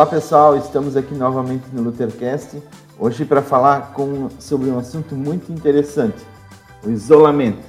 Olá 0.00 0.08
pessoal, 0.08 0.56
estamos 0.56 0.96
aqui 0.96 1.14
novamente 1.14 1.64
no 1.74 1.82
Luthercast, 1.82 2.62
hoje 2.98 3.26
para 3.26 3.42
falar 3.42 3.92
com, 3.92 4.30
sobre 4.38 4.70
um 4.70 4.78
assunto 4.78 5.14
muito 5.14 5.52
interessante, 5.52 6.16
o 6.82 6.88
isolamento. 6.88 7.62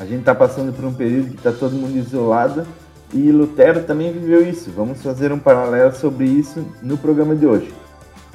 A 0.00 0.04
gente 0.04 0.18
está 0.18 0.34
passando 0.34 0.74
por 0.74 0.84
um 0.84 0.92
período 0.92 1.28
que 1.28 1.36
está 1.36 1.52
todo 1.52 1.76
mundo 1.76 1.96
isolado 1.96 2.66
e 3.12 3.30
Lutero 3.30 3.84
também 3.84 4.12
viveu 4.12 4.44
isso. 4.44 4.72
Vamos 4.72 5.00
fazer 5.00 5.30
um 5.30 5.38
paralelo 5.38 5.94
sobre 5.94 6.24
isso 6.24 6.66
no 6.82 6.98
programa 6.98 7.36
de 7.36 7.46
hoje. 7.46 7.72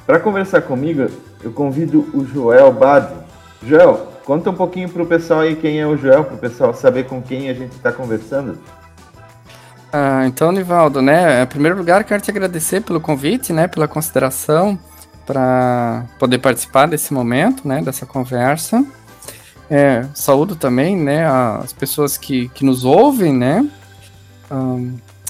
Para 0.06 0.18
conversar 0.18 0.62
comigo, 0.62 1.06
eu 1.44 1.52
convido 1.52 2.08
o 2.14 2.24
Joel 2.24 2.72
Bade. 2.72 3.12
Joel, 3.62 4.14
conta 4.24 4.48
um 4.48 4.54
pouquinho 4.54 4.88
para 4.88 5.02
o 5.02 5.06
pessoal 5.06 5.40
aí 5.40 5.56
quem 5.56 5.78
é 5.78 5.86
o 5.86 5.94
Joel, 5.94 6.24
para 6.24 6.36
o 6.36 6.38
pessoal 6.38 6.72
saber 6.72 7.04
com 7.04 7.20
quem 7.20 7.50
a 7.50 7.52
gente 7.52 7.72
está 7.72 7.92
conversando. 7.92 8.58
Ah, 9.92 10.24
então, 10.26 10.52
Nivaldo, 10.52 11.02
né, 11.02 11.42
em 11.42 11.46
primeiro 11.46 11.76
lugar, 11.76 12.04
quero 12.04 12.22
te 12.22 12.30
agradecer 12.30 12.80
pelo 12.80 13.00
convite, 13.00 13.52
né, 13.52 13.66
pela 13.66 13.88
consideração 13.88 14.78
para 15.26 16.06
poder 16.18 16.38
participar 16.38 16.86
desse 16.86 17.12
momento, 17.12 17.66
né, 17.66 17.82
dessa 17.82 18.06
conversa. 18.06 18.84
É, 19.68 20.04
saúdo 20.14 20.54
também, 20.54 20.96
né, 20.96 21.26
as 21.26 21.72
pessoas 21.72 22.16
que, 22.16 22.48
que 22.50 22.64
nos 22.64 22.84
ouvem, 22.84 23.32
né, 23.32 23.68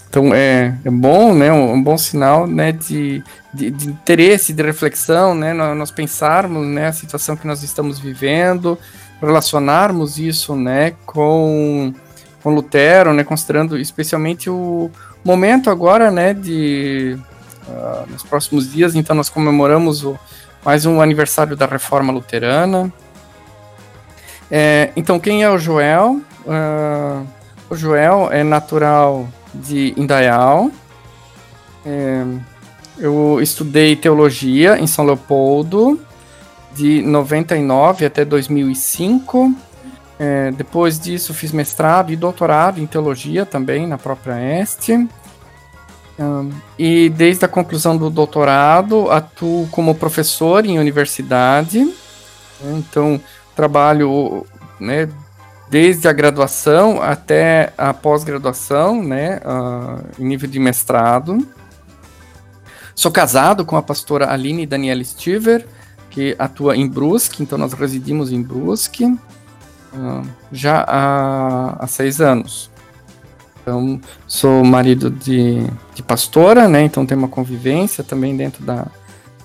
então 0.09 0.34
é, 0.34 0.77
é 0.84 0.91
bom, 0.91 1.34
né, 1.34 1.51
um, 1.53 1.83
bom 1.83 1.97
sinal, 1.97 2.47
né, 2.47 2.73
de, 2.73 3.23
de, 3.53 3.71
de, 3.71 3.89
interesse, 3.89 4.53
de 4.53 4.62
reflexão, 4.62 5.34
né, 5.34 5.55
nós 5.55 5.91
pensarmos, 5.91 6.67
né, 6.67 6.89
a 6.89 6.93
situação 6.93 7.34
que 7.34 7.47
nós 7.47 7.62
estamos 7.62 7.99
vivendo, 7.99 8.79
relacionarmos 9.21 10.19
isso, 10.19 10.55
né, 10.55 10.95
com 11.06 11.95
com 12.43 12.55
Lutero, 12.55 13.13
né, 13.13 13.25
considerando 13.25 13.79
especialmente 13.79 14.49
o 14.49 14.91
momento 15.25 15.71
agora, 15.71 16.11
né, 16.11 16.33
de 16.35 17.19
uh, 17.69 18.11
nos 18.11 18.23
próximos 18.23 18.71
dias, 18.71 18.95
então 18.95 19.15
nós 19.15 19.29
comemoramos 19.29 20.05
o, 20.05 20.19
mais 20.65 20.87
um 20.87 21.01
aniversário 21.01 21.57
da 21.57 21.67
Reforma 21.67 22.13
Luterana. 22.13 22.93
É, 24.51 24.91
então, 24.97 25.21
quem 25.21 25.43
é 25.45 25.51
o 25.51 25.59
Joel? 25.59 26.21
Uh, 26.45 27.27
o 27.69 27.77
Joel 27.77 28.29
é 28.33 28.43
natural 28.43 29.29
de 29.55 29.95
Indaial. 29.97 30.71
É, 31.87 32.25
eu 32.99 33.41
estudei 33.41 33.97
teologia 33.97 34.79
em 34.79 34.87
São 34.87 35.05
Leopoldo 35.05 36.01
de 36.75 37.01
99 37.03 38.05
até 38.05 38.25
2005. 38.25 39.55
É, 40.23 40.51
depois 40.51 41.01
disso, 41.01 41.33
fiz 41.33 41.51
mestrado 41.51 42.13
e 42.13 42.17
doutorado 42.17 42.79
em 42.79 42.87
teologia 42.87 43.47
também 43.47 43.87
na 43.87 43.97
própria 43.97 44.39
Este. 44.61 45.09
Um, 46.19 46.51
e 46.79 47.09
desde 47.09 47.47
a 47.47 47.49
conclusão 47.49 47.97
do 47.97 48.11
doutorado, 48.11 49.11
atuo 49.11 49.67
como 49.71 49.95
professor 49.95 50.67
em 50.67 50.79
universidade. 50.79 51.91
Então, 52.62 53.19
trabalho 53.57 54.47
né, 54.79 55.09
desde 55.71 56.06
a 56.06 56.12
graduação 56.12 57.00
até 57.00 57.73
a 57.78 57.94
pós-graduação, 57.94 59.03
né, 59.03 59.41
uh, 59.43 60.05
em 60.23 60.27
nível 60.27 60.50
de 60.50 60.59
mestrado. 60.59 61.49
Sou 62.94 63.11
casado 63.11 63.65
com 63.65 63.78
a 63.78 63.83
pastora 63.83 64.31
Aline 64.31 64.67
Daniela 64.67 65.03
Stiver, 65.03 65.67
que 66.11 66.37
atua 66.39 66.77
em 66.77 66.87
Brusque, 66.87 67.43
então 67.43 67.56
nós 67.56 67.73
residimos 67.73 68.31
em 68.31 68.43
Brusque 68.43 69.17
já 70.53 70.84
há, 70.87 71.77
há 71.78 71.87
seis 71.87 72.21
anos. 72.21 72.71
Então, 73.62 74.01
sou 74.27 74.65
marido 74.65 75.11
de, 75.11 75.67
de 75.95 76.03
pastora, 76.03 76.69
né? 76.69 76.83
Então, 76.83 77.05
tem 77.05 77.17
uma 77.17 77.28
convivência 77.28 78.03
também 78.03 78.37
dentro 78.37 78.65
da, 78.65 78.87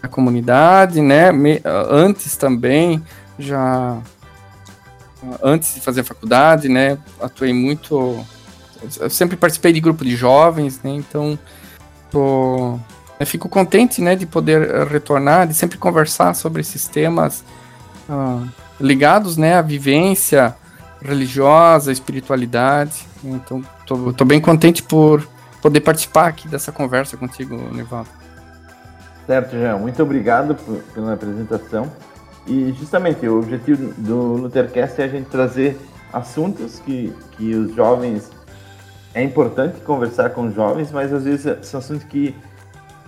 da 0.01 0.07
comunidade, 0.07 1.01
né? 1.01 1.31
Me, 1.31 1.61
antes 1.63 2.37
também, 2.37 3.03
já 3.37 4.01
antes 5.43 5.75
de 5.75 5.81
fazer 5.81 6.01
a 6.01 6.03
faculdade, 6.03 6.69
né? 6.69 6.97
Atuei 7.19 7.53
muito. 7.53 8.23
Eu 8.99 9.09
sempre 9.09 9.35
participei 9.35 9.73
de 9.73 9.79
grupo 9.79 10.05
de 10.05 10.15
jovens, 10.15 10.79
né? 10.83 10.91
Então, 10.91 11.37
tô, 12.11 12.79
fico 13.25 13.49
contente, 13.49 14.01
né? 14.01 14.15
De 14.15 14.25
poder 14.25 14.87
retornar, 14.87 15.47
de 15.47 15.53
sempre 15.53 15.77
conversar 15.77 16.33
sobre 16.35 16.61
esses 16.61 16.87
temas. 16.87 17.43
Uh, 18.09 18.47
ligados, 18.79 19.37
né, 19.37 19.55
à 19.55 19.61
vivência 19.61 20.55
religiosa, 21.01 21.91
espiritualidade. 21.91 23.05
Então, 23.23 23.61
tô, 23.85 24.13
tô 24.13 24.25
bem 24.25 24.41
contente 24.41 24.81
por 24.81 25.27
poder 25.61 25.81
participar 25.81 26.27
aqui 26.27 26.47
dessa 26.47 26.71
conversa 26.71 27.17
contigo, 27.17 27.55
Nivaldo. 27.71 28.09
Certo, 29.25 29.51
Jean. 29.51 29.77
Muito 29.77 30.01
obrigado 30.03 30.55
por, 30.55 30.77
pela 30.93 31.13
apresentação. 31.13 31.91
E 32.47 32.71
justamente 32.77 33.27
o 33.27 33.39
objetivo 33.39 33.91
do 33.97 34.33
Luthercast 34.33 35.01
é 35.01 35.05
a 35.05 35.07
gente 35.07 35.27
trazer 35.29 35.77
assuntos 36.13 36.79
que, 36.79 37.13
que 37.31 37.55
os 37.55 37.73
jovens. 37.75 38.31
É 39.13 39.23
importante 39.23 39.79
conversar 39.79 40.31
com 40.31 40.47
os 40.47 40.53
jovens, 40.53 40.91
mas 40.91 41.13
às 41.13 41.23
vezes 41.23 41.65
são 41.65 41.79
assuntos 41.79 42.03
que 42.03 42.35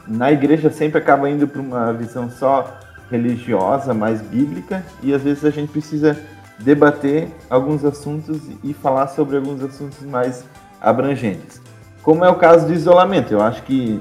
na 0.08 0.32
igreja 0.32 0.72
sempre 0.72 1.00
acaba 1.00 1.30
indo 1.30 1.48
para 1.48 1.62
uma 1.62 1.92
visão 1.92 2.30
só 2.30 2.80
religiosa, 3.10 3.94
mais 3.94 4.22
bíblica, 4.22 4.84
e 5.02 5.14
às 5.14 5.22
vezes 5.22 5.46
a 5.46 5.50
gente 5.50 5.72
precisa 5.72 6.18
debater 6.60 7.30
alguns 7.50 7.86
assuntos 7.86 8.42
e 8.64 8.74
falar 8.74 9.08
sobre 9.08 9.38
alguns 9.38 9.62
assuntos 9.62 10.02
mais 10.02 10.44
abrangentes. 10.82 11.62
Como 12.02 12.24
é 12.24 12.30
o 12.30 12.36
caso 12.36 12.68
do 12.68 12.74
isolamento, 12.74 13.34
eu 13.34 13.42
acho 13.42 13.64
que 13.64 14.00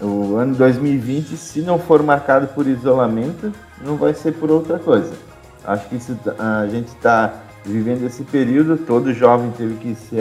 o 0.00 0.36
ano 0.36 0.54
2020, 0.54 1.36
se 1.36 1.60
não 1.60 1.78
for 1.78 2.02
marcado 2.02 2.48
por 2.48 2.66
isolamento, 2.66 3.52
não 3.82 3.96
vai 3.96 4.14
ser 4.14 4.32
por 4.32 4.50
outra 4.50 4.78
coisa. 4.78 5.12
Acho 5.64 5.88
que 5.88 5.96
isso, 5.96 6.16
a 6.38 6.66
gente 6.66 6.88
está 6.88 7.34
vivendo 7.64 8.04
esse 8.04 8.22
período, 8.22 8.76
todo 8.76 9.12
jovem 9.12 9.50
teve 9.50 9.74
que 9.74 9.94
se 9.94 10.16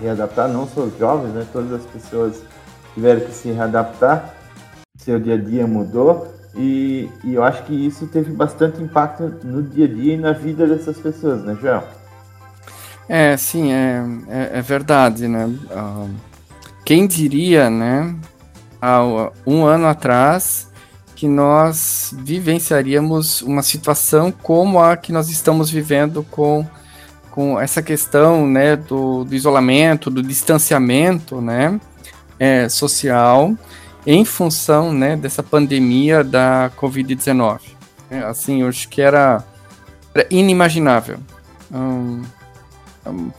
readaptar, 0.00 0.48
não 0.48 0.66
só 0.68 0.82
os 0.82 0.96
jovens, 0.98 1.32
né? 1.32 1.46
todas 1.52 1.72
as 1.72 1.86
pessoas 1.86 2.42
tiveram 2.94 3.20
que 3.20 3.32
se 3.32 3.50
readaptar, 3.50 4.34
seu 4.96 5.18
dia 5.18 5.34
a 5.34 5.38
dia 5.38 5.66
mudou, 5.66 6.32
e, 6.54 7.08
e, 7.24 7.34
eu 7.34 7.42
acho 7.42 7.64
que 7.64 7.74
isso 7.74 8.06
teve 8.06 8.30
bastante 8.32 8.82
impacto 8.82 9.32
no 9.42 9.62
dia 9.62 9.86
a 9.86 9.88
dia 9.88 10.14
e 10.14 10.16
na 10.18 10.32
vida 10.32 10.66
dessas 10.66 10.98
pessoas, 10.98 11.42
né, 11.42 11.56
Joel? 11.60 11.82
É, 13.08 13.36
sim, 13.36 13.72
é, 13.72 14.04
é, 14.28 14.58
é 14.58 14.62
verdade, 14.62 15.26
né? 15.28 15.46
Uh, 15.46 16.10
quem 16.84 17.06
diria, 17.06 17.70
né, 17.70 18.14
há 18.80 19.02
um 19.46 19.64
ano 19.64 19.86
atrás, 19.86 20.70
que 21.14 21.28
nós 21.28 22.12
vivenciaríamos 22.18 23.42
uma 23.42 23.62
situação 23.62 24.32
como 24.32 24.80
a 24.80 24.96
que 24.96 25.12
nós 25.12 25.30
estamos 25.30 25.70
vivendo 25.70 26.26
com, 26.30 26.66
com 27.30 27.58
essa 27.60 27.80
questão, 27.80 28.46
né, 28.46 28.76
do, 28.76 29.24
do 29.24 29.34
isolamento, 29.34 30.10
do 30.10 30.22
distanciamento, 30.22 31.40
né, 31.40 31.80
é, 32.38 32.68
social, 32.68 33.56
em 34.06 34.24
função 34.24 34.92
né, 34.92 35.16
dessa 35.16 35.42
pandemia 35.42 36.24
da 36.24 36.70
Covid-19. 36.76 37.60
É, 38.10 38.18
assim, 38.20 38.62
eu 38.62 38.68
acho 38.68 38.88
que 38.88 39.00
era, 39.00 39.44
era 40.14 40.26
inimaginável. 40.30 41.18
Um, 41.72 42.22
um, 43.06 43.10
uh, 43.10 43.32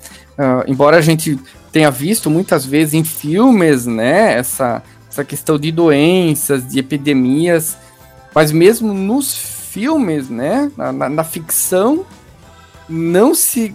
embora 0.67 0.97
a 0.97 1.01
gente 1.01 1.39
tenha 1.71 1.91
visto 1.91 2.29
muitas 2.29 2.65
vezes 2.65 2.93
em 2.93 3.03
filmes 3.03 3.85
né, 3.85 4.33
essa, 4.33 4.81
essa 5.09 5.23
questão 5.23 5.59
de 5.59 5.71
doenças, 5.71 6.67
de 6.67 6.79
epidemias, 6.79 7.77
mas 8.33 8.51
mesmo 8.51 8.93
nos 8.93 9.35
filmes, 9.35 10.29
né, 10.29 10.71
na, 10.77 10.91
na, 10.91 11.09
na 11.09 11.23
ficção, 11.23 12.05
não 12.87 13.35
se 13.35 13.73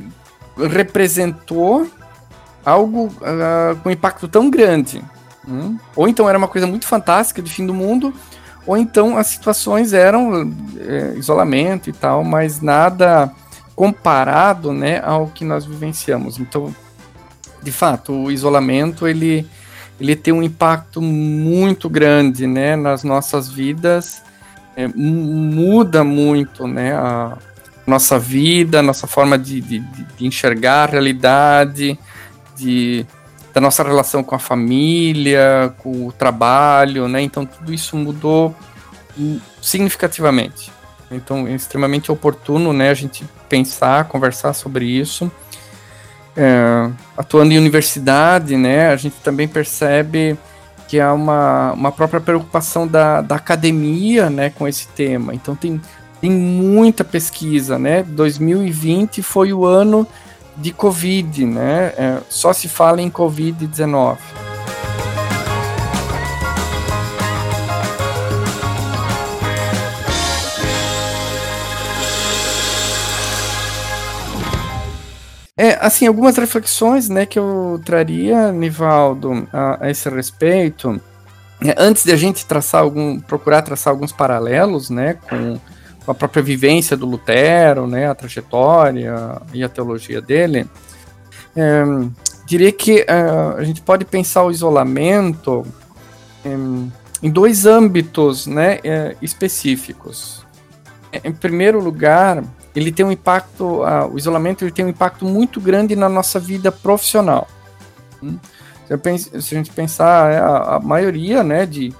representou 0.56 1.88
algo 2.64 3.06
uh, 3.06 3.76
com 3.82 3.90
impacto 3.90 4.28
tão 4.28 4.50
grande. 4.50 5.02
Hum? 5.48 5.78
Ou 5.96 6.06
então 6.06 6.28
era 6.28 6.36
uma 6.36 6.48
coisa 6.48 6.66
muito 6.66 6.86
fantástica 6.86 7.40
de 7.40 7.50
fim 7.50 7.64
do 7.64 7.72
mundo, 7.72 8.12
ou 8.66 8.76
então 8.76 9.16
as 9.16 9.28
situações 9.28 9.94
eram 9.94 10.52
é, 10.78 11.14
isolamento 11.16 11.88
e 11.88 11.92
tal, 11.92 12.22
mas 12.22 12.60
nada 12.60 13.32
comparado 13.74 14.72
né, 14.72 15.00
ao 15.02 15.28
que 15.28 15.44
nós 15.44 15.64
vivenciamos. 15.64 16.38
Então, 16.38 16.74
de 17.62 17.72
fato, 17.72 18.12
o 18.12 18.30
isolamento 18.30 19.06
ele, 19.06 19.46
ele 19.98 20.14
tem 20.14 20.34
um 20.34 20.42
impacto 20.42 21.00
muito 21.00 21.88
grande, 21.88 22.46
né, 22.46 22.76
nas 22.76 23.02
nossas 23.02 23.48
vidas, 23.48 24.20
é, 24.76 24.86
muda 24.88 26.04
muito, 26.04 26.66
né, 26.66 26.92
a 26.92 27.38
nossa 27.86 28.18
vida, 28.18 28.80
a 28.80 28.82
nossa 28.82 29.06
forma 29.06 29.38
de, 29.38 29.60
de, 29.60 29.78
de 29.78 30.26
enxergar 30.26 30.88
a 30.88 30.92
realidade, 30.92 31.98
de, 32.54 33.06
da 33.58 33.60
nossa 33.60 33.82
relação 33.82 34.22
com 34.22 34.36
a 34.36 34.38
família, 34.38 35.74
com 35.78 36.06
o 36.06 36.12
trabalho, 36.12 37.08
né, 37.08 37.20
então 37.20 37.44
tudo 37.44 37.74
isso 37.74 37.96
mudou 37.96 38.54
significativamente. 39.60 40.70
Então 41.10 41.46
é 41.48 41.54
extremamente 41.54 42.12
oportuno, 42.12 42.72
né, 42.72 42.90
a 42.90 42.94
gente 42.94 43.24
pensar, 43.48 44.04
conversar 44.04 44.52
sobre 44.52 44.86
isso 44.86 45.28
é, 46.36 46.88
atuando 47.16 47.52
em 47.52 47.58
universidade, 47.58 48.56
né, 48.56 48.90
a 48.90 48.96
gente 48.96 49.16
também 49.24 49.48
percebe 49.48 50.38
que 50.86 51.00
há 51.00 51.12
uma, 51.12 51.72
uma 51.72 51.90
própria 51.90 52.20
preocupação 52.20 52.86
da, 52.86 53.20
da 53.20 53.34
academia, 53.34 54.30
né, 54.30 54.50
com 54.50 54.68
esse 54.68 54.86
tema. 54.86 55.34
Então 55.34 55.56
tem, 55.56 55.80
tem 56.20 56.30
muita 56.30 57.02
pesquisa, 57.02 57.76
né? 57.78 58.02
2020 58.04 59.20
foi 59.20 59.52
o 59.52 59.66
ano 59.66 60.06
de 60.58 60.72
Covid, 60.72 61.46
né? 61.46 61.92
É, 61.96 62.18
só 62.28 62.52
se 62.52 62.68
fala 62.68 63.00
em 63.00 63.10
Covid-19. 63.10 64.18
É, 75.60 75.76
assim, 75.80 76.06
algumas 76.06 76.36
reflexões, 76.36 77.08
né, 77.08 77.26
que 77.26 77.36
eu 77.36 77.80
traria, 77.84 78.52
Nivaldo, 78.52 79.48
a, 79.52 79.86
a 79.86 79.90
esse 79.90 80.08
respeito. 80.08 81.00
É, 81.60 81.74
antes 81.76 82.04
de 82.04 82.12
a 82.12 82.16
gente 82.16 82.46
traçar 82.46 82.80
algum, 82.80 83.18
procurar 83.18 83.62
traçar 83.62 83.92
alguns 83.92 84.12
paralelos, 84.12 84.88
né, 84.88 85.14
com, 85.14 85.58
a 86.10 86.14
própria 86.14 86.42
vivência 86.42 86.96
do 86.96 87.06
Lutero, 87.06 87.86
né, 87.86 88.08
a 88.08 88.14
trajetória 88.14 89.40
e 89.52 89.62
a 89.62 89.68
teologia 89.68 90.20
dele, 90.20 90.66
é, 91.54 91.84
diria 92.46 92.72
que 92.72 93.02
uh, 93.02 93.58
a 93.58 93.64
gente 93.64 93.82
pode 93.82 94.06
pensar 94.06 94.42
o 94.44 94.50
isolamento 94.50 95.66
em, 96.42 96.90
em 97.22 97.30
dois 97.30 97.66
âmbitos, 97.66 98.46
né, 98.46 98.78
é, 98.82 99.14
específicos. 99.20 100.46
Em 101.12 101.32
primeiro 101.32 101.78
lugar, 101.78 102.42
ele 102.74 102.90
tem 102.90 103.04
um 103.04 103.12
impacto, 103.12 103.82
uh, 103.82 104.10
o 104.10 104.16
isolamento 104.16 104.64
ele 104.64 104.72
tem 104.72 104.84
um 104.84 104.88
impacto 104.88 105.26
muito 105.26 105.60
grande 105.60 105.94
na 105.94 106.08
nossa 106.08 106.40
vida 106.40 106.72
profissional. 106.72 107.46
Hum? 108.22 108.38
Se, 108.86 108.96
penso, 108.96 109.42
se, 109.42 109.54
a 109.54 109.58
gente 109.58 109.70
pensar, 109.70 110.32
é, 110.32 110.38
a, 110.38 110.76
a 110.76 110.80
maioria, 110.80 111.44
né, 111.44 111.66
de, 111.66 111.92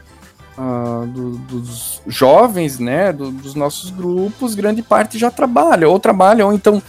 uh, 0.58 1.06
do, 1.06 1.30
dos 1.38 2.02
jovens, 2.06 2.78
né, 2.78 3.12
do, 3.12 3.30
dos 3.30 3.54
nossos 3.54 3.90
grupos, 3.90 4.54
grande 4.54 4.82
parte 4.82 5.18
já 5.18 5.30
trabalha, 5.30 5.88
ou 5.88 5.98
trabalha, 5.98 6.44
ou 6.44 6.52
então 6.52 6.82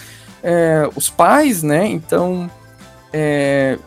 é, 0.44 0.90
os 0.96 1.10
pais, 1.10 1.62
né, 1.64 1.88
então 1.88 2.50
é, 3.14 3.78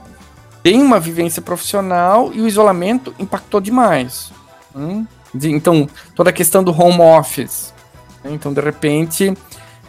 tem 0.63 0.81
uma 0.81 1.01
vivência 1.01 1.43
profissional 1.43 2.31
e 2.33 2.41
o 2.41 2.47
isolamento 2.47 3.15
impactou 3.19 3.61
demais. 3.61 4.33
Hum? 4.75 5.07
Então, 5.35 5.89
toda 6.15 6.31
a 6.31 6.33
questão 6.33 6.63
do 6.63 6.71
home 6.71 7.01
office. 7.01 7.75
Né, 8.23 8.31
então, 8.33 8.53
de 8.53 8.61
repente, 8.61 9.35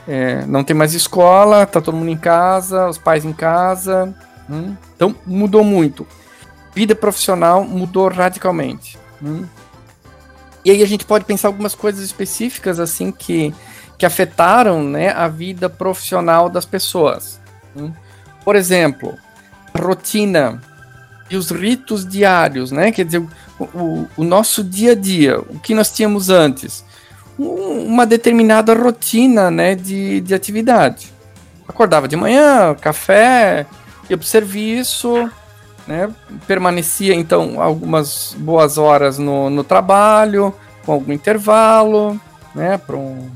é, 0.07 0.45
não 0.45 0.63
tem 0.63 0.75
mais 0.75 0.93
escola, 0.93 1.65
tá 1.65 1.79
todo 1.79 1.95
mundo 1.95 2.09
em 2.09 2.17
casa, 2.17 2.87
os 2.87 2.97
pais 2.97 3.23
em 3.25 3.33
casa. 3.33 4.13
Hum? 4.49 4.75
Então 4.95 5.15
mudou 5.25 5.63
muito. 5.63 6.05
Vida 6.73 6.95
profissional 6.95 7.63
mudou 7.63 8.09
radicalmente. 8.09 8.97
Hum? 9.21 9.45
E 10.65 10.71
aí 10.71 10.81
a 10.81 10.87
gente 10.87 11.05
pode 11.05 11.25
pensar 11.25 11.47
algumas 11.49 11.75
coisas 11.75 12.03
específicas 12.03 12.79
assim 12.79 13.11
que, 13.11 13.53
que 13.97 14.05
afetaram 14.05 14.83
né, 14.83 15.09
a 15.09 15.27
vida 15.27 15.69
profissional 15.69 16.49
das 16.49 16.65
pessoas. 16.65 17.39
Hum? 17.75 17.91
Por 18.45 18.55
exemplo, 18.55 19.17
a 19.73 19.79
rotina 19.79 20.61
e 21.29 21.35
os 21.35 21.49
ritos 21.51 22.07
diários, 22.07 22.71
né? 22.71 22.91
Quer 22.91 23.05
dizer, 23.05 23.25
o, 23.59 23.63
o, 23.63 24.09
o 24.17 24.23
nosso 24.23 24.63
dia 24.63 24.91
a 24.91 24.95
dia, 24.95 25.39
o 25.39 25.59
que 25.59 25.73
nós 25.73 25.91
tínhamos 25.91 26.29
antes 26.29 26.83
uma 27.37 28.05
determinada 28.05 28.73
rotina 28.73 29.49
né, 29.49 29.75
de, 29.75 30.21
de 30.21 30.33
atividade. 30.33 31.11
Acordava 31.67 32.07
de 32.07 32.15
manhã, 32.15 32.75
café, 32.75 33.65
ia 34.09 34.17
para 34.17 34.23
o 34.23 34.27
serviço, 34.27 35.29
né, 35.87 36.09
permanecia 36.47 37.13
então 37.13 37.61
algumas 37.61 38.35
boas 38.37 38.77
horas 38.77 39.17
no, 39.17 39.49
no 39.49 39.63
trabalho, 39.63 40.53
com 40.85 40.91
algum 40.93 41.11
intervalo, 41.11 42.19
né, 42.53 42.77
para 42.77 42.95
um, 42.95 43.29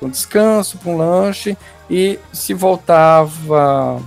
um 0.00 0.08
descanso, 0.08 0.78
para 0.78 0.90
um 0.90 0.96
lanche, 0.96 1.56
e 1.88 2.18
se 2.32 2.54
voltava, 2.54 4.00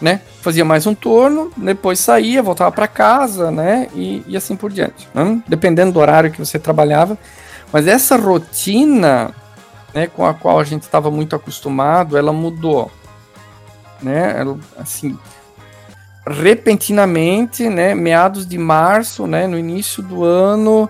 né, 0.00 0.20
fazia 0.40 0.64
mais 0.64 0.86
um 0.86 0.94
turno, 0.94 1.50
depois 1.56 1.98
saía, 1.98 2.42
voltava 2.42 2.72
para 2.72 2.88
casa, 2.88 3.50
né, 3.50 3.88
e, 3.94 4.22
e 4.26 4.36
assim 4.36 4.56
por 4.56 4.70
diante. 4.70 5.08
Né? 5.12 5.42
Dependendo 5.46 5.92
do 5.92 6.00
horário 6.00 6.30
que 6.30 6.38
você 6.38 6.58
trabalhava, 6.58 7.18
mas 7.72 7.86
essa 7.86 8.16
rotina, 8.16 9.34
né, 9.92 10.06
com 10.06 10.24
a 10.24 10.32
qual 10.32 10.58
a 10.58 10.64
gente 10.64 10.82
estava 10.82 11.10
muito 11.10 11.36
acostumado, 11.36 12.16
ela 12.16 12.32
mudou, 12.32 12.90
né? 14.02 14.34
Ela, 14.38 14.58
assim, 14.78 15.18
repentinamente, 16.28 17.68
né, 17.68 17.94
meados 17.94 18.46
de 18.46 18.58
março, 18.58 19.26
né, 19.26 19.46
no 19.46 19.58
início 19.58 20.02
do 20.02 20.24
ano, 20.24 20.88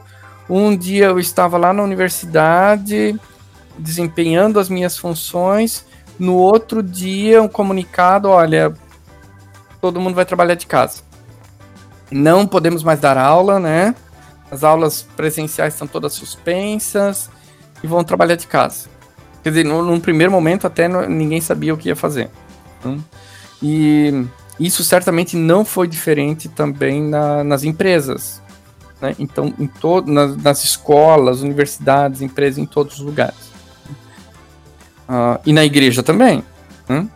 um 0.48 0.76
dia 0.76 1.06
eu 1.06 1.18
estava 1.18 1.56
lá 1.56 1.72
na 1.72 1.82
universidade 1.82 3.18
desempenhando 3.78 4.58
as 4.58 4.68
minhas 4.68 4.98
funções, 4.98 5.86
no 6.18 6.34
outro 6.34 6.82
dia 6.82 7.40
um 7.40 7.48
comunicado, 7.48 8.28
olha, 8.28 8.74
todo 9.80 10.00
mundo 10.00 10.14
vai 10.14 10.24
trabalhar 10.24 10.54
de 10.54 10.66
casa. 10.66 11.02
Não 12.10 12.46
podemos 12.46 12.82
mais 12.82 12.98
dar 12.98 13.16
aula, 13.16 13.60
né? 13.60 13.94
As 14.50 14.64
aulas 14.64 15.02
presenciais 15.02 15.74
estão 15.74 15.86
todas 15.86 16.14
suspensas 16.14 17.30
e 17.82 17.86
vão 17.86 18.02
trabalhar 18.02 18.34
de 18.34 18.46
casa. 18.46 18.88
Quer 19.42 19.50
dizer, 19.50 19.64
num, 19.64 20.00
primeiro 20.00 20.32
momento 20.32 20.66
até 20.66 20.88
ninguém 21.06 21.40
sabia 21.40 21.72
o 21.72 21.76
que 21.76 21.88
ia 21.88 21.96
fazer. 21.96 22.30
Né? 22.84 22.98
E 23.62 24.26
isso 24.58 24.82
certamente 24.82 25.36
não 25.36 25.64
foi 25.64 25.86
diferente 25.86 26.48
também 26.48 27.02
na, 27.02 27.44
nas 27.44 27.64
empresas. 27.64 28.42
Né? 29.00 29.14
Então, 29.18 29.54
em 29.58 29.66
to 29.66 30.02
nas, 30.02 30.36
nas, 30.36 30.64
escolas, 30.64 31.42
universidades, 31.42 32.22
empresas, 32.22 32.58
em 32.58 32.66
todos 32.66 32.98
os 32.98 33.00
lugares. 33.00 33.48
Uh, 35.08 35.40
e 35.46 35.52
na 35.52 35.64
igreja 35.64 36.02
também. 36.02 36.42
Né? 36.88 37.08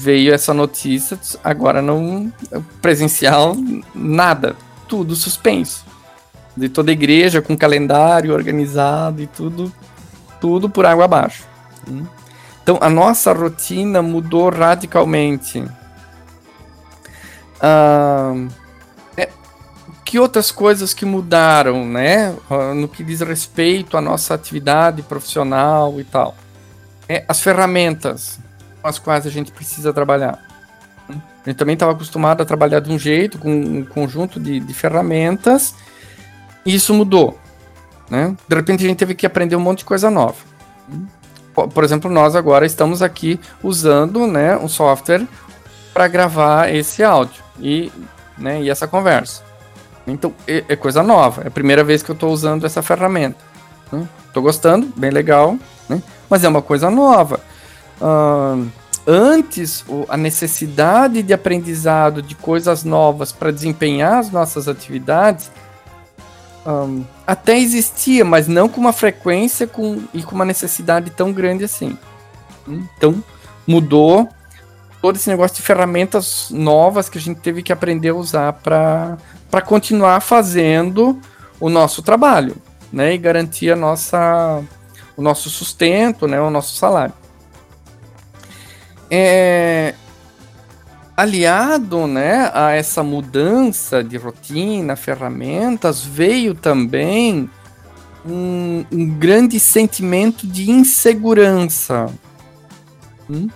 Veio 0.00 0.32
essa 0.32 0.54
notícia, 0.54 1.18
agora 1.42 1.82
não 1.82 2.32
presencial, 2.80 3.56
nada, 3.94 4.54
tudo 4.86 5.16
suspenso 5.16 5.84
de 6.58 6.68
toda 6.68 6.90
a 6.90 6.92
igreja 6.92 7.40
com 7.40 7.56
calendário 7.56 8.34
organizado 8.34 9.22
e 9.22 9.26
tudo, 9.26 9.72
tudo 10.40 10.68
por 10.68 10.84
água 10.84 11.04
abaixo. 11.04 11.44
Hum? 11.88 12.04
Então 12.62 12.78
a 12.80 12.90
nossa 12.90 13.32
rotina 13.32 14.02
mudou 14.02 14.50
radicalmente. 14.50 15.64
Ah, 17.60 18.34
é, 19.16 19.28
que 20.04 20.18
outras 20.18 20.50
coisas 20.50 20.94
que 20.94 21.04
mudaram, 21.04 21.86
né? 21.86 22.34
No 22.74 22.88
que 22.88 23.02
diz 23.02 23.20
respeito 23.20 23.96
à 23.96 24.00
nossa 24.00 24.34
atividade 24.34 25.02
profissional 25.02 26.00
e 26.00 26.04
tal. 26.04 26.34
É, 27.08 27.24
as 27.26 27.40
ferramentas 27.40 28.38
com 28.80 28.88
as 28.88 28.98
quais 28.98 29.26
a 29.26 29.30
gente 29.30 29.50
precisa 29.50 29.92
trabalhar. 29.92 30.38
A 31.08 31.48
gente 31.48 31.56
também 31.56 31.74
estava 31.74 31.92
acostumado 31.92 32.42
a 32.42 32.44
trabalhar 32.44 32.80
de 32.80 32.90
um 32.90 32.98
jeito, 32.98 33.38
com 33.38 33.50
um 33.50 33.84
conjunto 33.84 34.38
de, 34.38 34.60
de 34.60 34.74
ferramentas, 34.74 35.74
e 36.64 36.74
isso 36.74 36.92
mudou. 36.92 37.38
Né? 38.10 38.36
De 38.46 38.54
repente 38.54 38.84
a 38.84 38.88
gente 38.88 38.98
teve 38.98 39.14
que 39.14 39.26
aprender 39.26 39.56
um 39.56 39.60
monte 39.60 39.78
de 39.78 39.84
coisa 39.84 40.10
nova. 40.10 40.36
Por 41.52 41.82
exemplo, 41.82 42.10
nós 42.10 42.36
agora 42.36 42.66
estamos 42.66 43.02
aqui 43.02 43.40
usando 43.62 44.26
né, 44.26 44.56
um 44.56 44.68
software 44.68 45.26
para 45.92 46.06
gravar 46.06 46.72
esse 46.72 47.02
áudio 47.02 47.47
e, 47.60 47.92
né, 48.36 48.62
e 48.62 48.70
essa 48.70 48.86
conversa. 48.86 49.42
Então 50.06 50.32
é, 50.46 50.64
é, 50.68 50.76
coisa 50.76 51.02
nova. 51.02 51.42
É 51.42 51.48
a 51.48 51.50
primeira 51.50 51.84
vez 51.84 52.02
que 52.02 52.10
eu 52.10 52.14
estou 52.14 52.30
usando 52.30 52.64
essa 52.64 52.82
ferramenta. 52.82 53.38
Né? 53.92 54.06
gostando, 54.40 54.92
bem 54.96 55.10
legal, 55.10 55.56
né? 55.88 56.00
mas 56.30 56.44
é 56.44 56.48
uma 56.48 56.62
coisa 56.62 56.88
nova. 56.88 57.40
Uh, 58.00 58.68
antes, 59.04 59.84
a 60.08 60.16
necessidade 60.16 61.24
de 61.24 61.32
aprendizado 61.32 62.22
de 62.22 62.36
coisas 62.36 62.84
novas 62.84 63.32
para 63.32 63.50
desempenhar 63.50 64.18
as 64.18 64.30
nossas 64.30 64.68
atividades 64.68 65.50
um, 66.68 67.02
até 67.26 67.58
existia, 67.58 68.24
mas 68.24 68.46
não 68.46 68.68
com 68.68 68.78
uma 68.78 68.92
frequência 68.92 69.66
com, 69.66 70.02
e 70.12 70.22
com 70.22 70.34
uma 70.34 70.44
necessidade 70.44 71.10
tão 71.10 71.32
grande 71.32 71.64
assim. 71.64 71.96
Então, 72.66 73.24
mudou 73.66 74.28
todo 75.00 75.16
esse 75.16 75.28
negócio 75.28 75.56
de 75.56 75.62
ferramentas 75.62 76.48
novas 76.50 77.08
que 77.08 77.18
a 77.18 77.20
gente 77.20 77.40
teve 77.40 77.62
que 77.62 77.72
aprender 77.72 78.10
a 78.10 78.14
usar 78.14 78.52
para 78.52 79.16
continuar 79.64 80.20
fazendo 80.20 81.20
o 81.60 81.68
nosso 81.68 82.02
trabalho, 82.02 82.56
né? 82.92 83.14
E 83.14 83.18
garantir 83.18 83.70
a 83.70 83.76
nossa, 83.76 84.62
o 85.16 85.22
nosso 85.22 85.48
sustento, 85.50 86.26
né? 86.26 86.40
O 86.40 86.50
nosso 86.50 86.76
salário. 86.76 87.14
É, 89.10 89.94
aliado 91.16 92.06
né, 92.06 92.50
a 92.54 92.70
essa 92.72 93.02
mudança 93.02 94.04
de 94.04 94.16
rotina, 94.16 94.94
ferramentas, 94.94 96.04
veio 96.04 96.54
também 96.54 97.50
um, 98.24 98.84
um 98.92 99.08
grande 99.18 99.58
sentimento 99.58 100.46
de 100.46 100.70
insegurança. 100.70 102.06
Hum? 103.28 103.48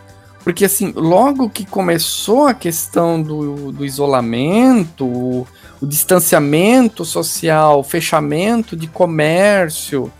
Porque, 0.44 0.64
assim, 0.64 0.92
logo 0.94 1.48
que 1.48 1.64
começou 1.64 2.48
a 2.48 2.54
questão 2.54 3.22
do, 3.22 3.70
do 3.70 3.84
isolamento, 3.84 5.04
o, 5.06 5.46
o 5.80 5.86
distanciamento 5.86 7.04
social, 7.04 7.80
o 7.80 7.84
fechamento 7.84 8.76
de 8.76 8.88
comércio 8.88 10.12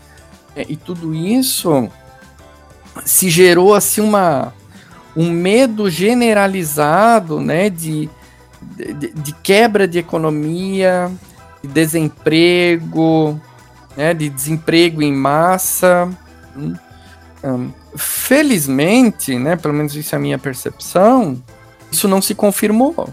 é, 0.55 0.65
e 0.69 0.77
tudo 0.77 1.13
isso, 1.13 1.89
se 3.03 3.29
gerou, 3.29 3.73
assim, 3.73 3.99
uma, 3.99 4.53
um 5.15 5.29
medo 5.29 5.89
generalizado, 5.89 7.41
né, 7.41 7.69
de, 7.69 8.09
de, 8.61 9.11
de 9.11 9.33
quebra 9.43 9.87
de 9.87 9.99
economia, 9.99 11.11
de 11.61 11.67
desemprego, 11.67 13.39
né, 13.97 14.13
de 14.13 14.29
desemprego 14.29 15.01
em 15.01 15.13
massa. 15.13 16.09
Hum, 16.55 16.75
felizmente, 17.95 19.37
né, 19.37 19.55
pelo 19.55 19.73
menos 19.73 19.95
isso 19.95 20.15
é 20.15 20.17
a 20.17 20.21
minha 20.21 20.37
percepção, 20.37 21.41
isso 21.91 22.07
não 22.07 22.21
se 22.21 22.33
confirmou. 22.33 23.07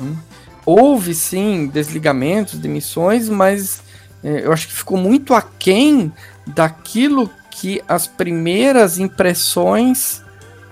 Hum. 0.00 0.16
Houve 0.64 1.14
sim 1.14 1.66
desligamentos, 1.66 2.58
demissões, 2.58 3.28
mas 3.28 3.82
é, 4.22 4.46
eu 4.46 4.52
acho 4.52 4.68
que 4.68 4.74
ficou 4.74 4.96
muito 4.96 5.34
aquém 5.34 6.12
daquilo 6.46 7.30
que 7.50 7.82
as 7.88 8.06
primeiras 8.06 8.98
impressões 8.98 10.22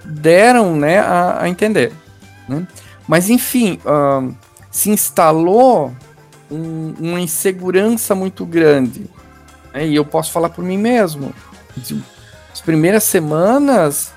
deram 0.04 0.76
né, 0.76 1.00
a, 1.00 1.42
a 1.42 1.48
entender. 1.48 1.92
Né? 2.48 2.66
Mas, 3.06 3.28
enfim, 3.28 3.78
uh, 3.84 4.34
se 4.70 4.90
instalou 4.90 5.92
um, 6.50 6.94
uma 6.98 7.20
insegurança 7.20 8.14
muito 8.14 8.46
grande. 8.46 9.06
Né? 9.72 9.88
E 9.88 9.94
eu 9.94 10.04
posso 10.04 10.30
falar 10.30 10.50
por 10.50 10.64
mim 10.64 10.78
mesmo. 10.78 11.34
As 12.58 12.60
primeiras 12.60 13.04
semanas, 13.04 14.12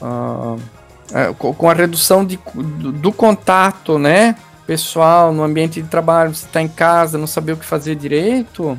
uh, 0.00 0.58
com 1.34 1.68
a 1.68 1.74
redução 1.74 2.24
de, 2.24 2.40
do, 2.54 2.90
do, 2.90 3.12
contato 3.12 3.98
né, 3.98 4.36
pessoal 4.66 5.34
no 5.34 5.42
ambiente 5.42 5.82
de 5.82 5.86
trabalho, 5.86 6.34
você 6.34 6.46
está 6.46 6.62
em 6.62 6.68
casa, 6.68 7.18
não 7.18 7.26
saber 7.26 7.52
o 7.52 7.58
que 7.58 7.64
fazer 7.66 7.94
direito, 7.94 8.76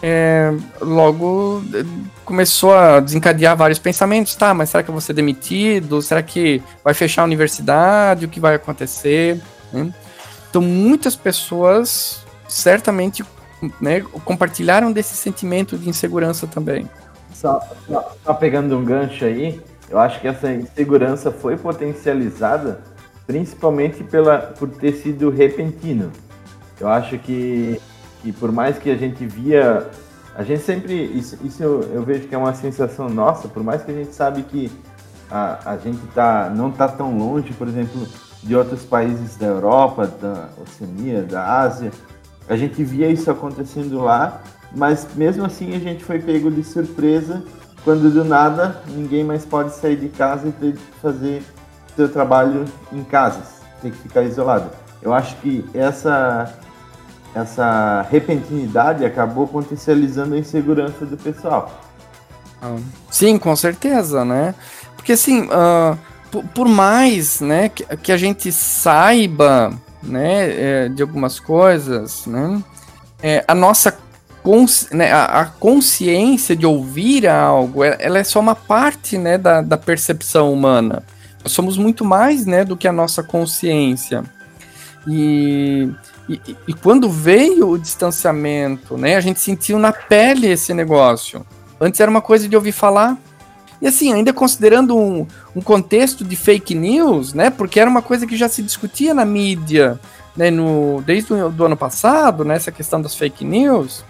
é, 0.00 0.54
logo 0.80 1.64
é, 1.74 1.84
começou 2.24 2.72
a 2.72 3.00
desencadear 3.00 3.56
vários 3.56 3.80
pensamentos, 3.80 4.36
tá, 4.36 4.54
mas 4.54 4.70
será 4.70 4.84
que 4.84 4.88
eu 4.88 4.94
vou 4.94 5.00
ser 5.00 5.12
demitido? 5.12 6.00
Será 6.00 6.22
que 6.22 6.62
vai 6.84 6.94
fechar 6.94 7.22
a 7.22 7.24
universidade? 7.24 8.26
O 8.26 8.28
que 8.28 8.38
vai 8.38 8.54
acontecer? 8.54 9.42
Né? 9.72 9.92
Então, 10.48 10.62
muitas 10.62 11.16
pessoas 11.16 12.24
certamente 12.46 13.24
né, 13.80 14.00
compartilharam 14.24 14.92
desse 14.92 15.16
sentimento 15.16 15.76
de 15.76 15.88
insegurança 15.88 16.46
também. 16.46 16.88
Só, 17.36 17.60
só, 18.24 18.34
pegando 18.34 18.76
um 18.76 18.84
gancho 18.84 19.24
aí, 19.24 19.60
eu 19.88 19.98
acho 19.98 20.20
que 20.20 20.28
essa 20.28 20.52
insegurança 20.52 21.30
foi 21.30 21.56
potencializada 21.56 22.80
principalmente 23.26 24.02
pela, 24.04 24.38
por 24.38 24.68
ter 24.68 24.92
sido 24.92 25.30
repentino. 25.30 26.10
Eu 26.80 26.88
acho 26.88 27.18
que 27.18 27.80
que 28.26 28.32
por 28.32 28.50
mais 28.50 28.76
que 28.76 28.90
a 28.90 28.96
gente 28.96 29.24
via, 29.24 29.88
a 30.34 30.42
gente 30.42 30.60
sempre, 30.62 30.94
isso, 30.94 31.38
isso 31.44 31.62
eu, 31.62 31.82
eu, 31.92 32.02
vejo 32.02 32.26
que 32.26 32.34
é 32.34 32.38
uma 32.38 32.52
sensação 32.54 33.08
nossa, 33.08 33.46
por 33.46 33.62
mais 33.62 33.84
que 33.84 33.92
a 33.92 33.94
gente 33.94 34.12
sabe 34.12 34.42
que 34.42 34.70
a, 35.30 35.72
a 35.72 35.76
gente 35.76 36.04
tá, 36.08 36.50
não 36.50 36.70
está 36.70 36.88
tão 36.88 37.16
longe, 37.16 37.52
por 37.52 37.68
exemplo, 37.68 38.04
de 38.42 38.56
outros 38.56 38.82
países 38.82 39.36
da 39.36 39.46
Europa, 39.46 40.08
da 40.20 40.48
Oceania, 40.60 41.22
da 41.22 41.60
Ásia, 41.60 41.92
a 42.48 42.56
gente 42.56 42.82
via 42.82 43.08
isso 43.08 43.30
acontecendo 43.30 44.00
lá, 44.00 44.42
mas 44.74 45.06
mesmo 45.14 45.44
assim 45.44 45.74
a 45.74 45.78
gente 45.78 46.04
foi 46.04 46.18
pego 46.18 46.50
de 46.50 46.62
surpresa 46.62 47.42
quando 47.84 48.10
do 48.10 48.24
nada 48.24 48.82
ninguém 48.88 49.22
mais 49.22 49.44
pode 49.44 49.74
sair 49.74 49.96
de 49.96 50.08
casa 50.08 50.48
e 50.48 50.52
ter 50.52 50.72
que 50.72 51.00
fazer 51.00 51.42
seu 51.94 52.08
trabalho 52.08 52.64
em 52.92 53.02
casa, 53.04 53.40
tem 53.80 53.90
que 53.90 53.98
ficar 53.98 54.22
isolado. 54.22 54.70
Eu 55.00 55.14
acho 55.14 55.36
que 55.36 55.64
essa 55.72 56.52
essa 57.34 58.06
repentinidade 58.10 59.04
acabou 59.04 59.46
potencializando 59.46 60.34
a 60.34 60.38
insegurança 60.38 61.04
do 61.04 61.18
pessoal. 61.18 61.70
Ah, 62.62 62.76
sim, 63.10 63.38
com 63.38 63.54
certeza, 63.54 64.24
né? 64.24 64.54
Porque 64.96 65.12
assim, 65.12 65.42
uh, 65.42 65.98
por, 66.30 66.42
por, 66.44 66.68
mais 66.68 67.40
né, 67.40 67.68
que, 67.68 67.84
que, 67.98 68.10
a 68.10 68.16
gente 68.16 68.50
saiba 68.50 69.72
né, 70.02 70.84
é, 70.84 70.88
de 70.88 71.02
algumas 71.02 71.38
coisas, 71.38 72.26
né, 72.26 72.62
é, 73.22 73.44
a 73.46 73.54
nossa 73.54 73.92
né, 74.92 75.12
a, 75.12 75.24
a, 75.24 75.44
consciência 75.46 76.54
de 76.54 76.66
ouvir 76.66 77.26
algo, 77.26 77.82
ela 77.82 78.18
é 78.18 78.24
só 78.24 78.38
uma 78.38 78.54
parte 78.54 79.18
né, 79.18 79.36
da, 79.36 79.60
da 79.60 79.76
percepção 79.76 80.52
humana. 80.52 81.02
Nós 81.42 81.52
somos 81.52 81.76
muito 81.76 82.04
mais 82.04 82.46
né, 82.46 82.64
do 82.64 82.76
que 82.76 82.86
a 82.86 82.92
nossa 82.92 83.22
consciência. 83.22 84.24
E 85.06 85.88
e, 86.28 86.40
e, 86.66 86.74
quando 86.74 87.08
veio 87.08 87.68
o 87.70 87.78
distanciamento, 87.78 88.96
né, 88.96 89.14
a 89.14 89.20
gente 89.20 89.38
sentiu 89.38 89.78
na 89.78 89.92
pele 89.92 90.48
esse 90.48 90.74
negócio. 90.74 91.46
Antes 91.80 92.00
era 92.00 92.10
uma 92.10 92.20
coisa 92.20 92.48
de 92.48 92.56
ouvir 92.56 92.72
falar. 92.72 93.16
E 93.80 93.86
assim, 93.86 94.12
ainda 94.12 94.32
considerando 94.32 94.96
um, 94.96 95.26
um 95.54 95.60
contexto 95.60 96.24
de 96.24 96.34
fake 96.34 96.74
news, 96.74 97.32
né, 97.32 97.50
porque 97.50 97.78
era 97.78 97.88
uma 97.88 98.02
coisa 98.02 98.26
que 98.26 98.36
já 98.36 98.48
se 98.48 98.60
discutia 98.62 99.14
na 99.14 99.24
mídia, 99.24 100.00
né, 100.36 100.50
no, 100.50 101.00
desde 101.06 101.32
o 101.32 101.48
do 101.48 101.64
ano 101.64 101.76
passado, 101.76 102.44
né, 102.44 102.56
essa 102.56 102.72
questão 102.72 103.00
das 103.00 103.14
fake 103.14 103.44
news. 103.44 104.04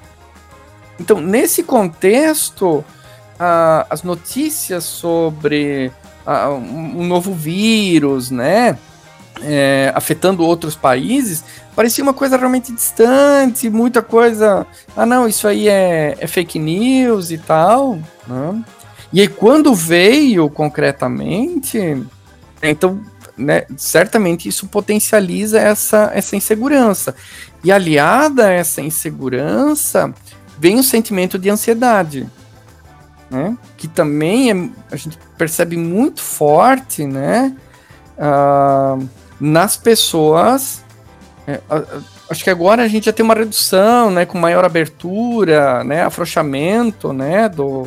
Então, 0.99 1.21
nesse 1.21 1.63
contexto, 1.63 2.85
a, 3.39 3.87
as 3.91 4.03
notícias 4.03 4.85
sobre 4.85 5.93
a, 6.25 6.51
um, 6.51 7.01
um 7.01 7.07
novo 7.07 7.35
vírus, 7.35 8.31
né, 8.31 8.79
é, 9.43 9.93
afetando 9.95 10.45
outros 10.45 10.75
países, 10.75 11.45
parecia 11.75 12.03
uma 12.03 12.15
coisa 12.15 12.37
realmente 12.37 12.73
distante, 12.73 13.69
muita 13.69 14.01
coisa. 14.03 14.67
Ah, 14.97 15.07
não, 15.07 15.29
isso 15.29 15.47
aí 15.47 15.69
é, 15.69 16.17
é 16.19 16.27
fake 16.27 16.59
news 16.59 17.31
e 17.31 17.39
tal. 17.39 17.99
Né? 18.27 18.65
E 19.13 19.21
aí, 19.21 19.29
quando 19.29 19.75
veio 19.75 20.49
concretamente, 20.49 22.03
então, 22.63 23.01
né, 23.37 23.65
certamente 23.77 24.49
isso 24.49 24.67
potencializa 24.67 25.61
essa, 25.61 26.11
essa 26.15 26.35
insegurança. 26.35 27.15
E 27.63 27.71
aliada 27.71 28.47
a 28.47 28.53
essa 28.53 28.81
insegurança, 28.81 30.13
vem 30.59 30.79
o 30.79 30.83
sentimento 30.83 31.39
de 31.39 31.51
ansiedade. 31.51 32.27
Né? 33.31 33.57
Que 33.77 33.89
também 33.89 34.51
é, 34.51 34.71
a 34.91 34.97
gente 34.97 35.19
percebe 35.37 35.77
muito 35.77 36.23
forte, 36.23 37.05
né? 37.05 37.55
Uh, 38.17 39.09
nas 39.41 39.77
pessoas. 39.77 40.85
É, 41.47 41.61
acho 42.29 42.43
que 42.43 42.51
agora 42.51 42.83
a 42.83 42.89
gente 42.89 43.07
já 43.07 43.13
tem 43.13 43.25
uma 43.25 43.35
redução, 43.35 44.11
né, 44.11 44.27
com 44.27 44.39
maior 44.39 44.65
abertura, 44.65 45.85
né, 45.85 46.03
afrouxamento, 46.03 47.13
né, 47.13 47.49
do, 47.49 47.87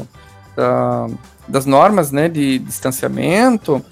da, 0.56 1.08
das 1.48 1.66
normas, 1.66 2.12
né, 2.12 2.30
de 2.30 2.60
distanciamento. 2.60 3.84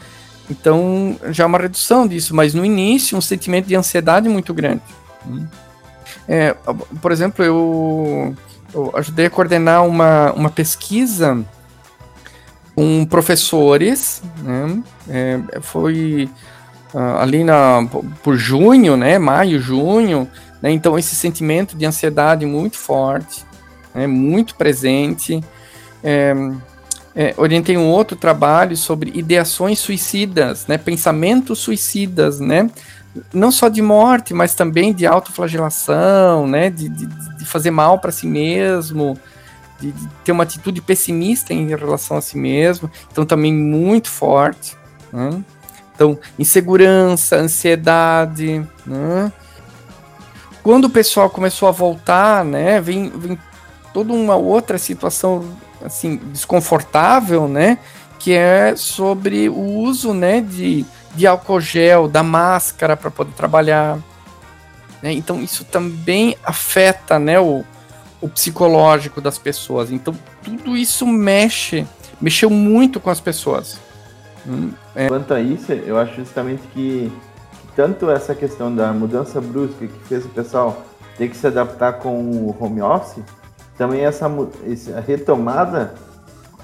Então 0.49 1.17
já 1.31 1.43
é 1.43 1.47
uma 1.47 1.57
redução 1.57 2.07
disso, 2.07 2.33
mas 2.33 2.53
no 2.53 2.63
início 2.63 3.17
um 3.17 3.21
sentimento 3.21 3.67
de 3.67 3.75
ansiedade 3.75 4.29
muito 4.29 4.53
grande. 4.53 4.81
É, 6.27 6.55
por 7.01 7.11
exemplo, 7.11 7.43
eu, 7.43 8.35
eu, 8.73 8.91
ajudei 8.95 9.25
a 9.27 9.29
coordenar 9.29 9.85
uma, 9.85 10.31
uma 10.33 10.49
pesquisa 10.49 11.43
com 12.75 13.05
professores, 13.05 14.21
né, 14.43 14.83
é, 15.09 15.59
foi 15.61 16.29
uh, 16.93 17.17
ali 17.19 17.43
na, 17.43 17.87
por 18.21 18.37
junho, 18.37 18.95
né, 18.95 19.17
maio, 19.17 19.59
junho, 19.59 20.29
né, 20.61 20.71
então 20.71 20.97
esse 20.97 21.15
sentimento 21.15 21.75
de 21.75 21.85
ansiedade 21.85 22.45
muito 22.45 22.77
forte, 22.77 23.43
né, 23.95 24.05
muito 24.05 24.55
presente. 24.55 25.43
É, 26.03 26.33
é, 27.15 27.33
orientei 27.35 27.75
um 27.75 27.87
outro 27.87 28.15
trabalho 28.15 28.77
sobre 28.77 29.11
ideações 29.15 29.79
suicidas, 29.79 30.67
né, 30.67 30.77
pensamentos 30.77 31.57
suicidas, 31.57 32.39
né, 32.39 32.69
não 33.33 33.51
só 33.51 33.69
de 33.69 33.81
morte, 33.81 34.33
mas 34.33 34.55
também 34.55 34.93
de 34.93 35.05
autoflagelação, 35.05 36.47
né, 36.47 36.69
de, 36.69 36.89
de, 36.89 37.05
de 37.05 37.45
fazer 37.45 37.71
mal 37.71 37.99
para 37.99 38.11
si 38.11 38.27
mesmo, 38.27 39.17
de, 39.79 39.91
de, 39.91 40.07
ter 40.23 40.31
uma 40.31 40.43
atitude 40.43 40.81
pessimista 40.81 41.53
em 41.53 41.67
relação 41.67 42.17
a 42.17 42.21
si 42.21 42.37
mesmo, 42.37 42.89
então 43.11 43.25
também 43.25 43.53
muito 43.53 44.09
forte. 44.09 44.75
Né? 45.11 45.43
Então, 45.95 46.17
insegurança, 46.37 47.37
ansiedade. 47.37 48.65
Né? 48.85 49.31
Quando 50.61 50.85
o 50.85 50.89
pessoal 50.89 51.29
começou 51.29 51.67
a 51.67 51.71
voltar, 51.71 52.43
né, 52.45 52.79
vem, 52.81 53.09
vem 53.09 53.37
toda 53.93 54.13
uma 54.13 54.35
outra 54.35 54.77
situação 54.77 55.43
assim 55.83 56.17
desconfortável, 56.17 57.47
né, 57.47 57.77
que 58.19 58.33
é 58.33 58.75
sobre 58.75 59.47
o 59.49 59.59
uso, 59.59 60.13
né, 60.13 60.41
de, 60.41 60.85
de 61.17 61.25
álcool 61.25 61.59
gel, 61.59 62.07
da 62.07 62.21
máscara 62.21 62.95
para 62.95 63.09
poder 63.09 63.33
trabalhar. 63.33 63.97
Né? 65.01 65.13
Então 65.13 65.41
isso 65.41 65.65
também 65.65 66.37
afeta, 66.43 67.17
né, 67.17 67.39
o, 67.39 67.65
o 68.21 68.29
psicológico 68.29 69.19
das 69.19 69.37
pessoas. 69.37 69.91
Então 69.91 70.15
tudo 70.43 70.77
isso 70.77 71.05
mexe, 71.07 71.85
mexeu 72.21 72.49
muito 72.49 72.99
com 72.99 73.09
as 73.09 73.19
pessoas. 73.19 73.79
Hum, 74.47 74.71
é. 74.95 75.07
Quanto 75.07 75.33
a 75.33 75.41
isso, 75.41 75.71
eu 75.73 75.97
acho 75.97 76.15
justamente 76.15 76.61
que 76.73 77.11
tanto 77.75 78.09
essa 78.09 78.33
questão 78.33 78.73
da 78.73 78.93
mudança 78.93 79.41
brusca 79.41 79.87
que 79.87 80.07
fez 80.07 80.23
o 80.23 80.29
pessoal 80.29 80.83
ter 81.17 81.27
que 81.29 81.35
se 81.35 81.47
adaptar 81.47 81.93
com 81.93 82.21
o 82.21 82.55
home 82.59 82.81
office, 82.81 83.23
também 83.75 84.01
essa, 84.01 84.29
essa 84.71 84.99
retomada, 84.99 85.95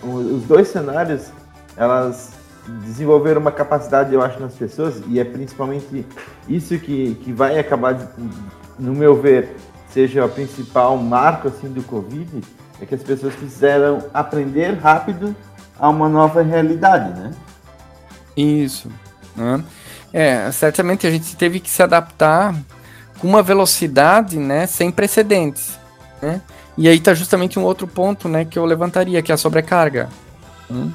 os 0.04 0.44
dois 0.44 0.68
cenários, 0.68 1.32
elas 1.76 2.43
desenvolveram 2.68 3.42
uma 3.42 3.52
capacidade, 3.52 4.14
eu 4.14 4.22
acho, 4.22 4.40
nas 4.40 4.54
pessoas, 4.54 5.02
e 5.08 5.20
é 5.20 5.24
principalmente 5.24 6.06
isso 6.48 6.78
que, 6.80 7.16
que 7.16 7.32
vai 7.32 7.60
acabar, 7.60 7.94
de, 7.94 8.08
no 8.80 8.94
meu 8.94 9.20
ver, 9.20 9.56
seja 9.90 10.26
o 10.26 10.30
principal 10.30 10.98
marco 10.98 11.48
assim 11.48 11.68
do 11.68 11.84
Covid, 11.84 12.42
é 12.82 12.86
que 12.86 12.96
as 12.96 13.04
pessoas 13.04 13.34
fizeram 13.36 14.06
aprender 14.14 14.74
rápido 14.80 15.36
a 15.80 15.90
uma 15.90 16.10
nova 16.10 16.42
realidade, 16.42 17.20
né? 17.20 17.32
Isso. 18.36 18.90
Né? 19.36 19.64
É, 20.12 20.52
certamente 20.52 21.06
a 21.06 21.12
gente 21.12 21.36
teve 21.36 21.60
que 21.60 21.70
se 21.70 21.82
adaptar 21.82 22.56
com 23.20 23.28
uma 23.28 23.42
velocidade, 23.42 24.38
né, 24.38 24.66
sem 24.68 24.92
precedentes, 24.92 25.80
né? 26.22 26.42
E 26.78 26.88
aí 26.88 26.98
está 26.98 27.14
justamente 27.14 27.60
um 27.60 27.64
outro 27.64 27.88
ponto, 27.88 28.28
né, 28.28 28.46
que 28.46 28.58
eu 28.58 28.66
levantaria, 28.66 29.22
que 29.22 29.32
é 29.32 29.36
a 29.36 29.38
sobrecarga. 29.38 30.10
Hum? 30.70 30.92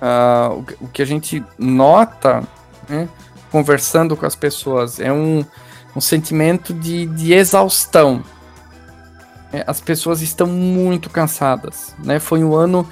Uh, 0.00 0.64
o, 0.80 0.88
que 0.88 1.02
a 1.02 1.04
gente 1.04 1.44
nota, 1.58 2.42
né, 2.88 3.08
conversando 3.50 4.16
com 4.16 4.24
as 4.24 4.36
pessoas, 4.36 5.00
é 5.00 5.12
um, 5.12 5.44
um 5.94 6.00
sentimento 6.00 6.72
de, 6.72 7.06
de 7.06 7.32
exaustão. 7.32 8.22
É, 9.52 9.64
as 9.66 9.80
pessoas 9.80 10.20
estão 10.20 10.46
muito 10.46 11.08
cansadas, 11.08 11.94
né? 11.98 12.20
Foi 12.20 12.44
um 12.44 12.54
ano 12.54 12.86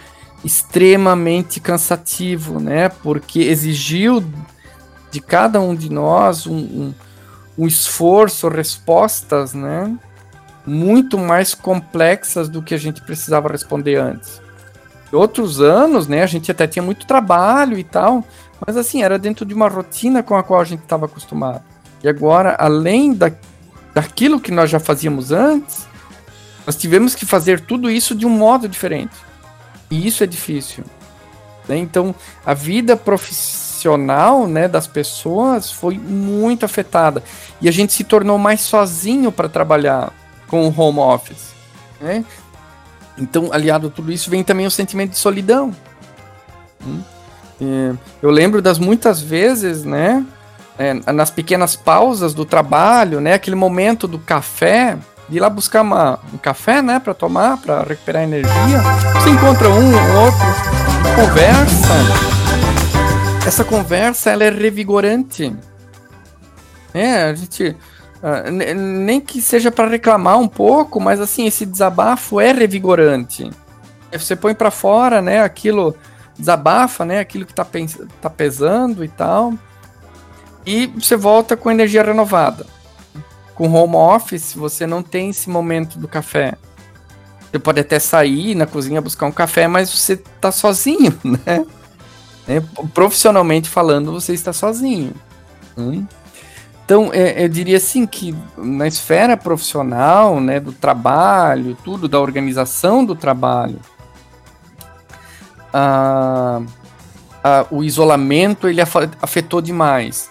extremamente 0.44 1.60
cansativo, 1.60 2.58
né? 2.58 2.88
Porque 2.88 3.40
exigiu 3.40 4.24
de 5.10 5.20
cada 5.20 5.60
um 5.60 5.74
de 5.74 5.90
nós 5.90 6.46
um, 6.46 6.56
um, 6.56 6.94
um 7.58 7.66
esforço, 7.66 8.48
respostas, 8.48 9.54
né? 9.54 9.96
Muito 10.66 11.18
mais 11.18 11.54
complexas 11.54 12.48
do 12.48 12.62
que 12.62 12.74
a 12.74 12.78
gente 12.78 13.02
precisava 13.02 13.48
responder 13.48 13.96
antes. 13.96 14.40
Outros 15.16 15.60
anos, 15.60 16.06
né? 16.06 16.22
A 16.22 16.26
gente 16.26 16.50
até 16.50 16.66
tinha 16.66 16.82
muito 16.82 17.06
trabalho 17.06 17.78
e 17.78 17.84
tal, 17.84 18.24
mas 18.64 18.76
assim, 18.76 19.02
era 19.02 19.18
dentro 19.18 19.44
de 19.44 19.54
uma 19.54 19.68
rotina 19.68 20.22
com 20.22 20.36
a 20.36 20.42
qual 20.42 20.60
a 20.60 20.64
gente 20.64 20.82
estava 20.82 21.06
acostumado. 21.06 21.62
E 22.02 22.08
agora, 22.08 22.54
além 22.58 23.14
da, 23.14 23.32
daquilo 23.94 24.40
que 24.40 24.50
nós 24.50 24.70
já 24.70 24.78
fazíamos 24.78 25.32
antes, 25.32 25.86
nós 26.66 26.76
tivemos 26.76 27.14
que 27.14 27.24
fazer 27.24 27.60
tudo 27.60 27.90
isso 27.90 28.14
de 28.14 28.26
um 28.26 28.30
modo 28.30 28.68
diferente. 28.68 29.14
E 29.90 30.06
isso 30.06 30.24
é 30.24 30.26
difícil. 30.26 30.84
Né? 31.68 31.78
Então, 31.78 32.14
a 32.44 32.54
vida 32.54 32.96
profissional 32.96 34.46
né, 34.46 34.66
das 34.68 34.86
pessoas 34.86 35.70
foi 35.70 35.98
muito 35.98 36.64
afetada. 36.64 37.22
E 37.60 37.68
a 37.68 37.72
gente 37.72 37.92
se 37.92 38.04
tornou 38.04 38.38
mais 38.38 38.60
sozinho 38.60 39.30
para 39.30 39.48
trabalhar 39.48 40.12
com 40.48 40.68
o 40.68 40.74
home 40.80 40.98
office. 40.98 41.54
Né? 42.00 42.24
Então, 43.18 43.50
aliado 43.52 43.86
a 43.86 43.90
tudo 43.90 44.12
isso, 44.12 44.30
vem 44.30 44.44
também 44.44 44.66
o 44.66 44.70
sentimento 44.70 45.10
de 45.10 45.18
solidão. 45.18 45.74
Hum? 46.84 47.00
É, 47.60 47.94
eu 48.22 48.30
lembro 48.30 48.60
das 48.60 48.78
muitas 48.78 49.20
vezes, 49.20 49.84
né, 49.84 50.24
é, 50.78 50.92
nas 51.12 51.30
pequenas 51.30 51.74
pausas 51.74 52.34
do 52.34 52.44
trabalho, 52.44 53.20
né, 53.20 53.34
aquele 53.34 53.56
momento 53.56 54.06
do 54.06 54.18
café, 54.18 54.98
de 55.28 55.38
ir 55.38 55.40
lá 55.40 55.48
buscar 55.48 55.82
uma, 55.82 56.18
um 56.32 56.36
café, 56.36 56.82
né, 56.82 57.00
para 57.00 57.14
tomar, 57.14 57.56
para 57.56 57.82
recuperar 57.82 58.22
energia. 58.22 58.52
Você 59.14 59.30
encontra 59.30 59.68
um, 59.68 60.22
outro, 60.22 60.46
conversa. 61.16 61.94
Essa 63.46 63.64
conversa 63.64 64.30
ela 64.30 64.44
é 64.44 64.50
revigorante. 64.50 65.54
É, 66.92 67.24
a 67.24 67.34
gente 67.34 67.76
uh, 68.22 68.50
nem 68.50 69.20
que 69.20 69.40
seja 69.40 69.70
para 69.70 69.88
reclamar 69.88 70.38
um 70.38 70.48
pouco, 70.48 71.00
mas 71.00 71.20
assim 71.20 71.46
esse 71.46 71.66
desabafo 71.66 72.40
é 72.40 72.52
revigorante. 72.52 73.50
Você 74.12 74.36
põe 74.36 74.54
para 74.54 74.70
fora, 74.70 75.20
né, 75.20 75.42
aquilo 75.42 75.94
desabafa, 76.38 77.04
né, 77.04 77.18
aquilo 77.18 77.46
que 77.46 77.54
tá, 77.54 77.66
tá 78.20 78.30
pesando 78.30 79.04
e 79.04 79.08
tal, 79.08 79.54
e 80.64 80.86
você 80.86 81.16
volta 81.16 81.56
com 81.56 81.70
energia 81.70 82.02
renovada 82.02 82.66
com 83.56 83.72
home 83.72 83.96
office, 83.96 84.52
você 84.54 84.86
não 84.86 85.02
tem 85.02 85.30
esse 85.30 85.48
momento 85.48 85.98
do 85.98 86.06
café. 86.06 86.54
Você 87.50 87.58
pode 87.58 87.80
até 87.80 87.98
sair 87.98 88.54
na 88.54 88.66
cozinha 88.66 89.00
buscar 89.00 89.26
um 89.26 89.32
café, 89.32 89.66
mas 89.66 89.90
você 89.90 90.12
está 90.12 90.52
sozinho, 90.52 91.18
né? 91.24 91.64
É, 92.46 92.60
profissionalmente 92.92 93.68
falando, 93.68 94.12
você 94.12 94.34
está 94.34 94.52
sozinho. 94.52 95.14
Hum? 95.76 96.06
Então, 96.86 97.10
é, 97.12 97.44
eu 97.44 97.48
diria 97.48 97.78
assim 97.78 98.06
que 98.06 98.32
na 98.56 98.86
esfera 98.86 99.36
profissional, 99.36 100.40
né, 100.40 100.60
do 100.60 100.72
trabalho, 100.72 101.76
tudo, 101.82 102.06
da 102.06 102.20
organização 102.20 103.04
do 103.04 103.16
trabalho, 103.16 103.80
a, 105.74 106.62
a, 107.42 107.66
o 107.72 107.82
isolamento 107.82 108.68
ele 108.68 108.80
afetou 108.80 109.60
demais 109.60 110.30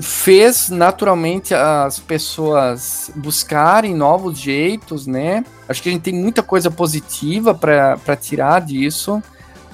fez 0.00 0.68
naturalmente 0.68 1.54
as 1.54 1.98
pessoas 1.98 3.10
buscarem 3.14 3.94
novos 3.94 4.38
jeitos, 4.38 5.06
né? 5.06 5.44
Acho 5.68 5.82
que 5.82 5.88
a 5.88 5.92
gente 5.92 6.02
tem 6.02 6.14
muita 6.14 6.42
coisa 6.42 6.70
positiva 6.70 7.54
para 7.54 8.16
tirar 8.16 8.60
disso. 8.60 9.22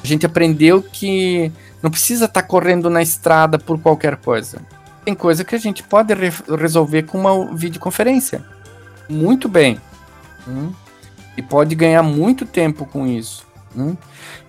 A 0.03 0.07
gente 0.07 0.27
aprendeu 0.27 0.83
que 0.83 1.51
não 1.85 1.91
precisa 1.91 2.25
estar 2.25 2.41
tá 2.41 2.49
correndo 2.49 2.89
na 2.89 3.03
estrada 3.03 3.59
por 3.59 3.79
qualquer 3.79 4.17
coisa. 4.17 4.59
Tem 5.05 5.15
coisa 5.15 5.45
que 5.45 5.55
a 5.55 5.59
gente 5.59 5.83
pode 5.83 6.15
re 6.15 6.33
resolver 6.59 7.03
com 7.03 7.21
uma 7.21 7.55
videoconferência. 7.55 8.43
Muito 9.07 9.51
bem. 9.51 9.79
Hum? 10.49 10.73
E 11.37 11.43
pode 11.43 11.75
ganhar 11.75 12.03
muito 12.03 12.47
tempo 12.47 12.87
com 12.87 13.07
isso. 13.07 13.47
Hum? 13.77 13.95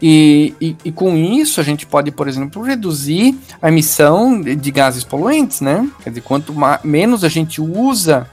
E, 0.01 0.55
e, 0.61 0.77
e, 0.85 0.91
com 0.93 1.13
isso 1.17 1.59
a 1.59 1.63
gente 1.63 1.85
pode, 1.85 2.09
por 2.09 2.29
exemplo, 2.29 2.61
reduzir 2.61 3.37
a 3.61 3.67
emissão 3.67 4.39
de, 4.39 4.55
de 4.55 4.71
gases 4.71 5.03
poluentes, 5.03 5.59
né? 5.59 5.89
Quer 6.03 6.11
dizer, 6.11 6.21
quanto 6.21 6.53
menos 6.85 7.25
a 7.25 7.27
gente 7.27 7.59
usa, 7.59 8.29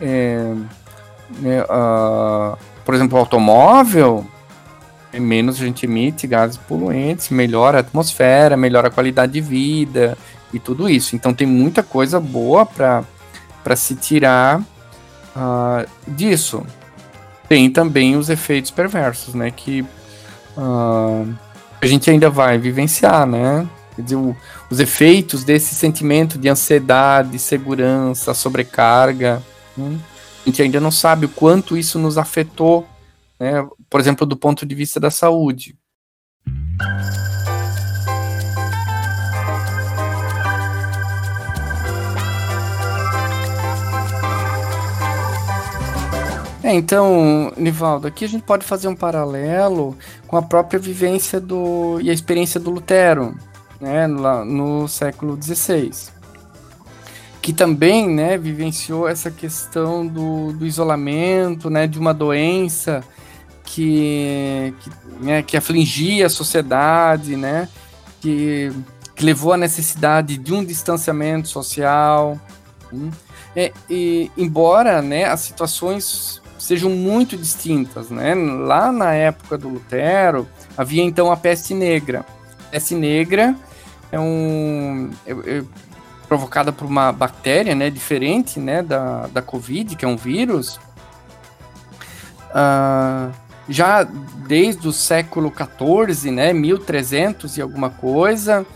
é, 0.00 0.52
uh, 1.44 2.58
por 2.84 2.92
exemplo, 2.92 3.16
o 3.16 3.20
automóvel, 3.20 4.26
menos 5.20 5.60
a 5.60 5.64
gente 5.64 5.86
emite 5.86 6.26
gases 6.26 6.56
poluentes, 6.56 7.28
melhora 7.28 7.78
a 7.78 7.80
atmosfera, 7.80 8.56
melhora 8.56 8.88
a 8.88 8.90
qualidade 8.90 9.32
de 9.32 9.40
vida 9.40 10.16
e 10.52 10.58
tudo 10.58 10.88
isso. 10.88 11.14
Então 11.14 11.34
tem 11.34 11.46
muita 11.46 11.82
coisa 11.82 12.18
boa 12.18 12.64
para 12.66 13.76
se 13.76 13.94
tirar 13.94 14.60
uh, 14.60 15.88
disso. 16.06 16.64
Tem 17.48 17.70
também 17.70 18.16
os 18.16 18.30
efeitos 18.30 18.70
perversos, 18.70 19.34
né? 19.34 19.50
Que 19.50 19.82
uh, 20.56 21.34
a 21.80 21.86
gente 21.86 22.10
ainda 22.10 22.30
vai 22.30 22.58
vivenciar, 22.58 23.26
né? 23.26 23.66
Quer 23.94 24.02
dizer, 24.02 24.16
o, 24.16 24.34
os 24.70 24.80
efeitos 24.80 25.44
desse 25.44 25.74
sentimento 25.74 26.38
de 26.38 26.48
ansiedade, 26.48 27.38
segurança, 27.38 28.32
sobrecarga. 28.32 29.42
Né? 29.76 29.98
A 30.44 30.48
gente 30.48 30.62
ainda 30.62 30.80
não 30.80 30.90
sabe 30.90 31.26
o 31.26 31.28
quanto 31.28 31.76
isso 31.76 31.98
nos 31.98 32.16
afetou, 32.16 32.86
né? 33.42 33.68
por 33.90 34.00
exemplo, 34.00 34.24
do 34.24 34.36
ponto 34.36 34.64
de 34.64 34.72
vista 34.72 35.00
da 35.00 35.10
saúde. 35.10 35.76
É, 46.62 46.72
então, 46.72 47.52
Nivaldo, 47.56 48.06
aqui 48.06 48.24
a 48.24 48.28
gente 48.28 48.44
pode 48.44 48.64
fazer 48.64 48.86
um 48.86 48.94
paralelo 48.94 49.98
com 50.28 50.36
a 50.36 50.42
própria 50.42 50.78
vivência 50.78 51.40
do 51.40 52.00
e 52.00 52.08
a 52.10 52.12
experiência 52.12 52.60
do 52.60 52.70
Lutero, 52.70 53.36
né, 53.80 54.06
lá 54.06 54.44
no 54.44 54.86
século 54.86 55.36
XVI, 55.42 55.90
que 57.42 57.52
também, 57.52 58.08
né, 58.08 58.38
vivenciou 58.38 59.08
essa 59.08 59.32
questão 59.32 60.06
do, 60.06 60.52
do 60.52 60.64
isolamento, 60.64 61.68
né, 61.68 61.88
de 61.88 61.98
uma 61.98 62.14
doença 62.14 63.02
que, 63.64 64.74
que, 64.80 64.90
né, 65.24 65.42
que 65.42 65.56
afligia 65.56 66.26
a 66.26 66.30
sociedade, 66.30 67.36
né, 67.36 67.68
que, 68.20 68.72
que 69.14 69.24
levou 69.24 69.52
à 69.52 69.56
necessidade 69.56 70.38
de 70.38 70.52
um 70.52 70.64
distanciamento 70.64 71.48
social. 71.48 72.38
Hum, 72.92 73.10
é, 73.54 73.72
e, 73.88 74.30
embora 74.36 75.02
né, 75.02 75.24
as 75.24 75.40
situações 75.40 76.40
sejam 76.58 76.90
muito 76.90 77.36
distintas, 77.36 78.08
né? 78.08 78.34
Lá 78.34 78.92
na 78.92 79.12
época 79.12 79.58
do 79.58 79.68
Lutero 79.68 80.48
havia 80.76 81.02
então 81.02 81.32
a 81.32 81.36
peste 81.36 81.74
negra. 81.74 82.24
A 82.68 82.70
peste 82.70 82.94
negra 82.94 83.56
é 84.12 84.20
um 84.20 85.10
é, 85.26 85.32
é 85.32 85.62
provocada 86.28 86.72
por 86.72 86.86
uma 86.86 87.12
bactéria, 87.12 87.74
né, 87.74 87.90
diferente, 87.90 88.58
né, 88.58 88.80
da, 88.80 89.26
da 89.26 89.42
Covid, 89.42 89.96
que 89.96 90.04
é 90.04 90.08
um 90.08 90.16
vírus. 90.16 90.80
Uh, 92.54 93.30
já 93.68 94.02
desde 94.02 94.88
o 94.88 94.92
século 94.92 95.52
XIV, 95.52 96.30
né, 96.30 96.52
1300 96.52 97.56
e 97.56 97.62
alguma 97.62 97.90
coisa 97.90 98.66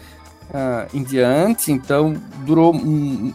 uh, 0.50 0.96
em 0.96 1.02
diante, 1.02 1.72
então 1.72 2.14
durou 2.44 2.74
um, 2.74 3.34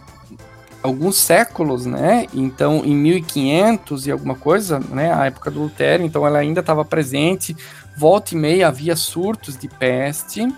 alguns 0.82 1.16
séculos, 1.16 1.86
né? 1.86 2.26
Então, 2.34 2.84
em 2.84 2.94
1500 2.94 4.06
e 4.06 4.10
alguma 4.10 4.34
coisa, 4.34 4.80
né? 4.80 5.12
A 5.12 5.26
época 5.26 5.50
do 5.50 5.60
Lutero, 5.60 6.02
então 6.02 6.26
ela 6.26 6.38
ainda 6.38 6.60
estava 6.60 6.84
presente. 6.84 7.56
Volta 7.96 8.34
e 8.34 8.36
meia 8.36 8.68
havia 8.68 8.96
surtos 8.96 9.56
de 9.56 9.68
peste. 9.68 10.52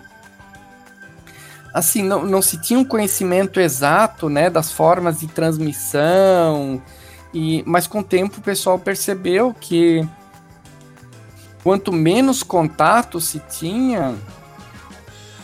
Assim, 1.73 2.03
não, 2.03 2.25
não 2.25 2.41
se 2.41 2.57
tinha 2.61 2.79
um 2.79 2.85
conhecimento 2.85 3.61
exato, 3.61 4.29
né? 4.29 4.49
Das 4.49 4.73
formas 4.73 5.21
de 5.21 5.27
transmissão. 5.27 6.81
E, 7.33 7.63
mas 7.67 7.87
com 7.87 7.99
o 7.99 8.05
tempo 8.05 8.39
o 8.39 8.43
pessoal 8.43 8.79
percebeu 8.79 9.53
que 9.53 10.07
quanto 11.65 11.93
menos 11.93 12.45
contato 12.45 13.21
se 13.21 13.41
tinha, 13.41 14.15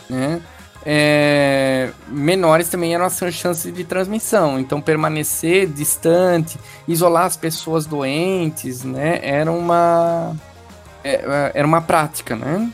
né? 0.09 0.41
é, 0.85 1.91
menores 2.07 2.69
também 2.69 2.93
eram 2.93 3.05
as 3.05 3.17
chances 3.31 3.73
de 3.73 3.83
transmissão. 3.83 4.59
Então, 4.59 4.81
permanecer 4.81 5.67
distante, 5.67 6.59
isolar 6.87 7.25
as 7.25 7.37
pessoas 7.37 7.85
doentes, 7.85 8.83
né, 8.83 9.19
era 9.21 9.51
uma 9.51 10.35
é, 11.03 11.13
é, 11.13 11.51
era 11.55 11.67
uma 11.67 11.81
prática, 11.81 12.35
né? 12.35 12.71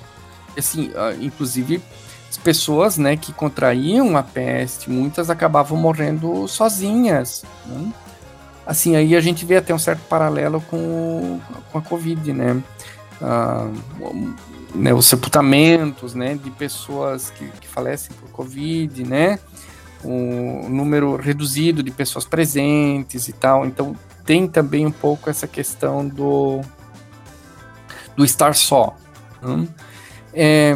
Assim, 0.58 0.92
inclusive 1.22 1.82
as 2.30 2.38
pessoas, 2.38 2.98
né, 2.98 3.16
que 3.16 3.32
contraíam 3.32 4.18
a 4.18 4.24
peste, 4.24 4.90
muitas 4.90 5.30
acabavam 5.30 5.78
morrendo 5.78 6.48
sozinhas. 6.48 7.46
Né? 7.66 7.94
Assim, 8.66 8.96
aí 8.96 9.16
a 9.16 9.22
gente 9.22 9.46
vê 9.46 9.58
até 9.58 9.74
um 9.74 9.80
certo 9.80 10.02
paralelo 10.10 10.60
com, 10.62 11.40
com 11.72 11.78
a 11.78 11.82
Covid, 11.82 12.34
né? 12.34 12.62
Ah, 13.22 13.70
né, 14.76 14.94
os 14.94 15.06
sepultamentos 15.06 16.14
né, 16.14 16.36
de 16.36 16.52
pessoas 16.52 17.30
que, 17.32 17.48
que 17.60 17.68
falecem 17.68 18.16
por 18.16 18.30
Covid, 18.30 19.04
né? 19.04 19.40
O 20.04 20.68
número 20.70 21.16
reduzido 21.16 21.82
de 21.82 21.90
pessoas 21.90 22.26
presentes 22.26 23.28
e 23.28 23.34
tal. 23.34 23.66
Então 23.66 23.96
tem 24.26 24.48
também 24.48 24.86
um 24.86 24.92
pouco 24.92 25.30
essa 25.30 25.48
questão 25.48 26.08
do, 26.08 26.62
do 28.16 28.24
estar 28.24 28.54
só. 28.54 28.96
Né? 29.42 29.68
É, 30.34 30.76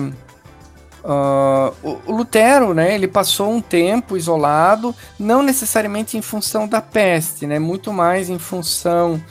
uh, 1.04 1.76
o, 1.84 2.12
o, 2.12 2.16
Lutero, 2.16 2.74
né, 2.74 2.96
ele 2.96 3.08
passou 3.08 3.52
um 3.52 3.62
tempo 3.62 4.18
isolado, 4.18 4.96
não 5.20 5.44
necessariamente 5.44 6.18
em 6.18 6.22
função 6.22 6.68
da 6.68 6.82
peste, 6.82 7.46
né, 7.46 7.60
muito 7.60 7.94
mais 7.94 8.30
em 8.30 8.40
função 8.40 9.22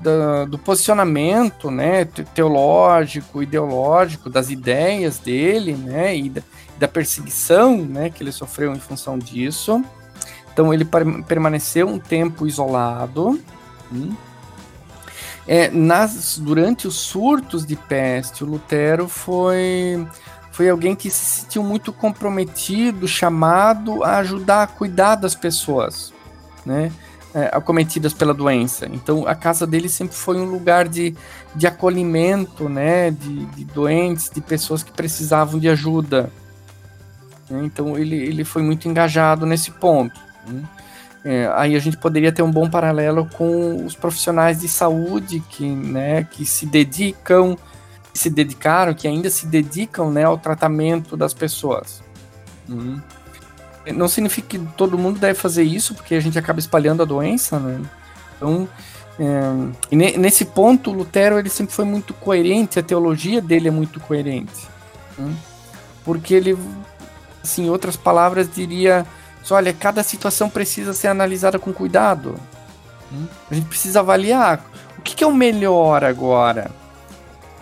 da, 0.00 0.44
do 0.46 0.58
posicionamento 0.58 1.70
né, 1.70 2.04
teológico, 2.34 3.42
ideológico, 3.42 4.30
das 4.30 4.50
ideias 4.50 5.18
dele, 5.18 5.74
né, 5.74 6.16
e 6.16 6.28
da, 6.30 6.42
da, 6.78 6.88
perseguição 6.88 7.76
né, 7.76 8.10
que 8.10 8.22
ele 8.22 8.32
sofreu 8.32 8.72
em 8.72 8.80
função 8.80 9.18
disso. 9.18 9.84
Então 10.52 10.72
ele 10.72 10.86
permaneceu 11.26 11.86
um 11.86 11.98
tempo 11.98 12.46
isolado. 12.46 13.40
Hum. 13.92 14.14
É, 15.46 15.68
nas, 15.70 16.38
durante 16.38 16.86
os 16.86 16.94
surtos 16.94 17.66
de 17.66 17.74
peste, 17.74 18.44
o 18.44 18.46
Lutero 18.46 19.08
foi, 19.08 20.06
foi 20.52 20.68
alguém 20.68 20.94
que 20.94 21.10
se 21.10 21.24
sentiu 21.24 21.62
muito 21.62 21.92
comprometido, 21.92 23.08
chamado 23.08 24.04
a 24.04 24.18
ajudar 24.18 24.62
a 24.62 24.66
cuidar 24.66 25.16
das 25.16 25.34
pessoas. 25.34 26.12
Né? 26.64 26.92
É, 27.34 27.50
acometidas 27.52 28.12
pela 28.12 28.34
doença. 28.34 28.86
Então, 28.92 29.26
a 29.26 29.34
casa 29.34 29.66
dele 29.66 29.88
sempre 29.88 30.16
foi 30.16 30.36
um 30.36 30.44
lugar 30.44 30.88
de, 30.88 31.14
de 31.54 31.66
acolhimento, 31.66 32.68
né, 32.68 33.10
de, 33.10 33.46
de 33.46 33.64
doentes, 33.64 34.30
de 34.30 34.40
pessoas 34.40 34.82
que 34.82 34.92
precisavam 34.92 35.58
de 35.58 35.68
ajuda. 35.68 36.30
Né? 37.48 37.62
Então, 37.64 37.96
ele, 37.96 38.16
ele 38.16 38.44
foi 38.44 38.62
muito 38.62 38.88
engajado 38.88 39.46
nesse 39.46 39.70
ponto. 39.70 40.18
Né? 40.46 40.62
É, 41.24 41.52
aí 41.54 41.76
a 41.76 41.78
gente 41.78 41.98
poderia 41.98 42.32
ter 42.32 42.42
um 42.42 42.50
bom 42.50 42.68
paralelo 42.68 43.28
com 43.36 43.84
os 43.84 43.94
profissionais 43.94 44.60
de 44.60 44.68
saúde 44.68 45.40
que, 45.50 45.68
né, 45.68 46.24
que 46.24 46.46
se 46.46 46.64
dedicam, 46.64 47.56
se 48.14 48.30
dedicaram, 48.30 48.94
que 48.94 49.06
ainda 49.06 49.28
se 49.28 49.46
dedicam, 49.46 50.10
né, 50.10 50.24
ao 50.24 50.38
tratamento 50.38 51.16
das 51.16 51.34
pessoas. 51.34 52.02
Uhum. 52.68 53.00
Não 53.92 54.08
significa 54.08 54.48
que 54.48 54.58
todo 54.76 54.98
mundo 54.98 55.18
deve 55.18 55.34
fazer 55.34 55.62
isso, 55.62 55.94
porque 55.94 56.14
a 56.14 56.20
gente 56.20 56.38
acaba 56.38 56.58
espalhando 56.58 57.02
a 57.02 57.06
doença, 57.06 57.58
né? 57.58 57.80
Então, 58.36 58.68
é, 59.18 60.16
nesse 60.16 60.46
ponto, 60.46 60.90
Lutero 60.90 61.38
ele 61.38 61.50
sempre 61.50 61.74
foi 61.74 61.84
muito 61.84 62.14
coerente, 62.14 62.78
a 62.78 62.82
teologia 62.82 63.42
dele 63.42 63.68
é 63.68 63.70
muito 63.70 64.00
coerente. 64.00 64.66
Né? 65.18 65.34
Porque 66.04 66.32
ele, 66.32 66.56
assim, 67.42 67.66
em 67.66 67.70
outras 67.70 67.96
palavras, 67.96 68.48
diria: 68.50 69.06
olha, 69.50 69.72
cada 69.74 70.02
situação 70.02 70.48
precisa 70.48 70.94
ser 70.94 71.08
analisada 71.08 71.58
com 71.58 71.72
cuidado. 71.72 72.34
Né? 73.12 73.26
A 73.50 73.54
gente 73.54 73.66
precisa 73.66 74.00
avaliar 74.00 74.64
o 74.98 75.02
que, 75.02 75.14
que 75.14 75.22
é 75.22 75.26
o 75.26 75.34
melhor 75.34 76.02
agora. 76.02 76.70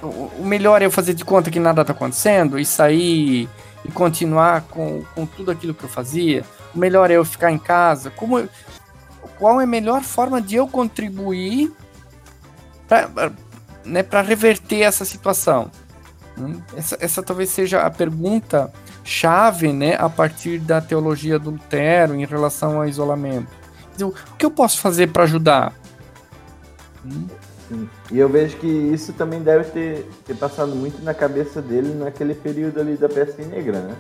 O, 0.00 0.30
o 0.38 0.44
melhor 0.44 0.80
é 0.80 0.86
eu 0.86 0.92
fazer 0.92 1.12
de 1.12 1.24
conta 1.24 1.50
que 1.50 1.58
nada 1.58 1.80
está 1.80 1.92
acontecendo 1.92 2.56
e 2.56 2.64
sair 2.64 3.48
e 3.84 3.90
continuar 3.90 4.62
com, 4.62 5.02
com 5.14 5.26
tudo 5.26 5.50
aquilo 5.50 5.74
que 5.74 5.84
eu 5.84 5.88
fazia? 5.88 6.44
O 6.74 6.78
melhor 6.78 7.10
é 7.10 7.14
eu 7.14 7.24
ficar 7.24 7.50
em 7.50 7.58
casa? 7.58 8.10
Como, 8.10 8.48
qual 9.38 9.60
é 9.60 9.64
a 9.64 9.66
melhor 9.66 10.02
forma 10.02 10.40
de 10.40 10.56
eu 10.56 10.66
contribuir 10.66 11.72
para 12.86 13.32
né, 13.84 14.04
reverter 14.24 14.82
essa 14.82 15.04
situação? 15.04 15.70
Hum, 16.38 16.60
essa, 16.76 16.96
essa 17.00 17.22
talvez 17.22 17.50
seja 17.50 17.82
a 17.82 17.90
pergunta 17.90 18.72
chave 19.04 19.72
né, 19.72 19.96
a 19.98 20.08
partir 20.08 20.58
da 20.58 20.80
teologia 20.80 21.38
do 21.38 21.50
Lutero 21.50 22.14
em 22.14 22.26
relação 22.26 22.76
ao 22.76 22.86
isolamento. 22.86 23.48
O 24.00 24.12
que 24.36 24.44
eu 24.44 24.50
posso 24.50 24.78
fazer 24.80 25.08
para 25.08 25.24
ajudar? 25.24 25.72
Hum? 27.04 27.26
Sim. 27.68 27.88
E 28.10 28.18
eu 28.18 28.28
vejo 28.28 28.56
que 28.56 28.66
isso 28.66 29.12
também 29.12 29.42
deve 29.42 29.64
ter, 29.64 30.08
ter 30.24 30.34
passado 30.36 30.74
muito 30.74 31.02
na 31.02 31.12
cabeça 31.12 31.60
dele 31.60 31.94
naquele 31.94 32.34
período 32.34 32.80
ali 32.80 32.96
da 32.96 33.08
peste 33.08 33.42
negra, 33.42 33.80
né? 33.80 33.94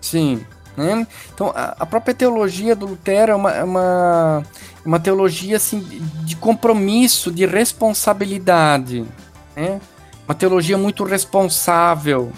Sim. 0.00 0.44
Né? 0.76 1.06
Então, 1.34 1.52
a, 1.54 1.76
a, 1.80 1.86
própria 1.86 2.14
teologia 2.14 2.74
do 2.74 2.86
Lutero 2.86 3.32
é 3.32 3.34
uma, 3.34 3.50
é 3.52 3.64
uma, 3.64 4.42
uma 4.84 4.98
teologia 4.98 5.56
assim, 5.56 5.80
de 6.24 6.34
compromisso, 6.36 7.30
de 7.30 7.44
responsabilidade. 7.44 9.04
Né? 9.54 9.80
Uma 10.26 10.34
teologia 10.34 10.78
muito 10.78 11.04
responsável, 11.04 12.32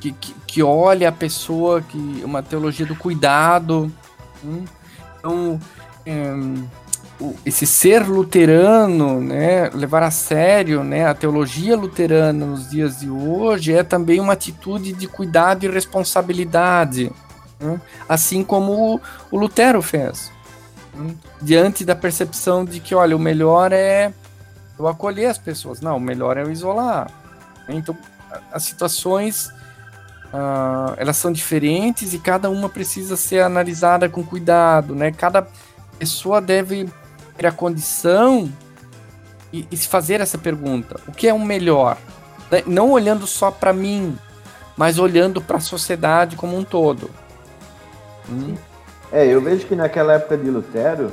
que, 0.00 0.12
que, 0.12 0.34
que 0.46 0.62
olha 0.62 1.10
a 1.10 1.12
pessoa, 1.12 1.82
que 1.82 2.22
uma 2.24 2.42
teologia 2.42 2.86
do 2.86 2.96
cuidado. 2.96 3.92
Né? 4.42 4.64
Então, 5.18 5.60
é, 6.06 6.32
esse 7.44 7.66
ser 7.66 8.06
luterano, 8.06 9.20
né, 9.20 9.70
levar 9.70 10.02
a 10.02 10.10
sério 10.10 10.84
né, 10.84 11.06
a 11.06 11.14
teologia 11.14 11.76
luterana 11.76 12.44
nos 12.44 12.70
dias 12.70 13.00
de 13.00 13.08
hoje 13.08 13.72
é 13.72 13.82
também 13.82 14.20
uma 14.20 14.34
atitude 14.34 14.92
de 14.92 15.08
cuidado 15.08 15.64
e 15.64 15.68
responsabilidade, 15.68 17.10
né, 17.58 17.80
assim 18.08 18.44
como 18.44 19.00
o, 19.30 19.38
Lutero 19.38 19.80
fez, 19.80 20.30
né, 20.94 21.14
diante 21.40 21.84
da 21.84 21.96
percepção 21.96 22.64
de 22.64 22.80
que, 22.80 22.94
olha, 22.94 23.16
o 23.16 23.20
melhor 23.20 23.72
é 23.72 24.12
eu 24.78 24.86
acolher 24.86 25.26
as 25.26 25.38
pessoas, 25.38 25.80
não, 25.80 25.96
o 25.96 26.00
melhor 26.00 26.36
é 26.36 26.42
eu 26.42 26.50
isolar. 26.50 27.10
Então, 27.66 27.96
as 28.52 28.62
situações 28.64 29.46
uh, 30.26 30.94
elas 30.98 31.16
são 31.16 31.32
diferentes 31.32 32.12
e 32.12 32.18
cada 32.18 32.50
uma 32.50 32.68
precisa 32.68 33.16
ser 33.16 33.40
analisada 33.40 34.06
com 34.06 34.22
cuidado, 34.22 34.94
né? 34.94 35.10
Cada 35.10 35.46
pessoa 35.98 36.42
deve 36.42 36.90
ter 37.36 37.46
a 37.46 37.52
condição 37.52 38.50
e, 39.52 39.66
e 39.70 39.76
se 39.76 39.88
fazer 39.88 40.20
essa 40.20 40.38
pergunta: 40.38 41.00
o 41.06 41.12
que 41.12 41.28
é 41.28 41.34
o 41.34 41.38
melhor? 41.38 41.98
Né? 42.50 42.62
Não 42.66 42.90
olhando 42.90 43.26
só 43.26 43.50
para 43.50 43.72
mim, 43.72 44.16
mas 44.76 44.98
olhando 44.98 45.40
para 45.40 45.58
a 45.58 45.60
sociedade 45.60 46.36
como 46.36 46.56
um 46.56 46.64
todo. 46.64 47.10
Hum? 48.28 48.54
É, 49.12 49.26
eu 49.26 49.40
vejo 49.40 49.66
que 49.66 49.76
naquela 49.76 50.14
época 50.14 50.36
de 50.36 50.50
Lutero, 50.50 51.12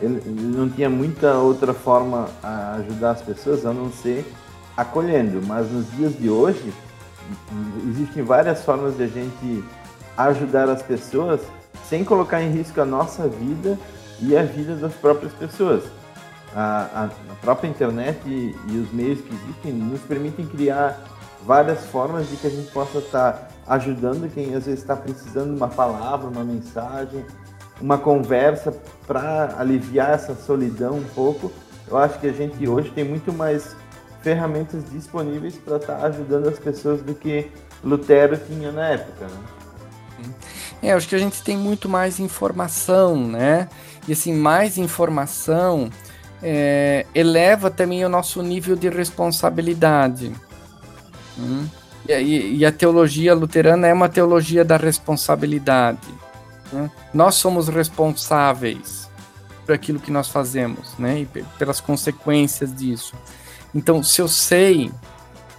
ele, 0.00 0.22
não 0.26 0.68
tinha 0.68 0.90
muita 0.90 1.34
outra 1.34 1.72
forma 1.72 2.28
a 2.42 2.74
ajudar 2.74 3.12
as 3.12 3.22
pessoas 3.22 3.64
a 3.64 3.72
não 3.72 3.90
ser 3.90 4.30
acolhendo. 4.76 5.40
Mas 5.46 5.70
nos 5.70 5.90
dias 5.92 6.16
de 6.18 6.28
hoje, 6.28 6.72
existem 7.88 8.22
várias 8.22 8.62
formas 8.62 8.96
de 8.96 9.04
a 9.04 9.06
gente 9.06 9.64
ajudar 10.16 10.68
as 10.68 10.82
pessoas 10.82 11.40
sem 11.88 12.04
colocar 12.04 12.42
em 12.42 12.50
risco 12.50 12.80
a 12.80 12.84
nossa 12.84 13.26
vida 13.26 13.78
e 14.20 14.36
a 14.36 14.42
vida 14.42 14.76
das 14.76 14.92
próprias 14.94 15.32
pessoas. 15.32 15.84
A, 16.54 16.88
a, 16.94 17.04
a 17.04 17.34
própria 17.40 17.68
internet 17.68 18.18
e, 18.26 18.56
e, 18.68 18.78
os 18.78 18.92
meios 18.92 19.20
que 19.20 19.32
existem 19.32 19.72
nos 19.72 20.00
permitem 20.00 20.44
criar 20.46 21.00
várias 21.46 21.86
formas 21.86 22.28
de 22.28 22.36
que 22.36 22.46
a 22.46 22.50
gente 22.50 22.70
possa 22.72 22.98
estar 22.98 23.50
ajudando 23.66 24.28
quem 24.32 24.54
às 24.54 24.66
vezes 24.66 24.80
está 24.80 24.96
precisando 24.96 25.50
de 25.50 25.56
uma 25.56 25.68
palavra, 25.68 26.28
uma 26.28 26.42
mensagem, 26.42 27.24
uma 27.80 27.96
conversa 27.98 28.74
para 29.06 29.54
aliviar 29.58 30.10
essa 30.10 30.34
solidão 30.34 30.96
um 30.96 31.04
pouco. 31.14 31.52
Eu 31.88 31.96
acho 31.96 32.18
que 32.18 32.26
a 32.26 32.32
gente 32.32 32.68
hoje 32.68 32.90
tem 32.90 33.04
muito 33.04 33.32
mais 33.32 33.76
ferramentas 34.22 34.84
disponíveis 34.90 35.56
para 35.56 35.76
estar 35.76 35.96
tá 35.96 36.06
ajudando 36.08 36.48
as 36.48 36.58
pessoas 36.58 37.00
do 37.00 37.14
que 37.14 37.50
Lutero 37.82 38.36
tinha 38.36 38.70
na 38.70 38.88
época. 38.88 39.26
Né? 39.26 40.28
É, 40.82 40.92
acho 40.92 41.08
que 41.08 41.14
a 41.14 41.18
gente 41.18 41.42
tem 41.42 41.56
muito 41.56 41.88
mais 41.88 42.18
informação, 42.18 43.16
né? 43.16 43.68
E 44.08 44.12
assim, 44.12 44.32
mais 44.34 44.78
informação 44.78 45.90
é, 46.42 47.06
eleva 47.14 47.70
também 47.70 48.04
o 48.04 48.08
nosso 48.08 48.42
nível 48.42 48.76
de 48.76 48.88
responsabilidade. 48.88 50.32
Hum? 51.38 51.66
E, 52.08 52.56
e, 52.58 52.66
a 52.66 52.72
teologia 52.72 53.34
luterana 53.34 53.86
é 53.86 53.92
uma 53.92 54.08
teologia 54.08 54.64
da 54.64 54.76
responsabilidade. 54.76 56.08
Né? 56.72 56.90
Nós 57.12 57.36
somos 57.36 57.68
responsáveis 57.68 59.08
por 59.64 59.74
aquilo 59.74 60.00
que 60.00 60.10
nós 60.10 60.28
fazemos, 60.28 60.94
né? 60.98 61.20
E 61.20 61.26
pelas 61.58 61.80
consequências 61.80 62.74
disso. 62.74 63.14
Então, 63.74 64.02
se 64.02 64.20
eu 64.20 64.26
sei 64.26 64.90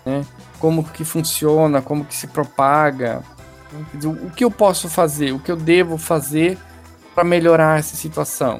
né, 0.05 0.25
como 0.59 0.83
que 0.83 1.05
funciona, 1.05 1.81
como 1.81 2.03
que 2.03 2.15
se 2.15 2.27
propaga, 2.27 3.23
dizer, 3.93 4.09
o 4.09 4.29
que 4.31 4.43
eu 4.43 4.51
posso 4.51 4.89
fazer, 4.89 5.31
o 5.31 5.39
que 5.39 5.51
eu 5.51 5.55
devo 5.55 5.97
fazer 5.97 6.57
para 7.13 7.23
melhorar 7.23 7.79
essa 7.79 7.95
situação, 7.95 8.59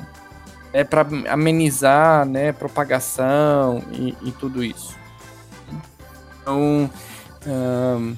é 0.74 0.84
para 0.84 1.06
amenizar, 1.30 2.26
né, 2.26 2.52
propagação 2.52 3.84
e, 3.92 4.16
e 4.22 4.32
tudo 4.32 4.64
isso. 4.64 4.96
Então, 6.42 6.90
um, 7.48 8.16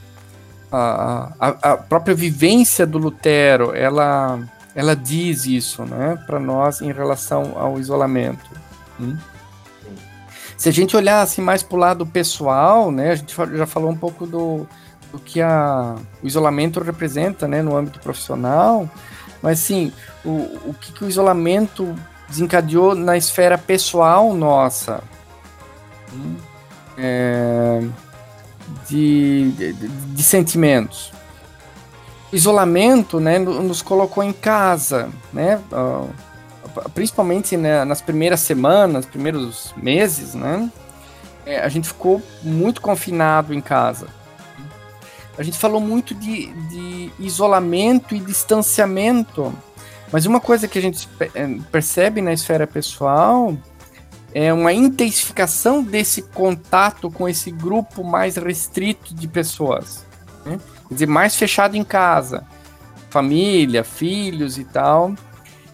a, 0.72 1.34
a, 1.40 1.72
a, 1.72 1.78
própria 1.78 2.16
vivência 2.16 2.86
do 2.86 2.98
Lutero, 2.98 3.76
ela, 3.76 4.40
ela 4.76 4.96
diz 4.96 5.46
isso, 5.46 5.84
né, 5.84 6.18
para 6.26 6.40
nós 6.40 6.82
em 6.82 6.92
relação 6.92 7.54
ao 7.58 7.80
isolamento. 7.80 8.50
Hum? 9.00 9.18
Se 10.58 10.70
a 10.70 10.72
gente 10.72 10.96
olhar 10.96 11.22
assim 11.22 11.42
mais 11.42 11.62
para 11.62 11.76
o 11.76 11.80
lado 11.80 12.06
pessoal, 12.06 12.92
né, 12.92 13.12
a 13.12 13.16
gente 13.16 13.36
já 13.36 13.66
falou 13.66 13.90
um 13.92 13.98
pouco 13.98 14.26
do, 14.26 14.68
do 15.12 15.20
que 15.20 15.42
a, 15.42 15.96
o 16.22 16.28
isolamento 16.28 16.80
representa, 16.80 17.48
né, 17.48 17.62
no 17.62 17.76
âmbito 17.76 18.00
profissional, 18.00 18.90
mas 19.44 19.60
sim, 19.60 19.92
o, 20.24 20.30
o 20.70 20.76
que, 20.80 20.94
que 20.94 21.04
o 21.04 21.10
isolamento 21.10 21.94
desencadeou 22.30 22.96
na 22.96 23.18
esfera 23.18 23.58
pessoal 23.58 24.34
nossa. 24.34 25.04
É, 26.98 27.82
de, 28.88 29.52
de, 29.52 29.74
de, 29.74 30.24
sentimentos. 30.24 31.12
O 32.32 32.36
isolamento 32.36 33.20
né, 33.20 33.38
nos 33.38 33.82
colocou 33.82 34.24
em 34.24 34.32
casa, 34.32 35.10
né? 35.34 35.60
Uh, 35.72 36.10
principalmente 36.94 37.58
né, 37.58 37.84
nas 37.84 38.02
primeiras 38.02 38.40
semanas, 38.40 39.06
primeiros 39.06 39.74
meses, 39.76 40.36
né? 40.36 40.72
É, 41.46 41.60
a 41.60 41.68
gente 41.68 41.88
ficou 41.90 42.22
muito 42.42 42.80
confinado 42.80 43.54
em 43.54 43.60
casa. 43.60 44.08
A 45.38 45.44
gente 45.44 45.58
falou 45.58 45.82
muito 45.82 46.14
de, 46.14 46.48
de 46.70 46.93
isolamento 47.20 48.16
e 48.16 48.20
distanciamento, 48.20 49.54
mas 50.12 50.26
uma 50.26 50.40
coisa 50.40 50.68
que 50.68 50.78
a 50.78 50.82
gente 50.82 51.08
é, 51.20 51.48
percebe 51.72 52.22
na 52.22 52.34
esfera 52.34 52.68
pessoal 52.68 53.58
é 54.34 54.52
uma 54.52 54.74
intensificação 54.74 55.84
desse 55.84 56.22
contato 56.22 57.10
com 57.10 57.28
esse 57.28 57.52
grupo 57.52 58.04
mais 58.04 58.36
restrito 58.36 59.14
de 59.14 59.28
pessoas. 59.28 60.06
Né? 60.46 60.60
Quer 60.88 60.94
dizer, 60.94 61.08
mais 61.08 61.36
fechado 61.36 61.76
em 61.76 61.84
casa, 61.84 62.46
família, 63.10 63.84
filhos 63.84 64.58
e 64.58 64.64
tal 64.64 65.14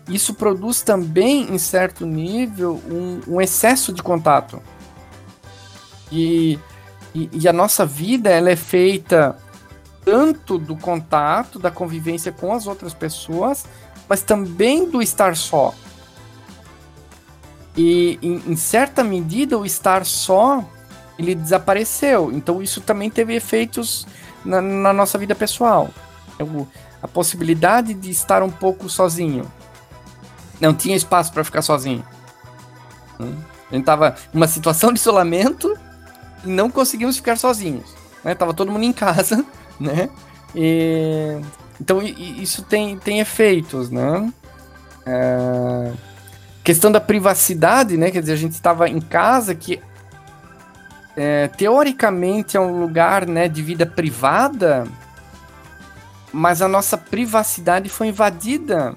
isso 0.10 0.34
produz 0.34 0.82
também, 0.82 1.54
em 1.54 1.58
certo 1.60 2.06
nível, 2.06 2.82
um, 2.90 3.36
um 3.36 3.42
excesso 3.42 3.94
de 3.94 4.02
contato. 4.02 4.62
E, 6.12 6.58
e, 7.14 7.30
e, 7.32 7.48
a 7.48 7.54
nossa 7.54 7.86
vida 7.86 8.30
ela 8.30 8.50
é 8.50 8.56
feita 8.56 9.38
tanto 10.10 10.58
do 10.58 10.76
contato, 10.76 11.60
da 11.60 11.70
convivência 11.70 12.32
com 12.32 12.52
as 12.52 12.66
outras 12.66 12.96
pessoas, 12.96 13.66
mas 14.08 14.24
também 14.24 14.90
do 14.90 15.04
estar 15.04 15.38
só. 15.38 15.72
E 17.78 18.18
em, 18.20 18.42
em 18.48 18.56
certa 18.56 19.04
medida 19.04 19.56
o 19.56 19.68
estar 19.68 20.04
só 20.08 20.66
ele 21.20 21.36
desapareceu. 21.36 22.32
Então 22.32 22.60
isso 22.60 22.82
também 22.82 23.08
teve 23.08 23.36
efeitos 23.36 24.08
na, 24.44 24.60
na 24.60 24.92
nossa 24.92 25.16
vida 25.16 25.36
pessoal. 25.36 25.90
a 27.04 27.08
possibilidade 27.08 27.94
de 27.94 28.10
estar 28.10 28.42
um 28.42 28.50
pouco 28.50 28.90
sozinho 28.90 29.46
não 30.60 30.74
tinha 30.74 30.96
espaço 30.96 31.32
para 31.32 31.44
ficar 31.44 31.62
sozinho. 31.62 32.04
A 33.20 33.76
gente 33.76 33.86
tava 33.86 34.16
numa 34.34 34.48
situação 34.48 34.92
de 34.92 35.00
isolamento 35.00 35.78
e 36.44 36.50
não 36.50 36.72
conseguimos 36.72 37.16
ficar 37.16 37.38
sozinhos. 37.38 37.94
Né? 38.24 38.34
Tava 38.34 38.56
todo 38.56 38.72
mundo 38.72 38.86
em 38.86 38.92
casa, 38.92 39.46
né? 39.80 40.10
E, 40.56 41.40
então 41.80 42.02
isso 42.02 42.64
tem, 42.64 42.98
tem 42.98 43.20
efeitos, 43.20 43.90
né? 43.90 44.32
É, 45.06 45.92
questão 46.64 46.92
da 46.92 47.00
privacidade, 47.00 47.98
né? 47.98 48.12
Quer 48.12 48.22
dizer, 48.22 48.34
a 48.34 48.38
gente 48.38 48.54
estava 48.54 48.90
em 48.90 49.00
casa 49.00 49.56
que 49.56 49.80
é, 51.16 51.48
teoricamente 51.48 52.58
é 52.58 52.60
um 52.60 52.80
lugar 52.80 53.26
né, 53.26 53.48
de 53.48 53.62
vida 53.62 53.86
privada, 53.86 54.88
mas 56.32 56.62
a 56.62 56.68
nossa 56.68 56.98
privacidade 56.98 57.90
foi 57.90 58.08
invadida 58.08 58.96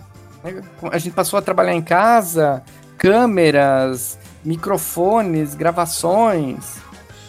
a 0.90 0.98
gente 0.98 1.14
passou 1.14 1.38
a 1.38 1.42
trabalhar 1.42 1.74
em 1.74 1.82
casa, 1.82 2.62
câmeras, 2.98 4.18
microfones, 4.44 5.54
gravações. 5.54 6.76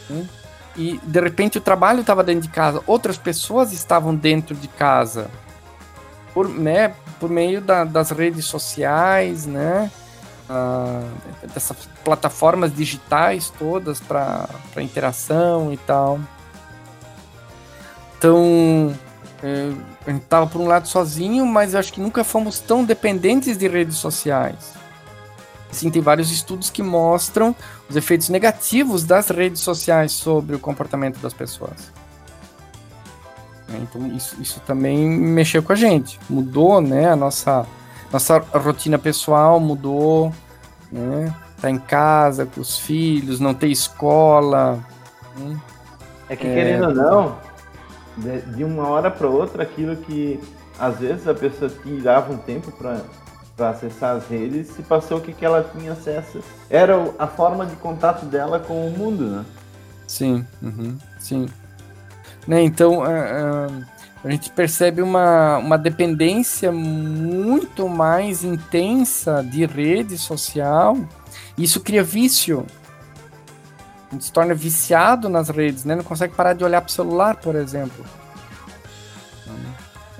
Né? 0.09 0.27
E 0.75 0.99
de 1.03 1.19
repente 1.19 1.57
o 1.57 1.61
trabalho 1.61 2.01
estava 2.01 2.23
dentro 2.23 2.41
de 2.41 2.49
casa, 2.49 2.81
outras 2.87 3.17
pessoas 3.17 3.71
estavam 3.71 4.15
dentro 4.15 4.55
de 4.55 4.67
casa, 4.67 5.29
por, 6.33 6.49
né, 6.49 6.95
por 7.19 7.29
meio 7.29 7.61
da, 7.61 7.83
das 7.83 8.09
redes 8.09 8.45
sociais, 8.45 9.45
né, 9.45 9.91
uh, 10.49 11.47
dessas 11.53 11.77
plataformas 12.03 12.75
digitais 12.75 13.51
todas 13.57 13.99
para 13.99 14.49
interação 14.77 15.71
e 15.71 15.77
tal. 15.77 16.19
Então, 18.17 18.95
é, 19.43 19.71
a 20.07 20.11
gente 20.11 20.23
estava 20.23 20.47
por 20.47 20.61
um 20.61 20.67
lado 20.67 20.87
sozinho, 20.87 21.45
mas 21.45 21.73
eu 21.73 21.79
acho 21.79 21.91
que 21.91 21.99
nunca 21.99 22.23
fomos 22.23 22.57
tão 22.57 22.83
dependentes 22.83 23.57
de 23.57 23.67
redes 23.67 23.97
sociais. 23.97 24.73
Sim, 25.73 25.89
tem 25.89 26.01
vários 26.01 26.31
estudos 26.31 26.69
que 26.69 26.81
mostram 26.81 27.55
os 27.89 27.95
efeitos 27.95 28.29
negativos 28.29 29.03
das 29.03 29.29
redes 29.29 29.61
sociais 29.61 30.11
sobre 30.11 30.55
o 30.55 30.59
comportamento 30.59 31.19
das 31.19 31.33
pessoas. 31.33 31.91
É, 33.73 33.77
então 33.77 34.07
isso, 34.07 34.35
isso 34.41 34.61
também 34.61 35.09
mexeu 35.09 35.63
com 35.63 35.73
a 35.73 35.75
gente, 35.75 36.19
mudou, 36.29 36.79
né, 36.81 37.09
a 37.09 37.15
nossa 37.15 37.65
nossa 38.11 38.37
rotina 38.37 38.99
pessoal 38.99 39.59
mudou, 39.59 40.31
né, 40.91 41.33
tá 41.59 41.69
em 41.69 41.79
casa 41.79 42.45
com 42.45 42.61
os 42.61 42.77
filhos, 42.77 43.39
não 43.39 43.53
ter 43.53 43.67
escola. 43.67 44.79
Né? 45.35 45.59
É 46.29 46.35
que 46.35 46.43
querendo 46.43 46.83
é, 46.83 46.87
ou 46.87 46.93
não, 46.93 47.37
de, 48.17 48.41
de 48.55 48.63
uma 48.63 48.87
hora 48.87 49.09
para 49.09 49.27
outra 49.27 49.63
aquilo 49.63 49.95
que 49.95 50.39
às 50.77 50.99
vezes 50.99 51.27
a 51.27 51.33
pessoa 51.33 51.71
tirava 51.83 52.31
um 52.31 52.37
tempo 52.37 52.71
para 52.71 53.01
acessar 53.57 54.15
as 54.15 54.27
redes 54.27 54.67
se 54.67 54.81
passou 54.81 55.21
que, 55.21 55.31
que 55.31 55.45
ela 55.45 55.63
tinha 55.77 55.91
acesso 55.91 56.39
era 56.69 56.95
a 57.19 57.27
forma 57.27 57.65
de 57.65 57.75
contato 57.75 58.25
dela 58.25 58.59
com 58.59 58.87
o 58.87 58.97
mundo, 58.97 59.25
né? 59.25 59.45
Sim, 60.07 60.45
uhum, 60.61 60.97
sim. 61.19 61.47
Né, 62.47 62.61
então 62.63 63.03
a, 63.03 63.67
a 64.23 64.31
gente 64.31 64.49
percebe 64.49 65.01
uma, 65.01 65.57
uma 65.57 65.77
dependência 65.77 66.71
muito 66.71 67.87
mais 67.87 68.43
intensa 68.43 69.43
de 69.43 69.65
rede 69.65 70.17
social. 70.17 70.97
Isso 71.57 71.81
cria 71.81 72.03
vício. 72.03 72.65
A 74.09 74.13
gente 74.13 74.25
se 74.25 74.31
torna 74.31 74.53
viciado 74.53 75.27
nas 75.27 75.49
redes, 75.49 75.85
né? 75.85 75.95
Não 75.95 76.03
consegue 76.03 76.33
parar 76.35 76.53
de 76.53 76.63
olhar 76.63 76.81
para 76.81 76.89
o 76.89 76.91
celular, 76.91 77.35
por 77.37 77.55
exemplo. 77.55 78.05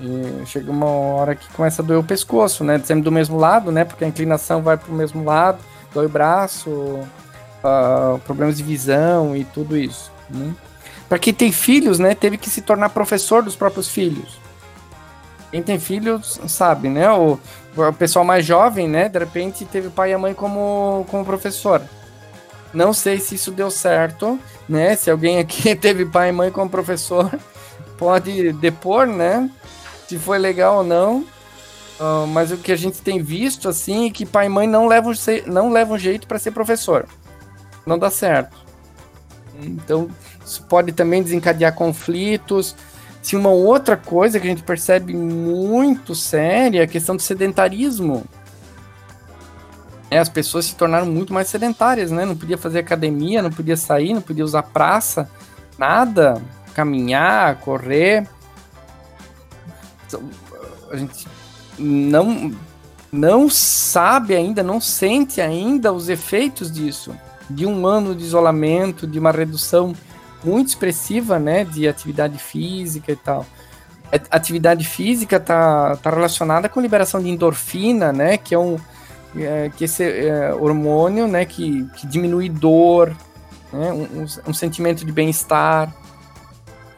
E 0.00 0.46
chega 0.46 0.70
uma 0.70 0.86
hora 0.86 1.34
que 1.34 1.48
começa 1.52 1.80
a 1.80 1.84
doer 1.84 2.00
o 2.00 2.04
pescoço, 2.04 2.64
né? 2.64 2.80
Sempre 2.84 3.04
do 3.04 3.12
mesmo 3.12 3.38
lado, 3.38 3.70
né? 3.70 3.84
Porque 3.84 4.04
a 4.04 4.08
inclinação 4.08 4.62
vai 4.62 4.76
para 4.76 4.90
o 4.90 4.94
mesmo 4.94 5.24
lado, 5.24 5.58
dói 5.92 6.06
o 6.06 6.08
braço, 6.08 6.70
uh, 7.64 8.18
problemas 8.20 8.56
de 8.56 8.62
visão 8.62 9.34
e 9.34 9.44
tudo 9.44 9.76
isso. 9.76 10.12
Né? 10.28 10.54
Para 11.08 11.18
quem 11.18 11.32
tem 11.32 11.52
filhos, 11.52 11.98
né, 11.98 12.14
teve 12.14 12.36
que 12.36 12.50
se 12.50 12.62
tornar 12.62 12.90
professor 12.90 13.42
dos 13.42 13.56
próprios 13.56 13.88
filhos. 13.88 14.38
Quem 15.50 15.62
tem 15.62 15.78
filhos 15.78 16.40
sabe, 16.48 16.88
né? 16.88 17.08
O, 17.12 17.38
o 17.76 17.92
pessoal 17.92 18.24
mais 18.24 18.44
jovem, 18.44 18.88
né, 18.88 19.08
de 19.08 19.18
repente 19.18 19.64
teve 19.64 19.88
pai 19.88 20.10
e 20.10 20.14
a 20.14 20.18
mãe 20.18 20.34
como, 20.34 21.06
como 21.10 21.24
professor. 21.24 21.80
Não 22.72 22.92
sei 22.92 23.20
se 23.20 23.36
isso 23.36 23.52
deu 23.52 23.70
certo, 23.70 24.38
né? 24.68 24.96
Se 24.96 25.08
alguém 25.08 25.38
aqui 25.38 25.74
teve 25.76 26.04
pai 26.04 26.30
e 26.30 26.32
mãe 26.32 26.50
como 26.50 26.68
professor, 26.68 27.30
pode 27.96 28.52
depor, 28.54 29.06
né? 29.06 29.48
Se 30.14 30.18
foi 30.20 30.38
legal 30.38 30.76
ou 30.76 30.84
não. 30.84 31.24
Uh, 31.98 32.24
mas 32.28 32.52
o 32.52 32.56
que 32.56 32.70
a 32.70 32.76
gente 32.76 33.02
tem 33.02 33.20
visto, 33.20 33.68
assim, 33.68 34.06
é 34.06 34.10
que 34.10 34.24
pai 34.24 34.46
e 34.46 34.48
mãe 34.48 34.64
não 34.64 34.86
levam, 34.86 35.12
não 35.46 35.72
levam 35.72 35.98
jeito 35.98 36.28
para 36.28 36.38
ser 36.38 36.52
professor. 36.52 37.06
Não 37.84 37.98
dá 37.98 38.10
certo. 38.10 38.56
Então, 39.60 40.08
isso 40.44 40.62
pode 40.64 40.92
também 40.92 41.20
desencadear 41.20 41.74
conflitos. 41.74 42.76
Se 43.20 43.34
uma 43.34 43.48
outra 43.48 43.96
coisa 43.96 44.38
que 44.38 44.46
a 44.46 44.50
gente 44.50 44.62
percebe 44.62 45.14
muito 45.14 46.14
séria 46.14 46.80
é 46.80 46.84
a 46.84 46.88
questão 46.88 47.16
do 47.16 47.22
sedentarismo. 47.22 48.24
É, 50.12 50.18
as 50.18 50.28
pessoas 50.28 50.66
se 50.66 50.76
tornaram 50.76 51.06
muito 51.06 51.34
mais 51.34 51.48
sedentárias, 51.48 52.12
né? 52.12 52.24
Não 52.24 52.36
podia 52.36 52.56
fazer 52.56 52.78
academia, 52.78 53.42
não 53.42 53.50
podia 53.50 53.76
sair, 53.76 54.14
não 54.14 54.22
podia 54.22 54.44
usar 54.44 54.62
praça, 54.62 55.28
nada, 55.76 56.40
caminhar, 56.72 57.56
correr. 57.58 58.28
A 60.90 60.96
gente 60.96 61.26
não 61.78 62.52
não 63.10 63.48
sabe 63.48 64.34
ainda, 64.34 64.60
não 64.60 64.80
sente 64.80 65.40
ainda 65.40 65.92
os 65.92 66.08
efeitos 66.08 66.70
disso, 66.70 67.14
de 67.48 67.64
um 67.64 67.86
ano 67.86 68.12
de 68.12 68.24
isolamento, 68.24 69.06
de 69.06 69.20
uma 69.20 69.30
redução 69.30 69.94
muito 70.42 70.68
expressiva, 70.68 71.38
né, 71.38 71.64
de 71.64 71.86
atividade 71.86 72.38
física 72.38 73.12
e 73.12 73.16
tal. 73.16 73.46
Atividade 74.30 74.84
física 74.84 75.38
tá, 75.38 75.96
tá 75.96 76.10
relacionada 76.10 76.68
com 76.68 76.80
liberação 76.80 77.22
de 77.22 77.30
endorfina, 77.30 78.12
né, 78.12 78.36
que 78.36 78.54
é 78.54 78.58
um 78.58 78.78
é, 79.36 79.70
que 79.76 79.84
esse 79.84 80.04
é, 80.04 80.54
hormônio, 80.54 81.26
né, 81.26 81.44
que, 81.44 81.84
que 81.96 82.06
diminui 82.06 82.48
dor, 82.48 83.16
né, 83.72 83.92
um, 83.92 84.50
um 84.50 84.54
sentimento 84.54 85.04
de 85.04 85.10
bem-estar, 85.10 85.92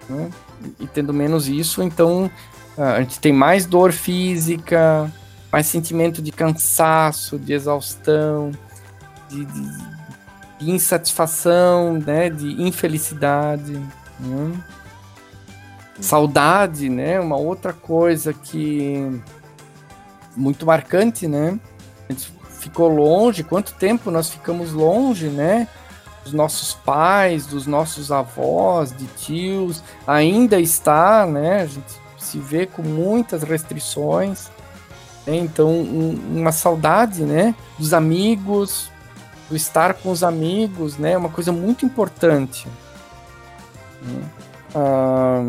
né, 0.09 0.31
e 0.79 0.87
tendo 0.87 1.15
menos 1.15 1.49
isso, 1.49 1.83
então 1.83 2.31
a 2.77 3.01
gente 3.01 3.19
tem 3.19 3.33
mais 3.33 3.65
dor 3.65 3.93
física, 3.93 5.11
mais 5.51 5.67
sentimento 5.67 6.21
de 6.21 6.31
cansaço, 6.31 7.39
de 7.39 7.53
exaustão, 7.53 8.51
de, 9.29 9.45
de, 9.45 9.79
de 10.59 10.71
insatisfação, 10.71 11.95
né, 11.95 12.29
de 12.29 12.63
infelicidade, 12.63 13.73
né? 14.21 14.53
saudade, 16.01 16.91
né, 16.91 17.19
uma 17.19 17.37
outra 17.37 17.73
coisa 17.73 18.35
que 18.35 19.21
muito 20.37 20.67
marcante, 20.67 21.27
né, 21.27 21.59
a 22.09 22.13
gente 22.13 22.31
ficou 22.61 22.89
longe, 22.89 23.43
quanto 23.43 23.75
tempo 23.75 24.11
nós 24.11 24.29
ficamos 24.29 24.73
longe, 24.73 25.29
né, 25.29 25.67
dos 26.23 26.35
nossos 26.35 26.75
pais, 26.75 27.47
dos 27.47 27.67
nossos 27.67 28.13
avós, 28.13 28.95
de 28.95 29.07
tios, 29.07 29.83
ainda 30.07 30.61
está, 30.61 31.25
né, 31.25 31.63
a 31.63 31.67
gente 31.67 32.06
se 32.27 32.39
vê 32.39 32.67
com 32.67 32.83
muitas 32.83 33.43
restrições. 33.43 34.51
Né? 35.27 35.37
Então, 35.37 35.71
um, 35.71 36.39
uma 36.41 36.53
saudade, 36.53 37.25
né? 37.25 37.55
Dos 37.79 37.93
amigos, 37.93 38.91
do 39.49 39.57
estar 39.57 39.95
com 39.95 40.11
os 40.11 40.23
amigos, 40.23 40.97
né? 40.99 41.13
É 41.13 41.19
uma 41.19 41.29
coisa 41.29 41.53
muito 41.53 41.85
importante. 41.85 42.69
Né? 44.03 44.23
Ah, 44.75 45.45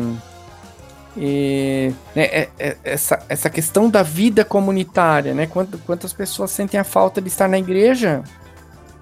e, 1.16 1.92
né, 2.14 2.24
é, 2.24 2.48
é, 2.58 2.76
essa, 2.84 3.20
essa 3.28 3.50
questão 3.50 3.90
da 3.90 4.02
vida 4.04 4.44
comunitária, 4.44 5.34
né? 5.34 5.46
Quantas, 5.46 5.80
quantas 5.80 6.12
pessoas 6.12 6.50
sentem 6.50 6.78
a 6.78 6.84
falta 6.84 7.20
de 7.20 7.28
estar 7.28 7.48
na 7.48 7.58
igreja? 7.58 8.22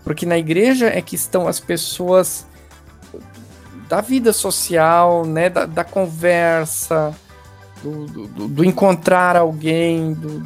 Porque 0.03 0.25
na 0.25 0.39
igreja 0.39 0.87
é 0.87 1.03
que 1.03 1.15
estão 1.15 1.47
as 1.47 1.61
pessoas 1.61 2.47
da 3.89 4.01
vida 4.01 4.33
social, 4.33 5.27
né? 5.27 5.51
Da, 5.51 5.67
da 5.67 5.85
conversa, 5.85 7.15
do, 7.91 8.27
do, 8.27 8.49
do 8.49 8.65
encontrar 8.65 9.37
alguém, 9.37 10.13
do, 10.13 10.41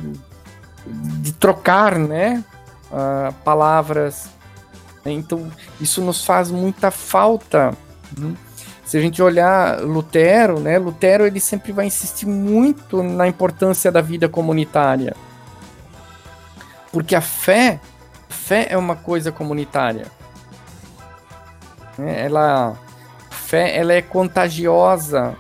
de 0.87 1.33
trocar, 1.33 1.99
né, 1.99 2.45
uh, 2.91 3.33
palavras. 3.45 4.29
Então, 5.05 5.51
isso 5.81 6.03
nos 6.03 6.25
faz 6.25 6.51
muita 6.51 6.91
falta. 6.91 7.75
Né? 8.17 8.35
Se 8.85 8.99
a 8.99 9.01
gente 9.01 9.23
olhar 9.23 9.81
Lutero, 9.81 10.61
né, 10.61 10.79
Lutero 10.79 11.25
ele 11.27 11.41
sempre 11.41 11.73
vai 11.73 11.87
insistir 11.87 12.27
muito 12.27 13.03
na 13.03 13.27
importância 13.27 13.91
da 13.91 14.01
vida 14.01 14.29
comunitária. 14.29 15.17
Porque 16.93 17.15
a 17.15 17.21
fé, 17.21 17.81
fé 18.29 18.67
é 18.69 18.77
uma 18.77 18.97
coisa 18.97 19.31
comunitária. 19.31 20.07
Né? 21.97 22.25
Ela, 22.27 22.77
a 23.31 23.35
fé 23.35 23.77
ela 23.79 23.93
é 23.93 24.03
contagiosa, 24.03 25.37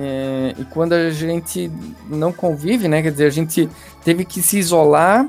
é, 0.00 0.54
e 0.56 0.64
quando 0.66 0.92
a 0.92 1.10
gente 1.10 1.70
não 2.08 2.32
convive, 2.32 2.86
né? 2.86 3.02
Quer 3.02 3.10
dizer, 3.10 3.26
a 3.26 3.30
gente 3.30 3.68
teve 4.04 4.24
que 4.24 4.40
se 4.40 4.56
isolar 4.56 5.26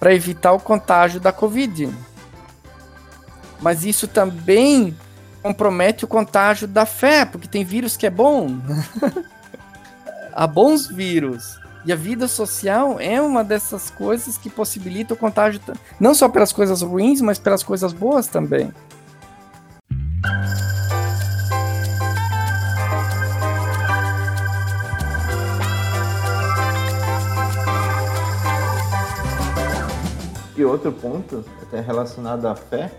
para 0.00 0.12
evitar 0.12 0.52
o 0.52 0.58
contágio 0.58 1.20
da 1.20 1.30
Covid. 1.30 1.88
Mas 3.60 3.84
isso 3.84 4.08
também 4.08 4.96
compromete 5.40 6.04
o 6.04 6.08
contágio 6.08 6.66
da 6.66 6.84
fé, 6.84 7.24
porque 7.24 7.46
tem 7.46 7.64
vírus 7.64 7.96
que 7.96 8.04
é 8.04 8.10
bom. 8.10 8.58
Há 10.34 10.46
bons 10.48 10.88
vírus. 10.88 11.60
E 11.84 11.92
a 11.92 11.96
vida 11.96 12.26
social 12.26 12.98
é 12.98 13.20
uma 13.20 13.44
dessas 13.44 13.90
coisas 13.90 14.36
que 14.36 14.50
possibilita 14.50 15.14
o 15.14 15.16
contágio, 15.16 15.60
não 16.00 16.14
só 16.14 16.28
pelas 16.28 16.52
coisas 16.52 16.82
ruins, 16.82 17.20
mas 17.20 17.38
pelas 17.38 17.62
coisas 17.62 17.92
boas 17.92 18.26
também. 18.26 18.72
Outro 30.64 30.92
ponto, 30.92 31.44
até 31.62 31.80
relacionado 31.80 32.46
à 32.46 32.54
fé, 32.54 32.92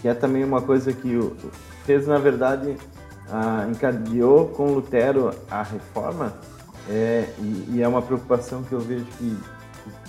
que 0.00 0.08
é 0.08 0.14
também 0.14 0.44
uma 0.44 0.60
coisa 0.60 0.92
que 0.92 1.18
fez, 1.84 2.06
na 2.06 2.18
verdade, 2.18 2.76
ah, 3.30 3.66
encadeou 3.68 4.48
com 4.48 4.72
Lutero 4.72 5.30
a 5.50 5.62
reforma, 5.62 6.34
é, 6.88 7.28
e, 7.38 7.74
e, 7.74 7.82
é 7.82 7.88
uma 7.88 8.00
preocupação 8.00 8.62
que 8.62 8.72
eu 8.72 8.80
vejo 8.80 9.04
que, 9.18 9.36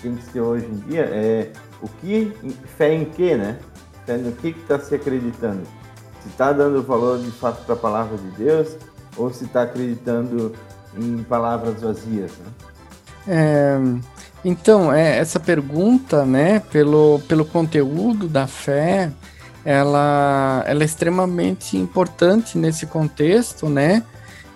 tem 0.01 0.15
que 0.15 0.23
ser 0.25 0.41
hoje 0.41 0.65
em 0.65 0.75
dia, 0.89 1.01
é 1.01 1.51
o 1.81 1.87
que, 1.87 2.31
fé 2.77 2.93
em 2.93 3.05
que, 3.05 3.35
né? 3.35 3.59
Fé 4.05 4.17
no 4.17 4.31
que 4.31 4.49
está 4.49 4.79
se 4.79 4.93
acreditando. 4.93 5.63
Se 6.21 6.29
está 6.29 6.51
dando 6.51 6.83
valor 6.83 7.19
de 7.19 7.31
fato 7.31 7.65
para 7.65 7.73
a 7.73 7.77
palavra 7.77 8.17
de 8.17 8.29
Deus, 8.31 8.77
ou 9.15 9.33
se 9.33 9.45
está 9.45 9.63
acreditando 9.63 10.53
em 10.95 11.23
palavras 11.23 11.81
vazias, 11.81 12.31
né? 12.37 12.45
É, 13.27 13.79
então, 14.49 14.93
é, 14.93 15.17
essa 15.17 15.41
pergunta, 15.41 16.25
né, 16.25 16.61
pelo, 16.71 17.19
pelo 17.27 17.43
conteúdo 17.43 18.29
da 18.29 18.47
fé, 18.47 19.11
ela, 19.65 20.63
ela 20.65 20.83
é 20.83 20.85
extremamente 20.85 21.75
importante 21.75 22.57
nesse 22.57 22.85
contexto, 22.85 23.67
né? 23.67 24.03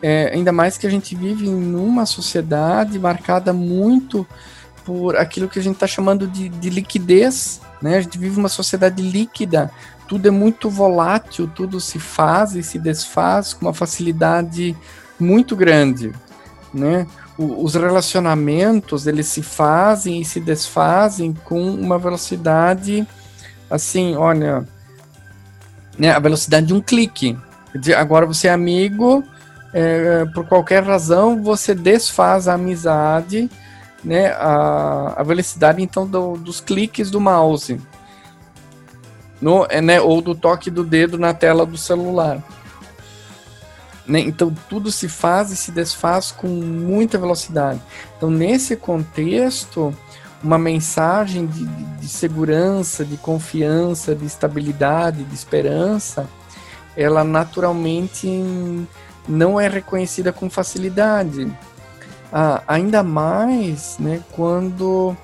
É, 0.01 0.31
ainda 0.33 0.53
mais 0.53 0.77
que 0.77 0.87
a 0.87 0.89
gente 0.89 1.13
vive 1.13 1.49
numa 1.49 2.05
sociedade 2.05 2.97
marcada 2.97 3.51
muito 3.51 4.25
por 4.85 5.17
aquilo 5.17 5.49
que 5.49 5.59
a 5.59 5.61
gente 5.61 5.73
está 5.73 5.87
chamando 5.87 6.25
de, 6.25 6.47
de 6.47 6.69
liquidez, 6.69 7.59
né? 7.81 7.97
A 7.97 8.01
gente 8.01 8.17
vive 8.17 8.39
uma 8.39 8.47
sociedade 8.47 9.03
líquida, 9.03 9.69
tudo 10.07 10.25
é 10.25 10.31
muito 10.31 10.69
volátil, 10.69 11.51
tudo 11.53 11.81
se 11.81 11.99
faz 11.99 12.55
e 12.55 12.63
se 12.63 12.79
desfaz 12.79 13.53
com 13.53 13.65
uma 13.65 13.73
facilidade 13.73 14.73
muito 15.19 15.53
grande, 15.53 16.13
né? 16.73 17.05
os 17.37 17.73
relacionamentos 17.73 19.07
eles 19.07 19.27
se 19.27 19.41
fazem 19.41 20.21
e 20.21 20.25
se 20.25 20.39
desfazem 20.39 21.33
com 21.33 21.59
uma 21.59 21.97
velocidade 21.97 23.07
assim, 23.69 24.15
olha, 24.15 24.67
né, 25.97 26.11
a 26.11 26.19
velocidade 26.19 26.67
de 26.67 26.73
um 26.73 26.81
clique. 26.81 27.37
Agora 27.97 28.25
você 28.25 28.49
é 28.49 28.51
amigo, 28.51 29.23
é, 29.73 30.25
por 30.33 30.45
qualquer 30.45 30.83
razão 30.83 31.41
você 31.41 31.73
desfaz 31.73 32.47
a 32.49 32.53
amizade, 32.53 33.49
né, 34.03 34.31
a, 34.33 35.13
a 35.17 35.23
velocidade 35.23 35.81
então 35.81 36.05
do, 36.05 36.35
dos 36.35 36.59
cliques 36.59 37.09
do 37.09 37.21
mouse, 37.21 37.79
no, 39.39 39.65
é, 39.69 39.79
né, 39.79 40.01
ou 40.01 40.21
do 40.21 40.35
toque 40.35 40.69
do 40.69 40.83
dedo 40.83 41.17
na 41.17 41.33
tela 41.33 41.65
do 41.65 41.77
celular. 41.77 42.43
Né? 44.11 44.19
Então 44.19 44.53
tudo 44.67 44.91
se 44.91 45.07
faz 45.07 45.51
e 45.51 45.55
se 45.55 45.71
desfaz 45.71 46.31
com 46.33 46.49
muita 46.49 47.17
velocidade. 47.17 47.81
Então, 48.17 48.29
nesse 48.29 48.75
contexto, 48.75 49.95
uma 50.43 50.57
mensagem 50.57 51.47
de, 51.47 51.65
de, 51.65 52.09
segurança, 52.09 53.05
de 53.05 53.15
confiança, 53.15 54.13
de 54.13 54.25
estabilidade, 54.25 55.23
de 55.23 55.33
esperança, 55.33 56.27
ela 56.97 57.23
naturalmente 57.23 58.27
não 59.29 59.57
é 59.57 59.69
reconhecida 59.69 60.33
com 60.33 60.49
facilidade. 60.49 61.49
Ah, 62.33 62.61
ainda 62.67 63.01
mais 63.03 63.97
né, 63.97 64.21
quando 64.33 65.15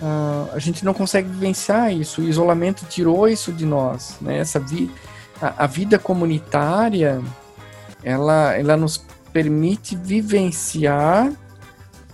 ah, 0.00 0.46
a 0.52 0.60
gente 0.60 0.84
não 0.84 0.94
consegue 0.94 1.28
vivenciar 1.28 1.92
isso. 1.92 2.20
O 2.20 2.24
isolamento 2.24 2.86
tirou 2.86 3.28
isso 3.28 3.52
de 3.52 3.66
nós. 3.66 4.16
Né? 4.20 4.38
Essa 4.38 4.60
vi 4.60 4.88
a, 5.42 5.64
a 5.64 5.66
vida 5.66 5.98
comunitária 5.98 7.20
ela, 8.08 8.54
ela 8.54 8.74
nos 8.74 8.96
permite 9.34 9.94
vivenciar 9.94 11.30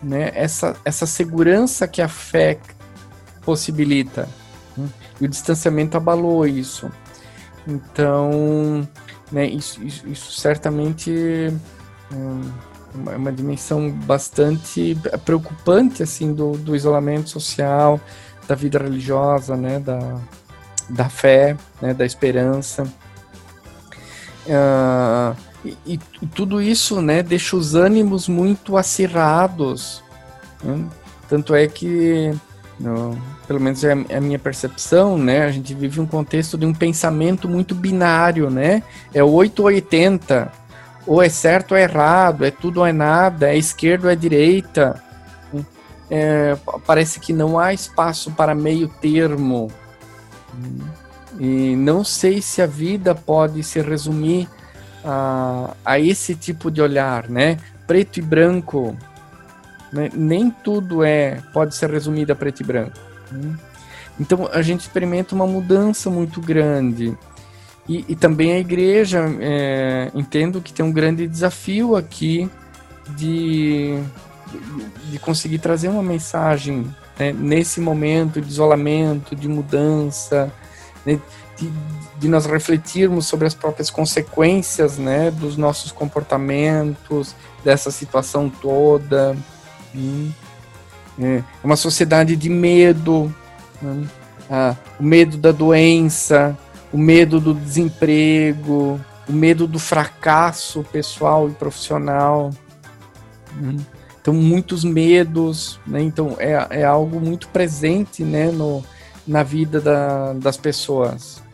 né, 0.03 0.33
essa, 0.35 0.77
essa 0.85 1.07
segurança 1.07 1.87
que 1.87 2.03
a 2.03 2.09
fé 2.09 2.59
possibilita. 3.43 4.29
E 5.21 5.25
o 5.25 5.29
distanciamento 5.29 5.97
abalou 5.97 6.45
isso. 6.45 6.91
Então, 7.65 8.87
né, 9.31 9.47
isso, 9.47 9.81
isso, 9.85 10.09
isso 10.09 10.33
certamente 10.33 11.13
é 12.13 13.17
uma 13.17 13.33
dimensão 13.33 13.89
bastante 13.89 14.99
preocupante 15.25 16.03
assim 16.03 16.35
do, 16.35 16.53
do 16.59 16.75
isolamento 16.75 17.31
social, 17.31 18.01
da 18.49 18.57
vida 18.57 18.81
religiosa, 18.81 19.57
né, 19.57 19.79
da, 19.79 20.19
da 20.91 21.09
fé, 21.09 21.57
né, 21.81 21.95
da 21.95 22.05
esperança. 22.05 22.83
Uh, 24.45 25.54
e, 25.65 25.77
e, 25.87 26.27
tudo 26.27 26.61
isso 26.61 27.01
né, 27.01 27.23
deixa 27.23 27.57
os 27.57 27.75
ânimos 27.75 28.29
muito 28.29 28.77
acirrados. 28.77 30.03
Né? 30.63 30.85
Tanto 31.29 31.55
é 31.55 31.67
que, 31.67 32.35
no, 32.79 33.19
pelo 33.47 33.61
menos 33.61 33.83
é 33.83 33.93
a, 33.93 34.05
é 34.11 34.17
a, 34.19 34.21
minha 34.21 34.39
percepção, 34.39 35.17
né, 35.17 35.45
a 35.45 35.51
gente 35.51 35.73
vive 35.75 36.01
um 36.01 36.07
contexto 36.07 36.59
de 36.59 36.67
um 36.67 36.75
pensamento 36.75 37.49
muito 37.49 37.75
binário, 37.75 38.51
né? 38.51 38.83
É 39.13 39.25
8 39.25 39.61
ou 39.61 39.67
80, 39.67 40.53
ou 41.07 41.23
é 41.23 41.29
certo 41.29 41.73
ou 41.73 41.79
é 41.79 41.83
errado, 41.83 42.45
é 42.45 42.51
tudo 42.51 42.81
ou 42.81 42.87
é 42.87 42.93
nada, 42.93 43.49
é 43.49 43.57
esquerda 43.57 44.09
ou 44.09 44.13
é 44.13 44.17
direita. 44.17 45.03
É, 46.11 46.57
parece 46.87 47.19
que 47.19 47.33
não 47.33 47.59
há 47.59 47.73
espaço 47.73 48.31
para 48.33 48.55
meio 48.55 48.89
termo. 48.89 49.71
E 51.41 51.75
não 51.75 52.05
sei 52.05 52.41
se 52.41 52.63
a 52.63 52.67
vida 52.67 53.15
pode 53.15 53.63
se 53.63 53.81
resumir 53.81 54.49
a, 55.05 55.75
a 55.85 56.01
esse 56.01 56.35
tipo 56.35 56.71
de 56.71 56.81
olhar, 56.81 57.29
né? 57.29 57.59
Preto 57.87 58.19
e 58.19 58.23
branco, 58.23 58.97
né? 59.93 60.11
nem 60.13 60.51
tudo 60.51 61.05
é 61.05 61.41
pode 61.53 61.75
ser 61.75 61.91
resumido 61.91 62.33
a 62.33 62.37
preto 62.37 62.61
e 62.61 62.65
branco. 62.65 62.99
Né? 63.31 63.57
Então 64.19 64.49
a 64.53 64.63
gente 64.63 64.81
experimenta 64.81 65.35
uma 65.35 65.47
mudança 65.47 66.11
muito 66.11 66.41
grande. 66.41 67.17
E, 67.89 68.05
e 68.09 68.17
também 68.17 68.53
a 68.53 68.59
igreja, 68.59 69.21
é, 69.41 70.11
entendo 70.15 70.61
que 70.61 70.73
tem 70.73 70.85
um 70.85 70.93
grande 70.93 71.29
desafio 71.29 71.95
aqui 71.97 72.51
de, 73.17 73.99
de 75.11 75.19
conseguir 75.19 75.59
trazer 75.59 75.89
uma 75.89 76.03
mensagem 76.03 76.87
né, 77.19 77.33
nesse 77.33 77.81
momento 77.81 78.41
de 78.41 78.49
isolamento, 78.49 79.37
de 79.37 79.49
mudança, 79.49 80.51
né, 81.05 81.21
de, 81.59 81.71
de 82.25 82.31
nós 82.31 82.47
refletirmos 82.47 83.27
sobre 83.27 83.47
as 83.47 83.53
próprias 83.53 83.91
consequências 83.91 84.97
né, 84.97 85.31
dos 85.31 85.59
nossos 85.59 85.93
comportamentos, 85.93 87.37
dessa 87.63 87.91
situação 87.91 88.49
toda. 88.49 89.37
Hum. 89.95 90.33
É 91.21 91.43
uma 91.63 91.77
sociedade 91.77 92.35
de 92.35 92.49
medo, 92.49 93.33
né? 93.81 94.07
ah, 94.51 94.75
o 94.99 95.03
medo 95.03 95.37
da 95.37 95.53
doença, 95.53 96.57
o 96.91 96.97
medo 96.97 97.39
do 97.39 97.53
desemprego, 97.53 98.99
o 99.29 99.33
medo 99.33 99.67
do 99.67 99.79
fracasso 99.79 100.83
pessoal 100.91 101.47
e 101.51 101.53
profissional. 101.53 102.51
Hum. 103.55 103.77
Então, 104.19 104.33
muitos 104.33 104.83
medos, 104.83 105.79
né? 105.87 106.01
então 106.01 106.37
é, 106.39 106.69
é 106.71 106.85
algo 106.85 107.21
muito 107.21 107.49
presente 107.49 108.25
né, 108.25 108.51
no, 108.51 108.83
na 109.27 109.43
vida 109.43 109.79
da, 109.79 110.33
das 110.33 110.57
pessoas. 110.57 111.45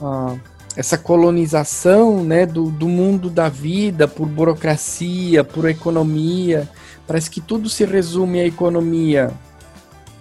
Ah, 0.00 0.36
essa 0.76 0.96
colonização 0.96 2.22
né, 2.22 2.46
do, 2.46 2.70
do 2.70 2.88
mundo 2.88 3.28
da 3.28 3.48
vida 3.48 4.06
por 4.06 4.28
burocracia, 4.28 5.42
por 5.42 5.68
economia, 5.68 6.68
parece 7.06 7.28
que 7.28 7.40
tudo 7.40 7.68
se 7.68 7.84
resume 7.84 8.40
à 8.40 8.46
economia. 8.46 9.32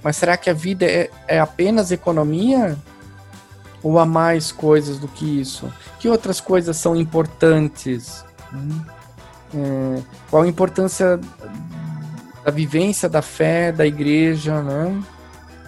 Mas 0.01 0.15
será 0.15 0.35
que 0.35 0.49
a 0.49 0.53
vida 0.53 0.85
é, 0.85 1.11
é 1.27 1.39
apenas 1.39 1.91
economia? 1.91 2.75
Ou 3.83 3.99
há 3.99 4.05
mais 4.05 4.51
coisas 4.51 4.97
do 4.97 5.07
que 5.07 5.39
isso? 5.39 5.71
Que 5.99 6.09
outras 6.09 6.41
coisas 6.41 6.75
são 6.77 6.95
importantes? 6.95 8.25
Hum? 8.51 8.81
É, 9.53 10.01
qual 10.29 10.43
a 10.43 10.47
importância 10.47 11.19
da 12.43 12.51
vivência 12.51 13.07
da 13.07 13.21
fé, 13.21 13.71
da 13.71 13.85
igreja, 13.85 14.61
né? 14.63 15.03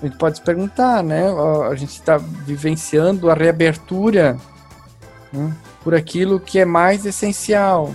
A 0.01 0.05
gente 0.05 0.17
pode 0.17 0.37
se 0.37 0.43
perguntar, 0.43 1.03
né? 1.03 1.25
A 1.69 1.75
gente 1.75 1.91
está 1.91 2.17
vivenciando 2.17 3.29
a 3.29 3.33
reabertura 3.33 4.37
né? 5.31 5.53
por 5.83 5.93
aquilo 5.93 6.39
que 6.39 6.59
é 6.59 6.65
mais 6.65 7.05
essencial. 7.05 7.93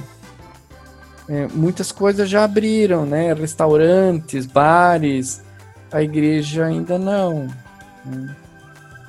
É, 1.26 1.48
muitas 1.54 1.90
coisas 1.90 2.28
já 2.28 2.44
abriram, 2.44 3.06
né? 3.06 3.32
Restaurantes, 3.32 4.44
bares, 4.44 5.42
a 5.90 6.02
igreja 6.02 6.66
ainda 6.66 6.98
não. 6.98 7.48
Né? 8.04 8.36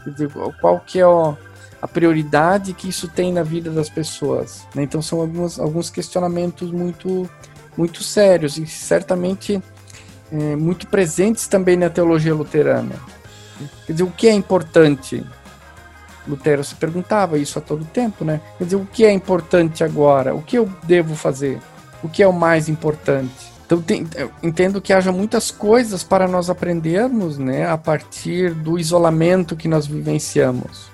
Dizer, 0.08 0.30
qual 0.62 0.80
que 0.80 1.00
é 1.00 1.06
ó, 1.06 1.34
a 1.82 1.88
prioridade 1.88 2.74
que 2.74 2.88
isso 2.88 3.10
tem 3.10 3.34
na 3.34 3.44
vida 3.44 3.70
das 3.70 3.90
pessoas? 3.90 4.66
Né? 4.74 4.84
Então 4.84 5.02
são 5.02 5.20
alguns, 5.20 5.60
alguns 5.60 5.90
questionamentos 5.90 6.72
muito, 6.72 7.30
muito 7.76 8.02
sérios 8.04 8.58
e 8.58 8.66
certamente 8.66 9.62
é, 10.32 10.56
muito 10.56 10.88
presentes 10.88 11.48
também 11.48 11.76
na 11.76 11.90
teologia 11.90 12.34
luterana. 12.34 12.96
Quer 13.86 13.94
dizer, 13.94 14.04
o 14.04 14.12
que 14.12 14.28
é 14.28 14.34
importante? 14.34 15.24
Lutero 16.28 16.64
se 16.64 16.76
perguntava 16.76 17.38
isso 17.38 17.60
a 17.60 17.62
todo 17.62 17.86
tempo, 17.86 18.26
né? 18.26 18.42
Quer 18.58 18.64
dizer, 18.66 18.76
o 18.76 18.86
que 18.86 19.06
é 19.06 19.12
importante 19.12 19.84
agora? 19.84 20.34
O 20.34 20.42
que 20.42 20.58
eu 20.58 20.70
devo 20.84 21.16
fazer? 21.16 21.60
O 22.04 22.10
que 22.10 22.24
é 22.24 22.28
o 22.28 22.34
mais 22.34 22.68
importante? 22.68 23.54
Então, 23.66 23.82
tem, 23.82 24.08
entendo 24.44 24.80
que 24.80 24.94
haja 24.94 25.12
muitas 25.12 25.50
coisas 25.50 26.04
para 26.04 26.28
nós 26.28 26.50
aprendermos, 26.50 27.40
né, 27.40 27.68
a 27.68 27.78
partir 27.78 28.54
do 28.54 28.78
isolamento 28.78 29.56
que 29.56 29.68
nós 29.68 29.88
vivenciamos. 29.88 30.88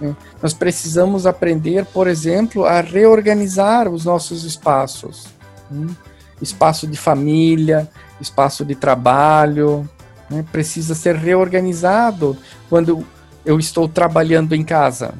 Né? 0.00 0.14
Nós 0.40 0.54
precisamos 0.54 1.26
aprender, 1.26 1.84
por 1.86 2.06
exemplo, 2.06 2.64
a 2.64 2.80
reorganizar 2.80 3.88
os 3.88 4.04
nossos 4.04 4.44
espaços. 4.44 5.26
Né? 5.68 5.88
Espaço 6.42 6.86
de 6.86 6.98
família, 6.98 7.88
espaço 8.20 8.64
de 8.64 8.74
trabalho, 8.74 9.88
né? 10.28 10.44
precisa 10.50 10.94
ser 10.94 11.14
reorganizado 11.14 12.36
quando 12.68 13.06
eu 13.44 13.58
estou 13.58 13.88
trabalhando 13.88 14.54
em 14.54 14.64
casa. 14.64 15.14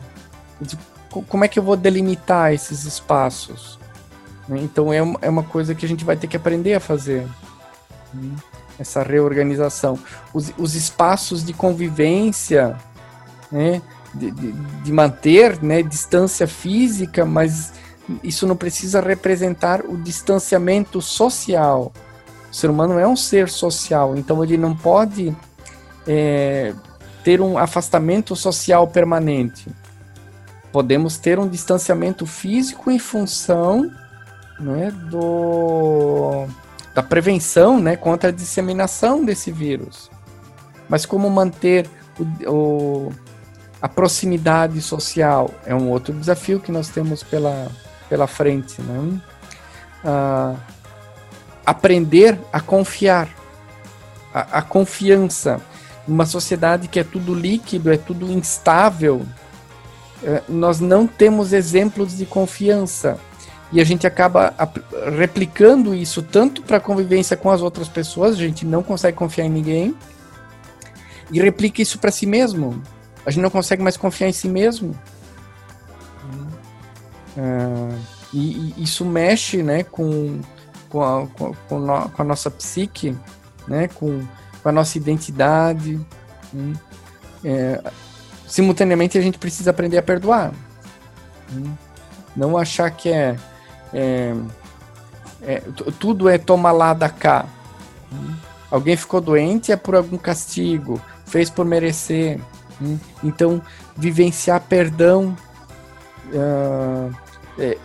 Como 1.29 1.45
é 1.45 1.49
que 1.49 1.59
eu 1.59 1.63
vou 1.63 1.77
delimitar 1.77 2.53
esses 2.53 2.85
espaços? 2.85 3.79
Né? 4.49 4.61
Então 4.63 4.93
é 4.93 5.03
uma, 5.03 5.19
é 5.23 5.29
uma 5.29 5.43
coisa 5.43 5.75
que 5.75 5.85
a 5.85 5.89
gente 5.89 6.05
vai 6.05 6.17
ter 6.17 6.27
que 6.27 6.37
aprender 6.37 6.75
a 6.75 6.81
fazer. 6.81 7.27
Né? 8.13 8.35
Essa 8.79 9.03
reorganização. 9.03 9.99
Os, 10.33 10.53
os 10.57 10.75
espaços 10.75 11.45
de 11.45 11.53
convivência, 11.53 12.77
né? 13.51 13.83
de, 14.15 14.31
de, 14.31 14.53
de 14.53 14.93
manter 14.93 15.63
né? 15.63 15.83
distância 15.83 16.47
física, 16.47 17.25
mas 17.25 17.73
isso 18.23 18.47
não 18.47 18.57
precisa 18.57 19.01
representar 19.01 19.85
o 19.85 19.97
distanciamento 19.97 21.01
social. 21.01 21.93
O 22.51 22.55
ser 22.55 22.69
humano 22.69 22.99
é 22.99 23.07
um 23.07 23.17
ser 23.17 23.49
social, 23.49 24.17
então 24.17 24.43
ele 24.43 24.57
não 24.57 24.77
pode 24.77 25.35
é, 26.07 26.75
ter 27.25 27.41
um 27.41 27.57
afastamento 27.57 28.35
social 28.37 28.87
permanente. 28.89 29.69
Podemos 30.71 31.17
ter 31.17 31.39
um 31.39 31.49
distanciamento 31.49 32.27
físico 32.27 32.91
em 32.91 32.99
função 32.99 33.91
né, 34.59 34.91
do, 35.11 36.47
da 36.95 37.03
prevenção 37.03 37.81
né, 37.81 37.97
contra 37.97 38.31
a 38.31 38.33
disseminação 38.33 39.25
desse 39.25 39.51
vírus. 39.51 40.11
Mas 40.89 41.07
como 41.07 41.31
manter 41.31 41.89
o, 42.19 42.51
o, 42.51 43.13
a 43.81 43.89
proximidade 43.89 44.81
social 44.81 45.51
é 45.65 45.75
um 45.75 45.91
outro 45.91 46.13
desafio 46.13 46.61
que 46.61 46.73
nós 46.73 46.89
temos 46.89 47.23
pela, 47.23 47.71
pela 48.13 48.27
frente. 48.27 48.83
Né? 48.83 49.19
Ah, 50.05 50.55
aprender 51.65 52.39
a 52.53 52.61
confiar. 52.61 53.27
A, 54.35 54.59
a 54.59 54.63
confiança. 54.63 55.63
Uma 56.07 56.27
sociedade 56.27 56.89
que 56.89 57.01
é 57.01 57.05
tudo 57.05 57.35
líquido, 57.35 57.91
é 57.91 57.97
tudo 57.97 58.31
instável, 58.31 59.23
é, 60.23 60.43
nós 60.49 60.79
não 60.79 61.07
temos 61.07 61.55
exemplos 61.55 62.19
de 62.19 62.27
confiança. 62.27 63.19
E 63.71 63.81
a 63.81 63.85
gente 63.85 64.07
acaba 64.07 64.53
replicando 65.17 65.95
isso 65.95 66.23
tanto 66.23 66.61
para 66.63 66.77
a 66.77 66.81
convivência 66.81 67.37
com 67.37 67.51
as 67.51 67.63
outras 67.63 67.89
pessoas, 67.89 68.35
a 68.35 68.39
gente 68.39 68.67
não 68.67 68.83
consegue 68.83 69.17
confiar 69.17 69.47
em 69.47 69.51
ninguém, 69.51 69.97
e 71.31 71.41
replica 71.41 71.81
isso 71.81 71.99
para 71.99 72.11
si 72.11 72.27
mesmo. 72.27 72.83
A 73.25 73.31
gente 73.31 73.43
não 73.43 73.49
consegue 73.49 73.83
mais 73.83 73.97
confiar 73.97 74.29
em 74.29 74.33
si 74.33 74.49
mesmo. 74.49 74.95
Uh, 77.37 77.99
e, 78.33 78.75
e, 78.77 78.83
isso 78.83 79.05
mexe 79.05 79.63
né, 79.63 79.83
com, 79.85 80.41
com, 80.89 81.03
a, 81.03 81.27
com, 81.27 81.55
com, 81.69 82.23
a 82.23 82.25
nossa 82.25 82.51
psique, 82.51 83.17
né, 83.67 83.89
com, 83.89 84.27
com 84.63 84.69
a 84.69 84.73
nossa 84.73 84.97
identidade. 84.99 86.01
Hum. 86.55 86.75
É, 87.45 87.83
simultaneamente, 88.47 89.19
a 89.19 89.21
gente 89.21 89.39
precisa 89.39 89.71
aprender 89.71 89.99
a 89.99 90.03
perdoar. 90.03 90.53
Hum. 91.53 91.75
Não 92.37 92.57
achar 92.57 92.91
que 92.91 93.11
é, 93.11 93.37
é, 93.93 94.35
é, 95.43 95.63
tudo 95.99 96.29
é 96.29 96.39
toma 96.39 96.71
lá 96.73 96.95
da 96.95 97.09
cá. 97.09 97.47
Hum. 98.13 98.35
Alguém 98.71 98.97
ficou 98.97 99.21
doente 99.21 99.71
é 99.71 99.77
por 99.77 99.95
algum 99.95 100.17
castigo, 100.17 101.01
fez 101.27 101.51
por 101.51 101.65
merecer. 101.65 102.41
Hum. 102.81 102.99
Então, 103.23 103.61
vivenciar 103.97 104.61
perdão 104.63 105.37
uh, 106.29 107.22
é, 107.59 107.77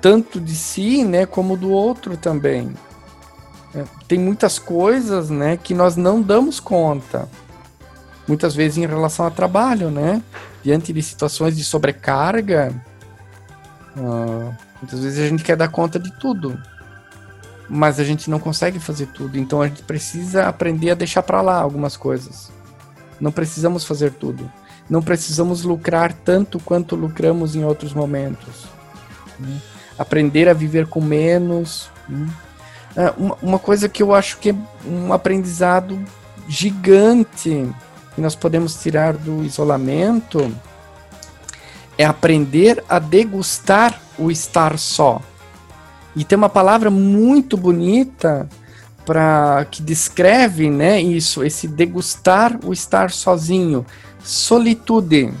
tanto 0.00 0.40
de 0.40 0.54
si, 0.54 1.04
né, 1.04 1.26
como 1.26 1.56
do 1.56 1.70
outro 1.70 2.16
também. 2.16 2.74
É, 3.74 3.84
tem 4.06 4.18
muitas 4.18 4.58
coisas, 4.58 5.30
né, 5.30 5.56
que 5.56 5.74
nós 5.74 5.96
não 5.96 6.20
damos 6.20 6.60
conta. 6.60 7.28
Muitas 8.26 8.54
vezes 8.54 8.78
em 8.78 8.86
relação 8.86 9.24
ao 9.24 9.30
trabalho, 9.30 9.90
né? 9.90 10.22
Diante 10.62 10.92
de 10.92 11.02
situações 11.02 11.56
de 11.56 11.64
sobrecarga, 11.64 12.72
uh, 13.96 14.54
muitas 14.80 15.00
vezes 15.00 15.18
a 15.18 15.28
gente 15.28 15.42
quer 15.42 15.56
dar 15.56 15.68
conta 15.68 15.98
de 15.98 16.12
tudo, 16.18 16.56
mas 17.68 17.98
a 17.98 18.04
gente 18.04 18.30
não 18.30 18.38
consegue 18.38 18.78
fazer 18.78 19.06
tudo. 19.06 19.36
Então 19.36 19.60
a 19.60 19.66
gente 19.66 19.82
precisa 19.82 20.46
aprender 20.46 20.90
a 20.90 20.94
deixar 20.94 21.22
para 21.24 21.40
lá 21.40 21.56
algumas 21.56 21.96
coisas. 21.96 22.52
Não 23.20 23.32
precisamos 23.32 23.84
fazer 23.84 24.12
tudo. 24.12 24.50
Não 24.88 25.02
precisamos 25.02 25.62
lucrar 25.62 26.12
tanto 26.12 26.58
quanto 26.60 26.96
lucramos 26.96 27.56
em 27.56 27.64
outros 27.64 27.92
momentos. 27.92 28.66
Né? 29.38 29.60
Aprender 29.98 30.48
a 30.48 30.52
viver 30.52 30.86
com 30.86 31.00
menos. 31.00 31.90
Né? 32.08 32.28
Ah, 32.96 33.14
uma, 33.42 33.58
coisa 33.58 33.88
que 33.88 34.02
eu 34.02 34.14
acho 34.14 34.38
que 34.38 34.50
é 34.50 34.54
um 34.86 35.12
aprendizado 35.12 35.98
gigante 36.48 37.68
que 38.14 38.20
nós 38.20 38.34
podemos 38.34 38.74
tirar 38.82 39.14
do 39.14 39.42
isolamento 39.44 40.54
é 41.96 42.04
aprender 42.04 42.82
a 42.88 42.98
degustar 42.98 44.00
o 44.18 44.30
estar 44.30 44.78
só. 44.78 45.20
E 46.14 46.24
tem 46.24 46.36
uma 46.36 46.48
palavra 46.48 46.90
muito 46.90 47.56
bonita 47.56 48.48
para 49.04 49.66
que 49.70 49.82
descreve, 49.82 50.70
né, 50.70 51.00
isso, 51.00 51.42
esse 51.42 51.66
degustar 51.66 52.58
o 52.64 52.72
estar 52.72 53.10
sozinho, 53.10 53.84
solitude. 54.22 55.32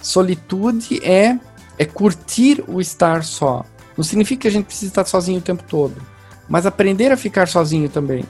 Solitude 0.00 1.04
é 1.04 1.38
é 1.78 1.84
curtir 1.84 2.64
o 2.66 2.80
estar 2.80 3.22
só. 3.22 3.64
Não 3.96 4.04
significa 4.04 4.42
que 4.42 4.48
a 4.48 4.50
gente 4.50 4.66
precisa 4.66 4.90
estar 4.90 5.04
sozinho 5.04 5.38
o 5.38 5.42
tempo 5.42 5.62
todo, 5.62 5.94
mas 6.48 6.66
aprender 6.66 7.12
a 7.12 7.16
ficar 7.16 7.46
sozinho 7.46 7.88
também. 7.88 8.24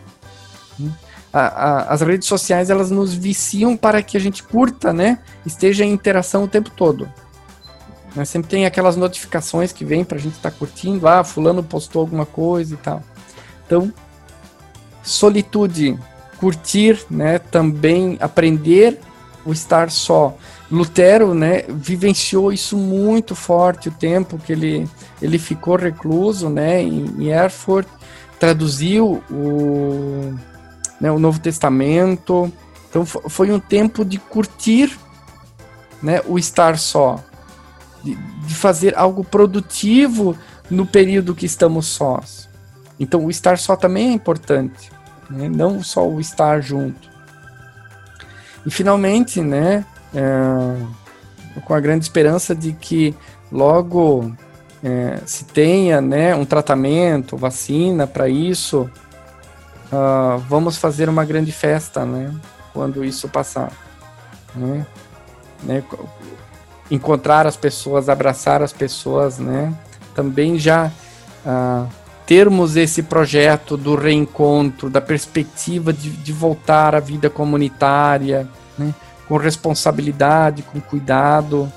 Hum? 0.78 0.90
A, 1.32 1.40
a, 1.40 1.82
as 1.92 2.00
redes 2.00 2.28
sociais 2.28 2.70
elas 2.70 2.90
nos 2.90 3.14
viciam 3.14 3.76
para 3.76 4.02
que 4.02 4.16
a 4.16 4.20
gente 4.20 4.42
curta, 4.42 4.92
né? 4.92 5.18
Esteja 5.44 5.84
em 5.84 5.92
interação 5.92 6.44
o 6.44 6.48
tempo 6.48 6.70
todo. 6.70 7.10
Né? 8.14 8.24
Sempre 8.24 8.50
tem 8.50 8.66
aquelas 8.66 8.96
notificações 8.96 9.72
que 9.72 9.84
vêm 9.84 10.04
para 10.04 10.16
a 10.18 10.20
gente 10.20 10.36
estar 10.36 10.50
tá 10.50 10.56
curtindo, 10.56 11.06
ah, 11.06 11.22
fulano 11.22 11.62
postou 11.62 12.00
alguma 12.00 12.24
coisa 12.24 12.74
e 12.74 12.78
tal. 12.78 13.02
Então, 13.66 13.92
solitude, 15.02 15.98
curtir, 16.38 17.04
né? 17.10 17.38
Também 17.38 18.16
aprender 18.20 19.00
o 19.44 19.52
estar 19.52 19.90
só. 19.90 20.36
Lutero, 20.70 21.32
né, 21.32 21.62
vivenciou 21.66 22.52
isso 22.52 22.76
muito 22.76 23.34
forte 23.34 23.88
o 23.88 23.92
tempo 23.92 24.38
que 24.38 24.52
ele, 24.52 24.86
ele 25.22 25.38
ficou 25.38 25.76
recluso, 25.76 26.50
né, 26.50 26.82
em, 26.82 27.06
em 27.18 27.28
Erfurt, 27.28 27.88
traduziu 28.38 29.22
o, 29.30 30.34
né, 31.00 31.10
o 31.10 31.18
Novo 31.18 31.40
Testamento. 31.40 32.52
Então 32.90 33.06
foi 33.06 33.50
um 33.50 33.58
tempo 33.58 34.04
de 34.04 34.18
curtir, 34.18 34.94
né, 36.02 36.20
o 36.26 36.38
estar 36.38 36.76
só, 36.76 37.18
de, 38.04 38.14
de 38.14 38.54
fazer 38.54 38.94
algo 38.96 39.24
produtivo 39.24 40.36
no 40.70 40.84
período 40.84 41.34
que 41.34 41.46
estamos 41.46 41.86
sós. 41.86 42.46
Então 43.00 43.24
o 43.24 43.30
estar 43.30 43.56
só 43.56 43.74
também 43.74 44.10
é 44.10 44.12
importante, 44.12 44.90
né, 45.28 45.48
não 45.48 45.82
só 45.82 46.08
o 46.08 46.20
estar 46.20 46.60
junto. 46.60 47.08
E 48.64 48.70
finalmente, 48.70 49.40
né, 49.40 49.84
é, 50.14 51.60
com 51.64 51.74
a 51.74 51.80
grande 51.80 52.04
esperança 52.04 52.54
de 52.54 52.72
que 52.72 53.14
logo 53.50 54.32
é, 54.82 55.20
se 55.24 55.44
tenha 55.44 56.00
né, 56.00 56.34
um 56.34 56.44
tratamento, 56.44 57.36
vacina 57.36 58.06
para 58.06 58.28
isso, 58.28 58.90
uh, 59.92 60.38
vamos 60.48 60.76
fazer 60.76 61.08
uma 61.08 61.24
grande 61.24 61.52
festa 61.52 62.04
né, 62.04 62.32
quando 62.72 63.04
isso 63.04 63.28
passar. 63.28 63.72
Né? 64.54 64.86
Né, 65.62 65.82
encontrar 66.90 67.46
as 67.46 67.56
pessoas, 67.56 68.08
abraçar 68.08 68.62
as 68.62 68.72
pessoas, 68.72 69.38
né? 69.38 69.74
também 70.14 70.58
já 70.58 70.90
uh, 71.44 71.88
termos 72.28 72.76
esse 72.76 73.02
projeto 73.02 73.74
do 73.74 73.94
reencontro, 73.94 74.90
da 74.90 75.00
perspectiva 75.00 75.94
de, 75.94 76.10
de 76.10 76.30
voltar 76.30 76.94
à 76.94 77.00
vida 77.00 77.30
comunitária, 77.30 78.46
né? 78.78 78.94
com 79.26 79.38
responsabilidade, 79.38 80.62
com 80.62 80.78
cuidado, 80.78 81.72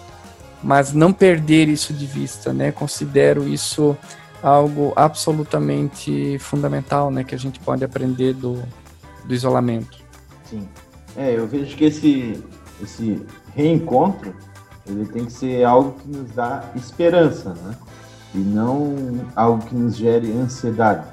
mas 0.61 0.91
não 0.91 1.13
perder 1.13 1.69
isso 1.69 1.93
de 1.93 2.05
vista, 2.05 2.51
né? 2.51 2.69
Considero 2.69 3.47
isso 3.47 3.97
algo 4.43 4.91
absolutamente 4.93 6.37
fundamental, 6.39 7.09
né? 7.09 7.23
Que 7.23 7.33
a 7.33 7.39
gente 7.39 7.57
pode 7.61 7.85
aprender 7.85 8.33
do, 8.33 8.61
do 9.23 9.33
isolamento. 9.33 9.99
Sim. 10.43 10.67
É, 11.15 11.33
eu 11.33 11.47
vejo 11.47 11.77
que 11.77 11.85
esse, 11.85 12.43
esse 12.83 13.25
reencontro 13.55 14.35
ele 14.85 15.05
tem 15.05 15.25
que 15.25 15.31
ser 15.31 15.63
algo 15.63 15.93
que 15.93 16.09
nos 16.09 16.31
dá 16.31 16.69
esperança, 16.75 17.53
né? 17.53 17.73
E 18.33 18.37
não 18.37 18.95
algo 19.35 19.65
que 19.65 19.75
nos 19.75 19.95
gere 19.95 20.31
ansiedade, 20.31 21.05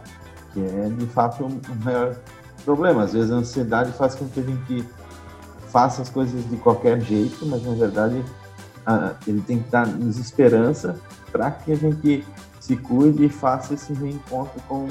que 0.53 0.61
é 0.61 0.89
de 0.89 1.07
fato 1.07 1.45
o 1.45 1.85
maior 1.85 2.17
problema. 2.65 3.03
Às 3.03 3.13
vezes 3.13 3.31
a 3.31 3.35
ansiedade 3.35 3.93
faz 3.93 4.15
com 4.15 4.29
que 4.29 4.41
a 4.41 4.43
gente 4.43 4.85
faça 5.69 6.03
as 6.03 6.09
coisas 6.09 6.49
de 6.49 6.57
qualquer 6.57 7.01
jeito, 7.01 7.45
mas 7.47 7.63
na 7.65 7.75
verdade 7.75 8.25
ele 9.27 9.41
tem 9.43 9.61
que 9.61 9.71
dar 9.71 9.87
nos 9.87 10.19
esperança 10.19 10.97
para 11.31 11.51
que 11.51 11.73
a 11.73 11.77
gente 11.77 12.25
se 12.61 12.77
cuide 12.77 13.27
e 13.27 13.29
faça 13.29 13.75
esse 13.75 13.93
reencontro 13.93 14.61
com, 14.67 14.89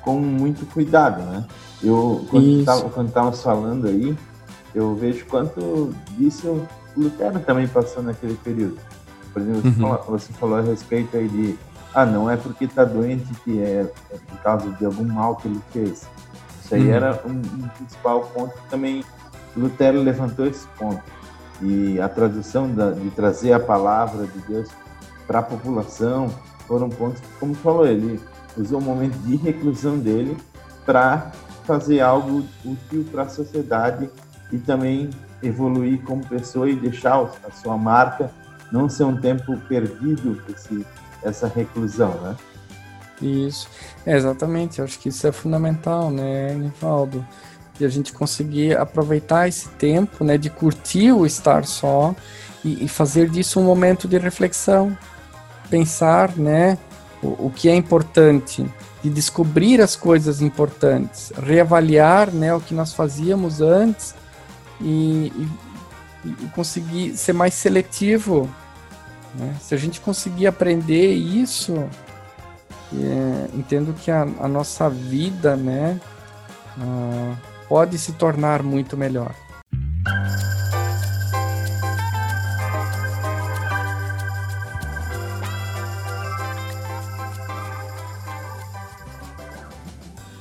com 0.00 0.18
muito 0.20 0.64
cuidado, 0.72 1.22
né? 1.22 1.44
Eu, 1.82 2.24
quando 2.30 3.08
estávamos 3.08 3.42
falando 3.42 3.88
aí, 3.88 4.16
eu 4.74 4.94
vejo 4.94 5.26
quanto 5.26 5.92
disso 6.16 6.66
o 6.96 7.00
Lutero 7.00 7.40
também 7.40 7.66
passou 7.66 8.02
naquele 8.02 8.34
período. 8.34 8.78
Por 9.32 9.42
exemplo, 9.42 9.62
uhum. 9.64 9.72
você, 9.72 9.80
falou, 9.80 10.04
você, 10.06 10.32
falou, 10.32 10.58
a 10.58 10.60
respeito 10.62 11.16
aí 11.16 11.28
de, 11.28 11.58
ah, 11.94 12.04
não 12.04 12.30
é 12.30 12.36
porque 12.36 12.64
está 12.64 12.84
doente 12.84 13.32
que 13.44 13.60
é, 13.60 13.90
é, 14.10 14.16
por 14.28 14.38
causa 14.38 14.70
de 14.70 14.84
algum 14.84 15.04
mal 15.04 15.36
que 15.36 15.48
ele 15.48 15.60
fez. 15.72 16.06
Isso 16.62 16.74
aí 16.74 16.86
uhum. 16.86 16.92
era 16.92 17.22
um, 17.24 17.30
um 17.30 17.68
principal 17.68 18.20
ponto 18.34 18.54
que 18.54 18.70
também 18.70 19.04
Lutero 19.56 20.02
levantou 20.02 20.46
esse 20.46 20.66
ponto. 20.78 21.02
E 21.60 22.00
a 22.00 22.08
tradução 22.08 22.72
da, 22.72 22.90
de 22.90 23.10
trazer 23.10 23.52
a 23.52 23.60
palavra 23.60 24.26
de 24.26 24.38
Deus 24.40 24.68
para 25.26 25.40
a 25.40 25.42
população 25.42 26.32
foram 26.66 26.88
pontos 26.88 27.20
que, 27.20 27.28
como 27.38 27.54
falou, 27.54 27.86
ele 27.86 28.20
usou 28.56 28.78
o 28.78 28.82
momento 28.82 29.16
de 29.18 29.36
reclusão 29.36 29.98
dele 29.98 30.36
para 30.84 31.30
fazer 31.64 32.00
algo 32.00 32.44
útil 32.64 33.04
para 33.10 33.22
a 33.22 33.28
sociedade 33.28 34.10
e 34.50 34.58
também 34.58 35.10
evoluir 35.42 36.02
como 36.02 36.26
pessoa 36.26 36.68
e 36.68 36.74
deixar 36.74 37.20
a 37.44 37.50
sua 37.50 37.76
marca, 37.76 38.30
não 38.72 38.88
ser 38.88 39.04
um 39.04 39.16
tempo 39.16 39.56
perdido 39.68 40.42
esse, 40.48 40.86
essa 41.22 41.46
reclusão, 41.46 42.14
né? 42.22 42.36
Isso, 43.20 43.68
é, 44.04 44.16
exatamente, 44.16 44.82
acho 44.82 44.98
que 44.98 45.10
isso 45.10 45.24
é 45.26 45.30
fundamental, 45.30 46.10
né, 46.10 46.54
Nivaldo? 46.54 47.24
de 47.78 47.84
a 47.84 47.88
gente 47.88 48.12
conseguir 48.12 48.76
aproveitar 48.76 49.48
esse 49.48 49.68
tempo, 49.70 50.24
né, 50.24 50.36
de 50.36 50.50
curtir 50.50 51.12
o 51.12 51.26
estar 51.26 51.64
só 51.64 52.14
e, 52.64 52.84
e 52.84 52.88
fazer 52.88 53.28
disso 53.28 53.58
um 53.60 53.64
momento 53.64 54.06
de 54.06 54.18
reflexão, 54.18 54.96
pensar, 55.70 56.36
né, 56.36 56.78
o, 57.22 57.46
o, 57.46 57.52
que 57.54 57.68
é 57.68 57.74
importante, 57.74 58.66
de 59.02 59.10
descobrir 59.10 59.80
as 59.80 59.96
coisas 59.96 60.40
importantes, 60.40 61.32
reavaliar, 61.36 62.30
né, 62.30 62.54
o 62.54 62.60
que 62.60 62.74
nós 62.74 62.92
fazíamos 62.92 63.60
antes 63.60 64.14
e, 64.80 65.32
e, 65.34 65.48
e 66.24 66.46
conseguir 66.54 67.16
ser 67.16 67.32
mais 67.32 67.54
seletivo. 67.54 68.48
Né? 69.34 69.56
Se 69.60 69.74
a 69.74 69.78
gente 69.78 70.00
conseguir 70.00 70.46
aprender 70.46 71.12
isso, 71.12 71.88
é, 72.94 73.48
entendo 73.56 73.94
que 73.94 74.10
a, 74.10 74.22
a, 74.22 74.48
nossa 74.48 74.88
vida 74.90 75.56
né, 75.56 75.98
uh, 76.78 77.36
pode 77.68 77.98
se 77.98 78.12
tornar 78.12 78.62
muito 78.62 78.96
melhor. 78.96 79.34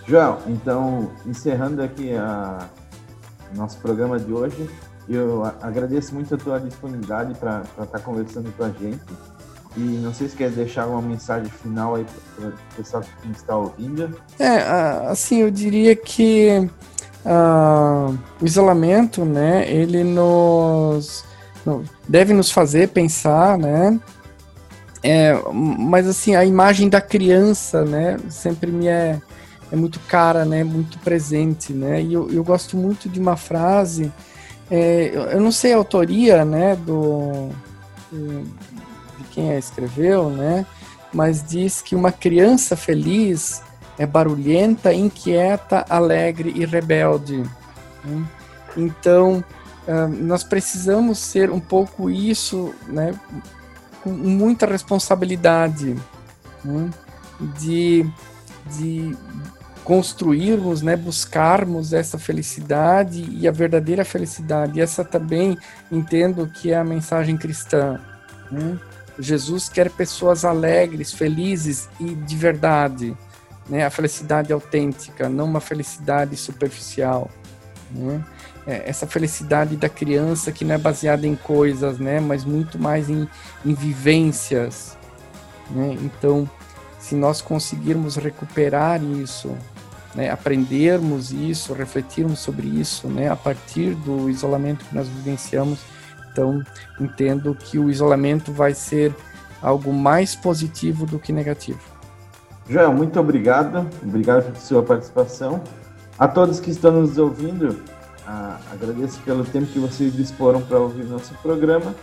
João, 0.05 0.39
então 0.47 1.09
encerrando 1.25 1.81
aqui 1.81 2.13
a, 2.13 2.67
o 3.53 3.57
nosso 3.57 3.77
programa 3.77 4.19
de 4.19 4.33
hoje, 4.33 4.69
eu 5.09 5.43
agradeço 5.61 6.13
muito 6.13 6.33
a 6.35 6.37
tua 6.37 6.59
disponibilidade 6.59 7.33
para 7.35 7.61
estar 7.61 7.85
tá 7.85 7.99
conversando 7.99 8.51
com 8.55 8.63
a 8.63 8.69
gente. 8.69 9.01
E 9.75 9.79
não 9.79 10.13
sei 10.13 10.27
se 10.27 10.35
quer 10.35 10.49
deixar 10.49 10.85
uma 10.85 11.01
mensagem 11.01 11.49
final 11.49 11.95
aí 11.95 12.05
para 12.35 12.49
o 12.49 12.53
pessoal 12.75 13.01
que 13.01 13.31
está 13.31 13.55
ouvindo. 13.55 14.19
É, 14.37 14.57
assim, 15.07 15.37
eu 15.37 15.49
diria 15.49 15.95
que 15.95 16.69
uh, 17.25 18.17
o 18.41 18.45
isolamento, 18.45 19.23
né, 19.23 19.69
ele 19.71 20.03
nos 20.03 21.23
deve 22.07 22.33
nos 22.33 22.51
fazer 22.51 22.89
pensar, 22.89 23.57
né, 23.57 23.99
é, 25.03 25.33
mas 25.53 26.07
assim, 26.07 26.35
a 26.35 26.43
imagem 26.43 26.89
da 26.89 26.99
criança, 26.99 27.85
né, 27.85 28.17
sempre 28.29 28.71
me 28.71 28.87
é, 28.87 29.21
é 29.71 29.75
muito 29.75 29.99
cara, 30.01 30.43
né, 30.43 30.63
muito 30.63 30.97
presente, 30.99 31.71
né, 31.71 32.01
e 32.01 32.13
eu, 32.13 32.29
eu 32.31 32.43
gosto 32.43 32.75
muito 32.75 33.07
de 33.07 33.19
uma 33.19 33.37
frase, 33.37 34.11
é, 34.71 35.11
eu 35.33 35.41
não 35.41 35.51
sei 35.51 35.73
a 35.73 35.77
autoria, 35.77 36.45
né, 36.45 36.77
do, 36.77 37.49
de 38.09 39.23
quem 39.31 39.51
a 39.51 39.59
escreveu, 39.59 40.29
né, 40.29 40.65
mas 41.13 41.43
diz 41.43 41.81
que 41.81 41.93
uma 41.93 42.11
criança 42.11 42.77
feliz 42.77 43.61
é 43.97 44.05
barulhenta, 44.05 44.93
inquieta, 44.93 45.85
alegre 45.89 46.53
e 46.55 46.65
rebelde. 46.65 47.43
Né? 48.03 48.25
Então, 48.77 49.43
uh, 49.85 50.07
nós 50.07 50.43
precisamos 50.43 51.19
ser 51.19 51.51
um 51.51 51.59
pouco 51.59 52.09
isso, 52.09 52.73
né, 52.87 53.13
com 54.01 54.09
muita 54.09 54.65
responsabilidade, 54.65 55.95
né, 56.63 56.89
de, 57.59 58.09
de 58.77 59.17
construirmos, 59.83 60.81
né, 60.81 60.95
buscarmos 60.95 61.93
essa 61.93 62.17
felicidade 62.17 63.27
e 63.31 63.47
a 63.47 63.51
verdadeira 63.51 64.05
felicidade. 64.05 64.79
E 64.79 64.81
essa 64.81 65.03
também 65.03 65.57
entendo 65.91 66.47
que 66.47 66.71
é 66.71 66.77
a 66.77 66.83
mensagem 66.83 67.37
cristã. 67.37 67.99
Né? 68.51 68.79
Jesus 69.19 69.69
quer 69.69 69.89
pessoas 69.89 70.45
alegres, 70.45 71.13
felizes 71.13 71.89
e 71.99 72.15
de 72.15 72.35
verdade 72.35 73.15
né, 73.69 73.85
a 73.85 73.89
felicidade 73.89 74.51
autêntica, 74.51 75.29
não 75.29 75.45
uma 75.45 75.61
felicidade 75.61 76.35
superficial. 76.35 77.29
Né? 77.91 78.23
É, 78.67 78.89
essa 78.89 79.07
felicidade 79.07 79.75
da 79.75 79.89
criança 79.89 80.51
que 80.51 80.63
não 80.63 80.75
é 80.75 80.77
baseada 80.77 81.25
em 81.25 81.35
coisas, 81.35 81.97
né, 81.97 82.19
mas 82.19 82.43
muito 82.43 82.77
mais 82.77 83.09
em, 83.09 83.27
em 83.65 83.73
vivências. 83.73 84.97
Né? 85.69 85.97
Então, 86.01 86.49
se 86.99 87.15
nós 87.15 87.41
conseguirmos 87.41 88.15
recuperar 88.17 89.01
isso, 89.03 89.55
né, 90.15 90.29
aprendermos 90.29 91.31
isso, 91.31 91.73
refletirmos 91.73 92.39
sobre 92.39 92.67
isso, 92.67 93.07
né, 93.07 93.29
a 93.29 93.35
partir 93.35 93.95
do 93.95 94.29
isolamento 94.29 94.85
que 94.85 94.95
nós 94.95 95.07
vivenciamos, 95.07 95.79
então 96.31 96.63
entendo 96.99 97.55
que 97.55 97.77
o 97.77 97.89
isolamento 97.89 98.51
vai 98.51 98.73
ser 98.73 99.15
algo 99.61 99.93
mais 99.93 100.35
positivo 100.35 101.05
do 101.05 101.19
que 101.19 101.31
negativo. 101.31 101.79
Joel, 102.69 102.93
muito 102.93 103.19
obrigado. 103.19 103.87
Obrigado 104.01 104.43
pela 104.43 104.55
sua 104.55 104.81
participação. 104.81 105.61
A 106.17 106.27
todos 106.27 106.59
que 106.59 106.71
estão 106.71 106.91
nos 106.91 107.17
ouvindo, 107.17 107.81
ah, 108.25 108.59
agradeço 108.71 109.19
pelo 109.21 109.43
tempo 109.43 109.67
que 109.67 109.79
vocês 109.79 110.15
disporam 110.15 110.61
para 110.61 110.79
ouvir 110.79 111.05
nosso 111.05 111.33
programa 111.41 111.93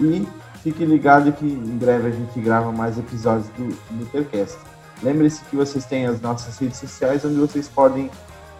e 0.00 0.26
fique 0.62 0.84
ligado 0.84 1.32
que 1.32 1.46
em 1.46 1.76
breve 1.78 2.08
a 2.08 2.10
gente 2.10 2.40
grava 2.40 2.72
mais 2.72 2.98
episódios 2.98 3.48
do 3.50 3.76
Luthercast. 3.96 4.58
Lembre-se 5.02 5.44
que 5.44 5.56
vocês 5.56 5.84
têm 5.84 6.06
as 6.06 6.20
nossas 6.20 6.58
redes 6.58 6.78
sociais 6.78 7.24
onde 7.24 7.36
vocês 7.36 7.68
podem 7.68 8.10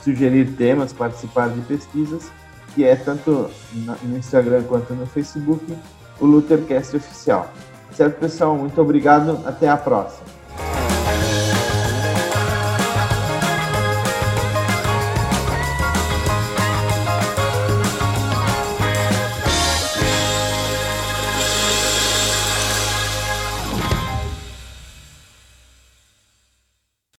sugerir 0.01 0.55
temas, 0.57 0.93
participar 0.93 1.49
de 1.51 1.61
pesquisas, 1.63 2.31
que 2.75 2.85
é 2.85 2.95
tanto 2.95 3.51
no 4.03 4.17
Instagram 4.17 4.63
quanto 4.65 4.95
no 4.95 5.07
Facebook, 5.07 5.77
o 6.21 6.27
Luthercast 6.27 6.97
Oficial. 6.97 7.53
Certo, 7.93 8.19
pessoal? 8.21 8.57
Muito 8.57 8.81
obrigado. 8.81 9.41
Até 9.45 9.69
a 9.69 9.77
próxima. 9.77 10.38